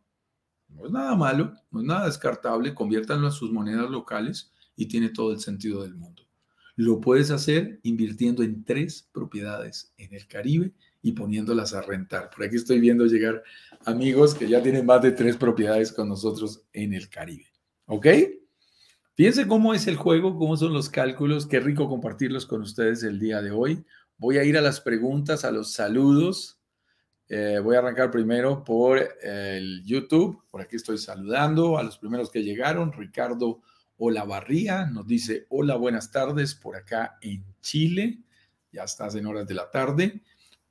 no 0.70 0.86
es 0.86 0.90
nada 0.90 1.14
malo, 1.14 1.52
no 1.70 1.82
es 1.82 1.86
nada 1.86 2.07
descartable, 2.07 2.74
conviértanlo 2.74 3.28
a 3.28 3.30
sus 3.30 3.52
monedas 3.52 3.88
locales 3.88 4.50
y 4.74 4.86
tiene 4.86 5.11
todo 5.11 5.30
el 5.30 5.38
sentido 5.38 5.82
del 5.82 5.94
mundo. 5.94 6.24
Lo 6.74 7.00
puedes 7.00 7.30
hacer 7.30 7.78
invirtiendo 7.84 8.42
en 8.42 8.64
tres 8.64 9.09
propiedades 9.12 9.94
en 9.98 10.14
el 10.14 10.26
Caribe 10.26 10.72
y 11.00 11.12
poniéndolas 11.12 11.74
a 11.74 11.80
rentar. 11.80 12.28
Por 12.30 12.44
aquí 12.44 12.57
estoy 12.57 12.80
viendo 12.80 13.07
llegar 13.07 13.44
amigos 13.84 14.34
que 14.34 14.48
ya 14.48 14.61
tienen 14.61 14.84
más 14.84 15.00
de 15.00 15.12
tres 15.12 15.36
propiedades 15.36 15.92
con 15.92 16.09
nosotros 16.09 16.64
en 16.72 16.92
el 16.92 17.09
Caribe. 17.09 17.46
¿Ok? 17.86 18.07
Fíjense 19.16 19.46
cómo 19.46 19.74
es 19.74 19.86
el 19.86 19.94
juego, 19.94 20.36
cómo 20.36 20.56
son 20.56 20.72
los 20.72 20.90
cálculos. 20.90 21.46
Qué 21.46 21.60
rico 21.60 21.88
compartirlos 21.88 22.46
con 22.46 22.62
ustedes 22.62 23.04
el 23.04 23.20
día 23.20 23.40
de 23.42 23.52
hoy. 23.52 23.84
Voy 24.16 24.38
a 24.38 24.44
ir 24.44 24.58
a 24.58 24.60
las 24.60 24.80
preguntas, 24.80 25.44
a 25.44 25.52
los 25.52 25.72
saludos. 25.72 26.58
Eh, 27.28 27.60
voy 27.62 27.76
a 27.76 27.78
arrancar 27.78 28.10
primero 28.10 28.64
por 28.64 28.98
el 29.22 29.84
YouTube. 29.84 30.42
Por 30.50 30.62
aquí 30.62 30.74
estoy 30.74 30.98
saludando 30.98 31.78
a 31.78 31.84
los 31.84 31.96
primeros 31.96 32.28
que 32.28 32.42
llegaron. 32.42 32.92
Ricardo 32.92 33.62
Olavarría 33.98 34.86
nos 34.86 35.06
dice, 35.06 35.46
hola, 35.48 35.76
buenas 35.76 36.10
tardes 36.10 36.56
por 36.56 36.74
acá 36.74 37.16
en 37.20 37.44
Chile. 37.60 38.18
Ya 38.72 38.82
estás 38.82 39.14
en 39.14 39.26
horas 39.26 39.46
de 39.46 39.54
la 39.54 39.70
tarde. 39.70 40.22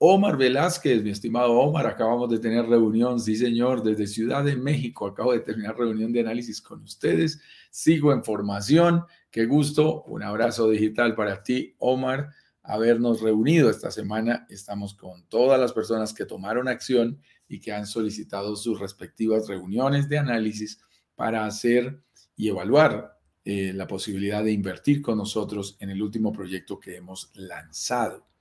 Omar 0.05 0.35
Velázquez, 0.35 1.01
mi 1.01 1.11
estimado 1.11 1.53
Omar, 1.53 1.87
acabamos 1.87 2.29
de 2.29 2.37
tener 2.37 2.65
reunión, 2.65 3.21
sí 3.21 3.37
señor, 3.37 3.83
desde 3.83 4.05
Ciudad 4.05 4.43
de 4.43 4.57
México. 4.57 5.07
Acabo 5.07 5.31
de 5.31 5.39
terminar 5.39 5.77
reunión 5.77 6.11
de 6.11 6.19
análisis 6.19 6.61
con 6.61 6.81
ustedes. 6.81 7.39
Sigo 7.71 8.11
en 8.11 8.21
formación. 8.21 9.05
Qué 9.31 9.45
gusto. 9.45 10.03
Un 10.03 10.23
abrazo 10.23 10.69
digital 10.69 11.15
para 11.15 11.41
ti, 11.41 11.73
Omar. 11.77 12.31
Habernos 12.63 13.21
reunido 13.21 13.69
esta 13.69 13.91
semana. 13.91 14.45
Estamos 14.49 14.93
con 14.93 15.23
todas 15.29 15.57
las 15.57 15.71
personas 15.71 16.13
que 16.13 16.25
tomaron 16.25 16.67
acción 16.67 17.21
y 17.47 17.61
que 17.61 17.71
han 17.71 17.87
solicitado 17.87 18.57
sus 18.57 18.81
respectivas 18.81 19.47
reuniones 19.47 20.09
de 20.09 20.17
análisis 20.17 20.81
para 21.15 21.45
hacer 21.45 22.03
y 22.35 22.49
evaluar 22.49 23.17
eh, 23.45 23.71
la 23.73 23.87
posibilidad 23.87 24.43
de 24.43 24.51
invertir 24.51 25.01
con 25.01 25.17
nosotros 25.17 25.77
en 25.79 25.91
el 25.91 26.01
último 26.01 26.33
proyecto 26.33 26.77
que 26.77 26.97
hemos 26.97 27.31
lanzado. 27.35 28.32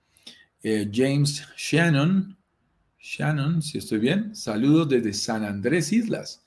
Eh, 0.65 0.89
James 0.93 1.45
Shannon, 1.57 2.37
Shannon, 3.01 3.61
si 3.61 3.79
estoy 3.79 3.99
bien, 3.99 4.37
saludos 4.37 4.89
desde 4.91 5.13
San 5.13 5.45
Andrés 5.45 5.93
Islas. 5.93 6.45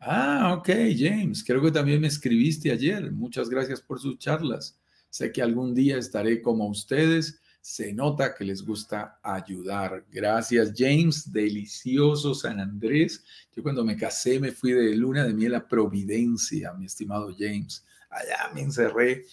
Ah, 0.00 0.54
ok, 0.58 0.68
James, 0.96 1.44
creo 1.44 1.60
que 1.60 1.70
también 1.70 2.00
me 2.00 2.06
escribiste 2.06 2.70
ayer. 2.70 3.12
Muchas 3.12 3.50
gracias 3.50 3.82
por 3.82 4.00
sus 4.00 4.18
charlas. 4.18 4.78
Sé 5.10 5.30
que 5.32 5.42
algún 5.42 5.74
día 5.74 5.98
estaré 5.98 6.40
como 6.40 6.66
ustedes. 6.66 7.40
Se 7.60 7.92
nota 7.92 8.34
que 8.34 8.44
les 8.44 8.64
gusta 8.64 9.18
ayudar. 9.22 10.06
Gracias, 10.10 10.72
James. 10.74 11.30
Delicioso 11.30 12.34
San 12.34 12.60
Andrés. 12.60 13.22
Yo 13.54 13.62
cuando 13.62 13.84
me 13.84 13.98
casé 13.98 14.40
me 14.40 14.52
fui 14.52 14.72
de 14.72 14.96
luna 14.96 15.24
de 15.24 15.34
miel 15.34 15.54
a 15.56 15.68
Providencia, 15.68 16.72
mi 16.72 16.86
estimado 16.86 17.34
James. 17.38 17.84
Allá 18.08 18.50
me 18.54 18.62
encerré 18.62 19.26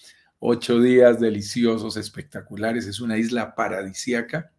ocho 0.46 0.80
días 0.80 1.20
deliciosos, 1.20 1.98
espectaculares. 1.98 2.86
Es 2.86 3.00
una 3.00 3.18
isla 3.18 3.56
paradisiaca. 3.56 4.52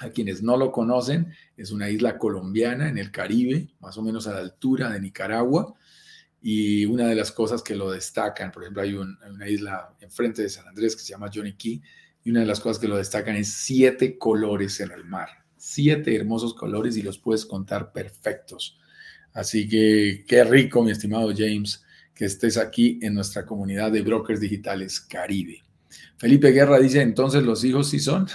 A 0.00 0.10
quienes 0.10 0.42
no 0.42 0.56
lo 0.56 0.72
conocen, 0.72 1.32
es 1.56 1.70
una 1.70 1.88
isla 1.88 2.18
colombiana 2.18 2.88
en 2.88 2.98
el 2.98 3.12
Caribe, 3.12 3.68
más 3.80 3.96
o 3.96 4.02
menos 4.02 4.26
a 4.26 4.32
la 4.32 4.40
altura 4.40 4.90
de 4.90 5.00
Nicaragua. 5.00 5.74
Y 6.42 6.84
una 6.86 7.06
de 7.06 7.14
las 7.14 7.30
cosas 7.30 7.62
que 7.62 7.76
lo 7.76 7.90
destacan, 7.90 8.50
por 8.50 8.64
ejemplo, 8.64 8.82
hay 8.82 8.94
una 8.94 9.48
isla 9.48 9.94
enfrente 10.00 10.42
de 10.42 10.48
San 10.48 10.66
Andrés 10.66 10.96
que 10.96 11.02
se 11.02 11.12
llama 11.12 11.30
Johnny 11.32 11.54
Key, 11.54 11.80
y 12.24 12.30
una 12.30 12.40
de 12.40 12.46
las 12.46 12.60
cosas 12.60 12.80
que 12.80 12.88
lo 12.88 12.96
destacan 12.96 13.36
es 13.36 13.52
siete 13.52 14.18
colores 14.18 14.80
en 14.80 14.90
el 14.90 15.04
mar. 15.04 15.28
Siete 15.56 16.16
hermosos 16.16 16.54
colores 16.54 16.96
y 16.96 17.02
los 17.02 17.18
puedes 17.18 17.46
contar 17.46 17.92
perfectos. 17.92 18.78
Así 19.32 19.68
que 19.68 20.24
qué 20.26 20.44
rico, 20.44 20.82
mi 20.82 20.90
estimado 20.90 21.32
James, 21.36 21.83
que 22.14 22.26
estés 22.26 22.56
aquí 22.56 22.98
en 23.02 23.14
nuestra 23.14 23.44
comunidad 23.44 23.90
de 23.90 24.02
brokers 24.02 24.40
digitales 24.40 25.00
Caribe. 25.00 25.62
Felipe 26.16 26.52
Guerra 26.52 26.78
dice, 26.78 27.02
entonces 27.02 27.42
los 27.42 27.64
hijos 27.64 27.88
sí 27.88 27.98
son. 27.98 28.26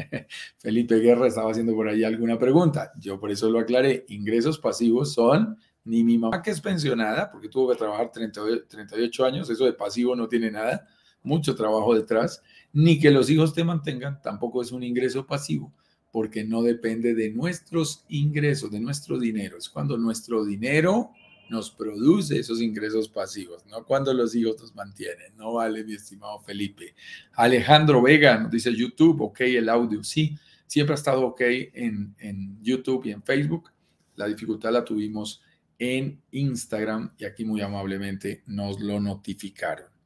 Felipe 0.58 0.96
Guerra 0.96 1.28
estaba 1.28 1.50
haciendo 1.50 1.74
por 1.74 1.88
ahí 1.88 2.04
alguna 2.04 2.38
pregunta. 2.38 2.92
Yo 2.98 3.18
por 3.18 3.30
eso 3.30 3.48
lo 3.48 3.60
aclaré. 3.60 4.04
Ingresos 4.08 4.58
pasivos 4.58 5.14
son 5.14 5.56
ni 5.84 6.04
mi 6.04 6.18
mamá 6.18 6.42
que 6.42 6.50
es 6.50 6.60
pensionada, 6.60 7.30
porque 7.30 7.48
tuvo 7.48 7.70
que 7.70 7.76
trabajar 7.76 8.12
38 8.12 9.24
años, 9.24 9.48
eso 9.48 9.64
de 9.64 9.72
pasivo 9.72 10.14
no 10.14 10.28
tiene 10.28 10.50
nada, 10.50 10.86
mucho 11.22 11.54
trabajo 11.54 11.94
detrás, 11.94 12.42
ni 12.74 12.98
que 12.98 13.10
los 13.10 13.30
hijos 13.30 13.54
te 13.54 13.64
mantengan, 13.64 14.20
tampoco 14.20 14.60
es 14.60 14.70
un 14.70 14.82
ingreso 14.82 15.26
pasivo, 15.26 15.72
porque 16.12 16.44
no 16.44 16.62
depende 16.62 17.14
de 17.14 17.30
nuestros 17.30 18.04
ingresos, 18.08 18.70
de 18.70 18.80
nuestro 18.80 19.18
dinero. 19.18 19.56
Es 19.56 19.70
cuando 19.70 19.96
nuestro 19.96 20.44
dinero 20.44 21.12
nos 21.50 21.70
produce 21.70 22.38
esos 22.38 22.60
ingresos 22.60 23.08
pasivos, 23.08 23.64
no 23.66 23.84
cuando 23.84 24.12
los 24.12 24.34
hijos 24.34 24.60
nos 24.60 24.74
mantienen. 24.74 25.36
No 25.36 25.54
vale, 25.54 25.84
mi 25.84 25.94
estimado 25.94 26.40
Felipe. 26.40 26.94
Alejandro 27.32 28.02
Vega 28.02 28.38
nos 28.38 28.50
dice 28.50 28.74
YouTube, 28.74 29.22
ok, 29.22 29.40
el 29.40 29.68
audio, 29.68 30.02
sí, 30.04 30.36
siempre 30.66 30.94
ha 30.94 30.96
estado 30.96 31.26
ok 31.26 31.40
en, 31.40 32.14
en 32.18 32.62
YouTube 32.62 33.06
y 33.06 33.12
en 33.12 33.22
Facebook. 33.22 33.70
La 34.16 34.26
dificultad 34.26 34.72
la 34.72 34.84
tuvimos 34.84 35.42
en 35.78 36.20
Instagram 36.32 37.12
y 37.18 37.24
aquí 37.24 37.44
muy 37.44 37.60
amablemente 37.60 38.42
nos 38.46 38.80
lo 38.80 39.00
notificaron. 39.00 39.97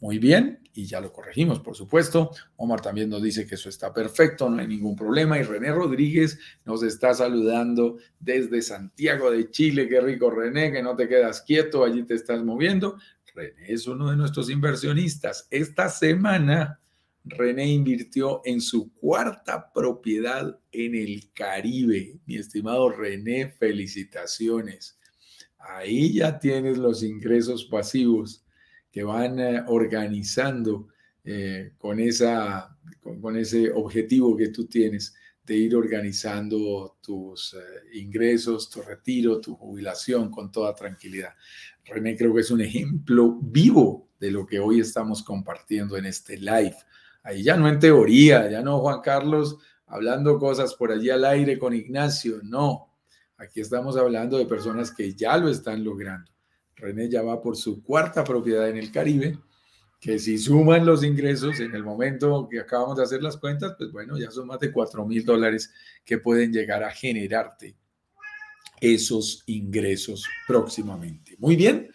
Muy 0.00 0.18
bien, 0.20 0.60
y 0.74 0.86
ya 0.86 1.00
lo 1.00 1.12
corregimos, 1.12 1.58
por 1.58 1.74
supuesto. 1.74 2.30
Omar 2.56 2.80
también 2.80 3.10
nos 3.10 3.20
dice 3.20 3.44
que 3.48 3.56
eso 3.56 3.68
está 3.68 3.92
perfecto, 3.92 4.48
no 4.48 4.60
hay 4.60 4.68
ningún 4.68 4.94
problema. 4.94 5.36
Y 5.36 5.42
René 5.42 5.72
Rodríguez 5.72 6.38
nos 6.64 6.84
está 6.84 7.12
saludando 7.14 7.98
desde 8.20 8.62
Santiago 8.62 9.32
de 9.32 9.50
Chile. 9.50 9.88
Qué 9.88 10.00
rico, 10.00 10.30
René, 10.30 10.70
que 10.70 10.82
no 10.84 10.94
te 10.94 11.08
quedas 11.08 11.42
quieto, 11.42 11.84
allí 11.84 12.04
te 12.04 12.14
estás 12.14 12.44
moviendo. 12.44 12.96
René 13.34 13.72
es 13.72 13.88
uno 13.88 14.08
de 14.08 14.16
nuestros 14.16 14.50
inversionistas. 14.50 15.48
Esta 15.50 15.88
semana, 15.88 16.80
René 17.24 17.66
invirtió 17.66 18.40
en 18.44 18.60
su 18.60 18.92
cuarta 18.94 19.72
propiedad 19.72 20.60
en 20.70 20.94
el 20.94 21.32
Caribe. 21.32 22.20
Mi 22.24 22.36
estimado 22.36 22.88
René, 22.88 23.48
felicitaciones. 23.48 24.96
Ahí 25.58 26.14
ya 26.14 26.38
tienes 26.38 26.78
los 26.78 27.02
ingresos 27.02 27.64
pasivos 27.64 28.44
que 28.98 29.04
van 29.04 29.38
eh, 29.38 29.62
organizando 29.68 30.88
eh, 31.22 31.74
con, 31.78 32.00
esa, 32.00 32.76
con, 33.00 33.36
ese 33.36 33.70
objetivo 33.70 34.36
que 34.36 34.48
tú 34.48 34.66
tienes 34.66 35.14
de 35.44 35.54
ir 35.54 35.76
organizando 35.76 36.96
tus 37.00 37.54
eh, 37.54 37.96
ingresos, 37.96 38.68
tu 38.68 38.82
retiro, 38.82 39.40
tu 39.40 39.54
jubilación 39.54 40.32
con 40.32 40.50
toda 40.50 40.74
tranquilidad. 40.74 41.32
René 41.84 42.16
creo 42.16 42.34
que 42.34 42.40
es 42.40 42.50
un 42.50 42.60
ejemplo 42.60 43.38
vivo 43.40 44.08
de 44.18 44.32
lo 44.32 44.44
que 44.44 44.58
hoy 44.58 44.80
estamos 44.80 45.22
compartiendo 45.22 45.96
en 45.96 46.06
este 46.06 46.36
live. 46.36 46.74
Ahí 47.22 47.44
ya 47.44 47.56
no 47.56 47.68
en 47.68 47.78
teoría, 47.78 48.50
ya 48.50 48.62
no 48.62 48.80
Juan 48.80 49.00
Carlos 49.00 49.58
hablando 49.86 50.40
cosas 50.40 50.74
por 50.74 50.90
allí 50.90 51.08
al 51.08 51.24
aire 51.24 51.56
con 51.56 51.72
Ignacio, 51.72 52.40
no. 52.42 52.96
Aquí 53.36 53.60
estamos 53.60 53.96
hablando 53.96 54.38
de 54.38 54.46
personas 54.46 54.90
que 54.90 55.14
ya 55.14 55.36
lo 55.36 55.48
están 55.48 55.84
logrando. 55.84 56.32
René 56.78 57.08
ya 57.08 57.22
va 57.22 57.40
por 57.40 57.56
su 57.56 57.82
cuarta 57.82 58.24
propiedad 58.24 58.68
en 58.68 58.76
el 58.76 58.90
Caribe, 58.90 59.38
que 60.00 60.18
si 60.18 60.38
suman 60.38 60.86
los 60.86 61.02
ingresos 61.02 61.58
en 61.60 61.74
el 61.74 61.82
momento 61.82 62.48
que 62.48 62.60
acabamos 62.60 62.96
de 62.96 63.02
hacer 63.02 63.22
las 63.22 63.36
cuentas, 63.36 63.74
pues 63.76 63.90
bueno, 63.90 64.16
ya 64.16 64.30
son 64.30 64.46
más 64.46 64.60
de 64.60 64.72
4 64.72 65.04
mil 65.04 65.24
dólares 65.24 65.72
que 66.04 66.18
pueden 66.18 66.52
llegar 66.52 66.84
a 66.84 66.90
generarte 66.90 67.76
esos 68.80 69.42
ingresos 69.46 70.24
próximamente. 70.46 71.34
Muy 71.38 71.56
bien. 71.56 71.90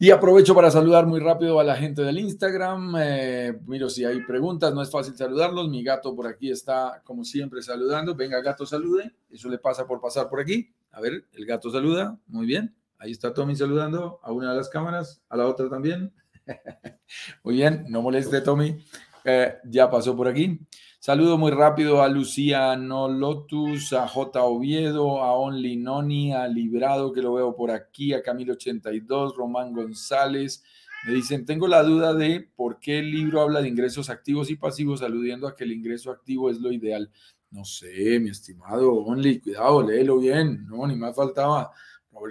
Y 0.00 0.12
aprovecho 0.12 0.54
para 0.54 0.70
saludar 0.70 1.06
muy 1.06 1.18
rápido 1.18 1.58
a 1.58 1.64
la 1.64 1.74
gente 1.74 2.02
del 2.02 2.20
Instagram. 2.20 2.94
Eh, 3.00 3.58
miro 3.66 3.90
si 3.90 4.04
hay 4.04 4.22
preguntas, 4.22 4.72
no 4.72 4.80
es 4.80 4.92
fácil 4.92 5.16
saludarlos. 5.16 5.68
Mi 5.68 5.82
gato 5.82 6.14
por 6.14 6.28
aquí 6.28 6.52
está, 6.52 7.02
como 7.04 7.24
siempre, 7.24 7.62
saludando. 7.62 8.14
Venga, 8.14 8.40
gato, 8.40 8.64
salude. 8.64 9.12
Eso 9.28 9.48
le 9.48 9.58
pasa 9.58 9.88
por 9.88 10.00
pasar 10.00 10.28
por 10.28 10.40
aquí. 10.40 10.72
A 10.92 11.00
ver, 11.00 11.24
el 11.32 11.44
gato 11.44 11.68
saluda. 11.72 12.16
Muy 12.28 12.46
bien. 12.46 12.77
Ahí 12.98 13.12
está 13.12 13.32
Tommy 13.32 13.54
saludando 13.54 14.18
a 14.22 14.32
una 14.32 14.50
de 14.50 14.56
las 14.56 14.68
cámaras, 14.68 15.22
a 15.28 15.36
la 15.36 15.46
otra 15.46 15.68
también. 15.68 16.12
muy 17.44 17.54
bien, 17.54 17.86
no 17.88 18.02
moleste 18.02 18.40
Tommy. 18.40 18.76
Eh, 19.24 19.54
ya 19.64 19.90
pasó 19.90 20.16
por 20.16 20.26
aquí. 20.26 20.58
Saludo 20.98 21.38
muy 21.38 21.52
rápido 21.52 22.02
a 22.02 22.08
Luciano 22.08 23.08
Lotus, 23.08 23.92
a 23.92 24.08
J. 24.08 24.42
Oviedo, 24.42 25.22
a 25.22 25.32
Only 25.34 25.76
Noni, 25.76 26.32
a 26.32 26.48
Librado, 26.48 27.12
que 27.12 27.22
lo 27.22 27.34
veo 27.34 27.54
por 27.54 27.70
aquí, 27.70 28.12
a 28.14 28.22
Camilo82, 28.22 29.36
Román 29.36 29.72
González. 29.72 30.64
Me 31.06 31.12
dicen, 31.12 31.46
tengo 31.46 31.68
la 31.68 31.84
duda 31.84 32.14
de 32.14 32.50
por 32.56 32.80
qué 32.80 32.98
el 32.98 33.12
libro 33.12 33.42
habla 33.42 33.62
de 33.62 33.68
ingresos 33.68 34.10
activos 34.10 34.50
y 34.50 34.56
pasivos, 34.56 35.02
aludiendo 35.02 35.46
a 35.46 35.54
que 35.54 35.62
el 35.62 35.70
ingreso 35.70 36.10
activo 36.10 36.50
es 36.50 36.58
lo 36.58 36.72
ideal. 36.72 37.08
No 37.50 37.64
sé, 37.64 38.18
mi 38.18 38.30
estimado 38.30 38.92
Only, 38.92 39.40
cuidado, 39.40 39.82
léelo 39.82 40.18
bien. 40.18 40.66
No, 40.66 40.84
ni 40.84 40.96
más 40.96 41.14
faltaba. 41.14 41.70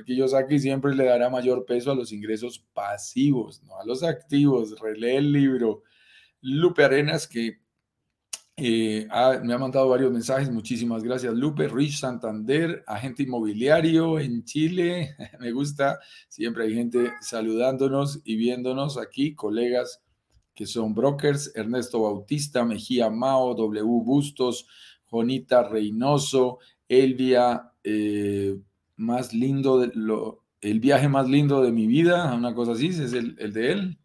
Yo 0.06 0.28
saque 0.28 0.60
siempre 0.60 0.96
le 0.96 1.06
dará 1.06 1.30
mayor 1.30 1.66
peso 1.66 1.92
a 1.92 1.96
los 1.96 2.12
ingresos 2.12 2.66
pasivos, 2.74 3.62
no 3.64 3.80
a 3.80 3.86
los 3.86 4.04
activos. 4.04 4.80
Relee 4.80 5.18
el 5.18 5.32
libro. 5.32 5.84
Lupe 6.42 6.84
Arenas, 6.84 7.28
que 7.28 7.60
eh, 8.60 9.08
me 9.44 9.54
ha 9.54 9.58
mandado 9.60 9.90
varios 9.90 10.12
mensajes, 10.12 10.50
muchísimas 10.50 11.04
gracias 11.04 11.32
Lupe, 11.36 11.68
Rich 11.68 12.00
Santander, 12.00 12.84
agente 12.88 13.22
inmobiliario 13.22 14.20
en 14.20 14.44
Chile, 14.46 15.16
me 15.40 15.52
gusta, 15.52 16.00
siempre 16.28 16.64
hay 16.64 16.74
gente 16.74 17.14
saludándonos 17.22 18.20
y 18.24 18.36
viéndonos 18.36 18.98
aquí, 18.98 19.36
colegas 19.36 20.02
que 20.56 20.66
son 20.66 20.96
brokers, 20.96 21.52
Ernesto 21.56 22.02
Bautista, 22.02 22.66
Mejía 22.66 23.12
Mao, 23.12 23.54
W 23.54 23.84
Bustos, 24.04 24.68
Jonita 25.06 25.62
Reynoso, 25.62 26.58
Elvia, 26.90 27.72
eh, 27.84 28.58
más 28.98 29.34
lindo, 29.34 29.84
el 30.62 30.80
viaje 30.80 31.08
más 31.08 31.30
lindo 31.30 31.62
de 31.62 31.72
mi 31.72 31.88
vida, 31.88 32.34
una 32.34 32.54
cosa 32.54 32.74
así, 32.74 32.88
es 32.88 33.14
el, 33.14 33.36
de 33.36 33.72
él, 33.72 34.00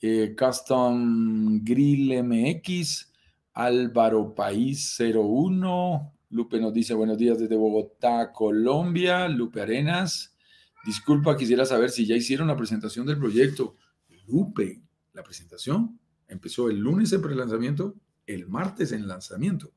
eh, 0.00 0.36
Custom 0.38 1.64
Grill 1.64 2.22
MX, 2.22 3.12
Álvaro 3.54 4.34
País 4.34 4.96
01. 5.00 6.14
Lupe 6.30 6.60
nos 6.60 6.72
dice 6.72 6.94
buenos 6.94 7.18
días 7.18 7.38
desde 7.38 7.56
Bogotá, 7.56 8.32
Colombia. 8.32 9.26
Lupe 9.28 9.62
Arenas. 9.62 10.36
Disculpa, 10.84 11.36
quisiera 11.36 11.64
saber 11.64 11.90
si 11.90 12.06
ya 12.06 12.14
hicieron 12.14 12.48
la 12.48 12.56
presentación 12.56 13.06
del 13.06 13.18
proyecto. 13.18 13.76
Lupe, 14.28 14.82
la 15.12 15.22
presentación 15.24 15.98
empezó 16.28 16.68
el 16.68 16.78
lunes 16.78 17.12
en 17.12 17.22
prelanzamiento, 17.22 17.96
el 18.26 18.46
martes 18.46 18.92
en 18.92 19.08
lanzamiento. 19.08 19.72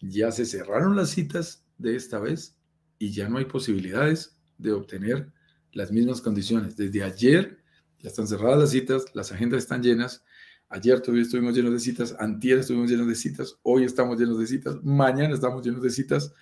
Ya 0.00 0.30
se 0.32 0.44
cerraron 0.44 0.96
las 0.96 1.10
citas 1.10 1.64
de 1.78 1.96
esta 1.96 2.18
vez 2.18 2.57
y 2.98 3.10
ya 3.12 3.28
no 3.28 3.38
hay 3.38 3.44
posibilidades 3.44 4.38
de 4.58 4.72
obtener 4.72 5.32
las 5.72 5.92
mismas 5.92 6.20
condiciones. 6.20 6.76
Desde 6.76 7.02
ayer 7.02 7.62
ya 7.98 8.08
están 8.08 8.26
cerradas 8.26 8.58
las 8.58 8.70
citas, 8.70 9.04
las 9.14 9.32
agendas 9.32 9.62
están 9.62 9.82
llenas 9.82 10.24
Ayer 10.70 10.96
estuvimos 10.96 11.56
llenos 11.56 11.72
de 11.72 11.80
citas, 11.80 12.14
antier 12.18 12.58
estuvimos 12.58 12.90
llenos 12.90 13.08
de 13.08 13.14
citas, 13.14 13.58
hoy 13.62 13.84
estamos 13.84 14.18
llenos 14.18 14.38
de 14.38 14.46
citas, 14.46 14.76
mañana 14.82 15.32
estamos 15.32 15.64
llenos 15.64 15.82
de 15.82 15.88
citas, 15.88 16.34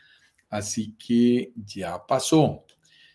así 0.48 0.96
que 0.96 1.52
ya 1.54 2.04
pasó. 2.04 2.64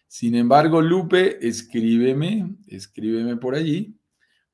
Sin 0.07 0.35
embargo, 0.35 0.81
Lupe, 0.81 1.45
escríbeme, 1.45 2.55
escríbeme 2.65 3.35
por 3.35 3.55
allí 3.55 3.99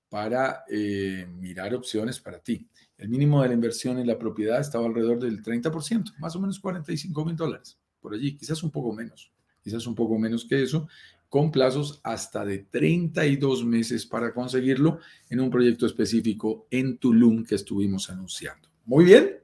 para 0.09 0.63
eh, 0.67 1.27
mirar 1.37 1.75
opciones 1.75 2.19
para 2.19 2.39
ti. 2.39 2.67
El 2.97 3.09
mínimo 3.09 3.43
de 3.43 3.49
la 3.49 3.53
inversión 3.53 3.99
en 3.99 4.07
la 4.07 4.17
propiedad 4.17 4.59
estaba 4.59 4.87
alrededor 4.87 5.19
del 5.19 5.43
30%, 5.43 6.17
más 6.17 6.35
o 6.35 6.39
menos 6.39 6.59
45 6.59 7.23
mil 7.23 7.35
dólares, 7.35 7.77
por 8.07 8.15
allí, 8.15 8.37
quizás 8.37 8.63
un 8.63 8.71
poco 8.71 8.93
menos, 8.93 9.29
quizás 9.61 9.85
un 9.85 9.93
poco 9.93 10.17
menos 10.17 10.45
que 10.45 10.63
eso, 10.63 10.87
con 11.27 11.51
plazos 11.51 11.99
hasta 12.05 12.45
de 12.45 12.59
32 12.59 13.65
meses 13.65 14.05
para 14.05 14.33
conseguirlo 14.33 14.99
en 15.29 15.41
un 15.41 15.49
proyecto 15.49 15.85
específico 15.85 16.67
en 16.71 16.97
Tulum 16.99 17.43
que 17.43 17.55
estuvimos 17.55 18.09
anunciando. 18.09 18.69
Muy 18.85 19.03
bien, 19.03 19.39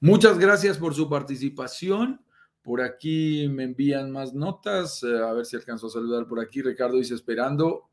muchas 0.00 0.38
gracias 0.38 0.78
por 0.78 0.94
su 0.94 1.10
participación. 1.10 2.22
Por 2.62 2.80
aquí 2.80 3.48
me 3.50 3.64
envían 3.64 4.10
más 4.10 4.32
notas, 4.32 5.02
eh, 5.02 5.18
a 5.18 5.34
ver 5.34 5.44
si 5.44 5.56
alcanzo 5.56 5.88
a 5.88 5.90
saludar 5.90 6.26
por 6.26 6.40
aquí. 6.40 6.62
Ricardo 6.62 6.96
dice 6.96 7.12
esperando 7.12 7.90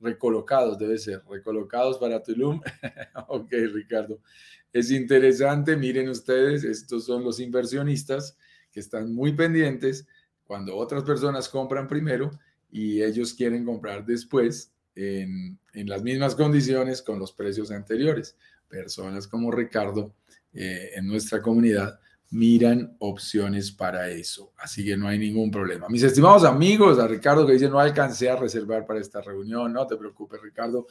recolocados, 0.00 0.78
debe 0.78 0.96
ser, 0.96 1.22
recolocados 1.28 1.98
para 1.98 2.22
Tulum. 2.22 2.58
ok, 3.28 3.52
Ricardo. 3.70 4.18
Es 4.72 4.90
interesante, 4.90 5.76
miren 5.76 6.08
ustedes, 6.08 6.64
estos 6.64 7.04
son 7.04 7.22
los 7.22 7.38
inversionistas 7.38 8.38
que 8.74 8.80
están 8.80 9.14
muy 9.14 9.32
pendientes 9.32 10.06
cuando 10.44 10.76
otras 10.76 11.04
personas 11.04 11.48
compran 11.48 11.86
primero 11.86 12.30
y 12.70 13.02
ellos 13.02 13.32
quieren 13.32 13.64
comprar 13.64 14.04
después 14.04 14.72
en, 14.96 15.58
las 15.72 16.02
mismas 16.02 16.34
condiciones 16.34 17.00
con 17.00 17.20
los 17.20 17.32
precios 17.32 17.70
anteriores. 17.70 18.36
Personas 18.68 19.28
como 19.28 19.52
Ricardo 19.52 20.12
eh, 20.52 20.90
en 20.96 21.06
nuestra 21.06 21.40
comunidad 21.40 22.00
miran 22.30 22.96
opciones 22.98 23.70
para 23.70 24.10
eso. 24.10 24.52
Así 24.56 24.84
que 24.84 24.96
no 24.96 25.06
hay 25.06 25.18
ningún 25.18 25.52
problema. 25.52 25.88
Mis 25.88 26.02
estimados 26.02 26.44
amigos, 26.44 26.98
a 26.98 27.06
Ricardo 27.06 27.46
que 27.46 27.52
dice 27.52 27.68
no 27.68 27.78
alcancé 27.78 28.28
a 28.28 28.36
reservar 28.36 28.86
para 28.86 29.00
esta 29.00 29.20
reunión, 29.20 29.72
no 29.72 29.86
te 29.86 29.96
preocupes 29.96 30.42
Ricardo. 30.42 30.88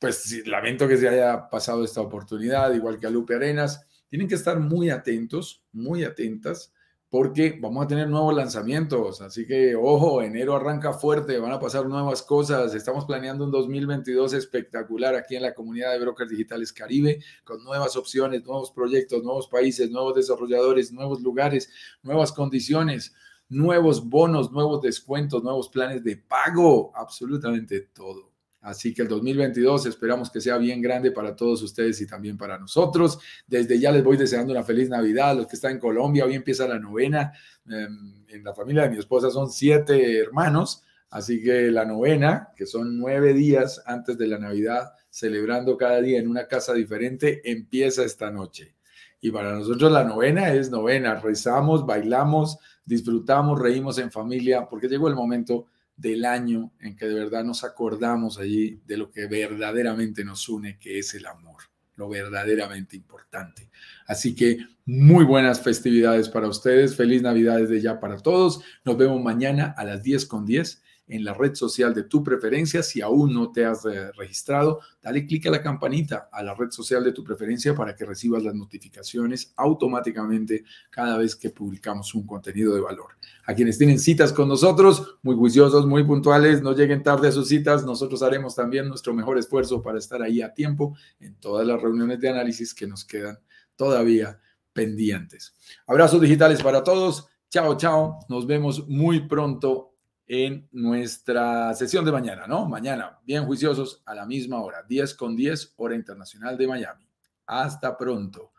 Pues 0.00 0.46
lamento 0.46 0.88
que 0.88 0.96
se 0.96 1.08
haya 1.08 1.48
pasado 1.48 1.84
esta 1.84 2.00
oportunidad, 2.00 2.72
igual 2.74 2.98
que 2.98 3.06
a 3.06 3.10
Lupe 3.10 3.34
Arenas. 3.36 3.84
Tienen 4.08 4.26
que 4.26 4.36
estar 4.36 4.58
muy 4.58 4.90
atentos, 4.90 5.62
muy 5.72 6.02
atentas 6.02 6.72
porque 7.10 7.58
vamos 7.60 7.84
a 7.84 7.88
tener 7.88 8.08
nuevos 8.08 8.34
lanzamientos. 8.34 9.22
Así 9.22 9.46
que, 9.46 9.74
ojo, 9.74 10.22
enero 10.22 10.54
arranca 10.54 10.92
fuerte, 10.92 11.38
van 11.38 11.52
a 11.52 11.60
pasar 11.60 11.86
nuevas 11.86 12.22
cosas. 12.22 12.74
Estamos 12.74 13.06
planeando 13.06 13.44
un 13.44 13.50
2022 13.50 14.34
espectacular 14.34 15.14
aquí 15.14 15.36
en 15.36 15.42
la 15.42 15.54
comunidad 15.54 15.92
de 15.92 16.00
Brokers 16.00 16.30
Digitales 16.30 16.72
Caribe, 16.72 17.22
con 17.44 17.64
nuevas 17.64 17.96
opciones, 17.96 18.44
nuevos 18.44 18.70
proyectos, 18.72 19.22
nuevos 19.22 19.48
países, 19.48 19.90
nuevos 19.90 20.14
desarrolladores, 20.14 20.92
nuevos 20.92 21.22
lugares, 21.22 21.70
nuevas 22.02 22.30
condiciones, 22.32 23.14
nuevos 23.48 24.06
bonos, 24.06 24.52
nuevos 24.52 24.82
descuentos, 24.82 25.42
nuevos 25.42 25.70
planes 25.70 26.04
de 26.04 26.18
pago, 26.18 26.92
absolutamente 26.94 27.80
todo. 27.94 28.27
Así 28.60 28.92
que 28.92 29.02
el 29.02 29.08
2022 29.08 29.86
esperamos 29.86 30.30
que 30.30 30.40
sea 30.40 30.58
bien 30.58 30.82
grande 30.82 31.12
para 31.12 31.36
todos 31.36 31.62
ustedes 31.62 32.00
y 32.00 32.06
también 32.06 32.36
para 32.36 32.58
nosotros. 32.58 33.18
Desde 33.46 33.78
ya 33.78 33.92
les 33.92 34.02
voy 34.02 34.16
deseando 34.16 34.52
una 34.52 34.64
feliz 34.64 34.88
Navidad. 34.88 35.36
Los 35.36 35.46
que 35.46 35.56
están 35.56 35.72
en 35.72 35.78
Colombia, 35.78 36.24
hoy 36.24 36.34
empieza 36.34 36.66
la 36.66 36.78
novena. 36.78 37.32
Em, 37.66 38.24
en 38.28 38.44
la 38.44 38.54
familia 38.54 38.82
de 38.82 38.90
mi 38.90 38.98
esposa 38.98 39.30
son 39.30 39.50
siete 39.50 40.18
hermanos, 40.18 40.82
así 41.10 41.42
que 41.42 41.70
la 41.70 41.84
novena, 41.84 42.48
que 42.56 42.66
son 42.66 42.98
nueve 42.98 43.32
días 43.32 43.82
antes 43.86 44.18
de 44.18 44.26
la 44.26 44.38
Navidad, 44.38 44.92
celebrando 45.08 45.76
cada 45.76 46.00
día 46.00 46.18
en 46.18 46.28
una 46.28 46.48
casa 46.48 46.74
diferente, 46.74 47.40
empieza 47.50 48.04
esta 48.04 48.30
noche. 48.30 48.74
Y 49.20 49.30
para 49.30 49.52
nosotros 49.52 49.90
la 49.90 50.04
novena 50.04 50.52
es 50.52 50.70
novena. 50.70 51.16
Rezamos, 51.16 51.86
bailamos, 51.86 52.58
disfrutamos, 52.84 53.60
reímos 53.60 53.98
en 53.98 54.10
familia, 54.10 54.66
porque 54.68 54.88
llegó 54.88 55.08
el 55.08 55.14
momento 55.14 55.66
del 55.98 56.24
año 56.24 56.72
en 56.80 56.96
que 56.96 57.06
de 57.06 57.14
verdad 57.14 57.44
nos 57.44 57.64
acordamos 57.64 58.38
allí 58.38 58.80
de 58.86 58.96
lo 58.96 59.10
que 59.10 59.26
verdaderamente 59.26 60.24
nos 60.24 60.48
une, 60.48 60.78
que 60.78 61.00
es 61.00 61.12
el 61.14 61.26
amor, 61.26 61.64
lo 61.96 62.08
verdaderamente 62.08 62.96
importante. 62.96 63.68
Así 64.06 64.34
que 64.34 64.58
muy 64.86 65.24
buenas 65.24 65.60
festividades 65.60 66.28
para 66.28 66.48
ustedes, 66.48 66.94
feliz 66.96 67.20
Navidad 67.20 67.58
desde 67.58 67.80
ya 67.80 67.98
para 67.98 68.16
todos. 68.16 68.60
Nos 68.84 68.96
vemos 68.96 69.20
mañana 69.20 69.74
a 69.76 69.84
las 69.84 70.02
10 70.02 70.24
con 70.26 70.46
10 70.46 70.82
en 71.08 71.24
la 71.24 71.34
red 71.34 71.54
social 71.54 71.94
de 71.94 72.04
tu 72.04 72.22
preferencia. 72.22 72.82
Si 72.82 73.00
aún 73.00 73.32
no 73.32 73.50
te 73.50 73.64
has 73.64 73.84
eh, 73.86 74.12
registrado, 74.12 74.80
dale 75.02 75.26
clic 75.26 75.46
a 75.46 75.50
la 75.50 75.62
campanita 75.62 76.28
a 76.30 76.42
la 76.42 76.54
red 76.54 76.70
social 76.70 77.02
de 77.02 77.12
tu 77.12 77.24
preferencia 77.24 77.74
para 77.74 77.96
que 77.96 78.04
recibas 78.04 78.42
las 78.42 78.54
notificaciones 78.54 79.52
automáticamente 79.56 80.64
cada 80.90 81.18
vez 81.18 81.34
que 81.34 81.50
publicamos 81.50 82.14
un 82.14 82.26
contenido 82.26 82.74
de 82.74 82.80
valor. 82.80 83.12
A 83.46 83.54
quienes 83.54 83.78
tienen 83.78 83.98
citas 83.98 84.32
con 84.32 84.48
nosotros, 84.48 85.18
muy 85.22 85.34
juiciosos, 85.34 85.86
muy 85.86 86.04
puntuales, 86.04 86.62
no 86.62 86.74
lleguen 86.74 87.02
tarde 87.02 87.28
a 87.28 87.32
sus 87.32 87.48
citas. 87.48 87.84
Nosotros 87.84 88.22
haremos 88.22 88.54
también 88.54 88.88
nuestro 88.88 89.14
mejor 89.14 89.38
esfuerzo 89.38 89.82
para 89.82 89.98
estar 89.98 90.22
ahí 90.22 90.42
a 90.42 90.52
tiempo 90.52 90.96
en 91.20 91.34
todas 91.36 91.66
las 91.66 91.80
reuniones 91.80 92.20
de 92.20 92.28
análisis 92.28 92.74
que 92.74 92.86
nos 92.86 93.04
quedan 93.04 93.38
todavía 93.76 94.40
pendientes. 94.72 95.56
Abrazos 95.86 96.20
digitales 96.20 96.62
para 96.62 96.84
todos. 96.84 97.26
Chao, 97.50 97.76
chao. 97.76 98.18
Nos 98.28 98.46
vemos 98.46 98.86
muy 98.88 99.26
pronto 99.26 99.97
en 100.28 100.68
nuestra 100.72 101.74
sesión 101.74 102.04
de 102.04 102.12
mañana, 102.12 102.46
¿no? 102.46 102.68
Mañana, 102.68 103.18
bien 103.24 103.46
juiciosos, 103.46 104.02
a 104.04 104.14
la 104.14 104.26
misma 104.26 104.60
hora, 104.62 104.84
10 104.86 105.14
con 105.14 105.34
10, 105.34 105.72
hora 105.76 105.94
internacional 105.94 106.58
de 106.58 106.68
Miami. 106.68 107.08
Hasta 107.46 107.96
pronto. 107.96 108.52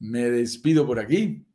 Me 0.00 0.28
despido 0.28 0.84
por 0.84 0.98
aquí 0.98 1.46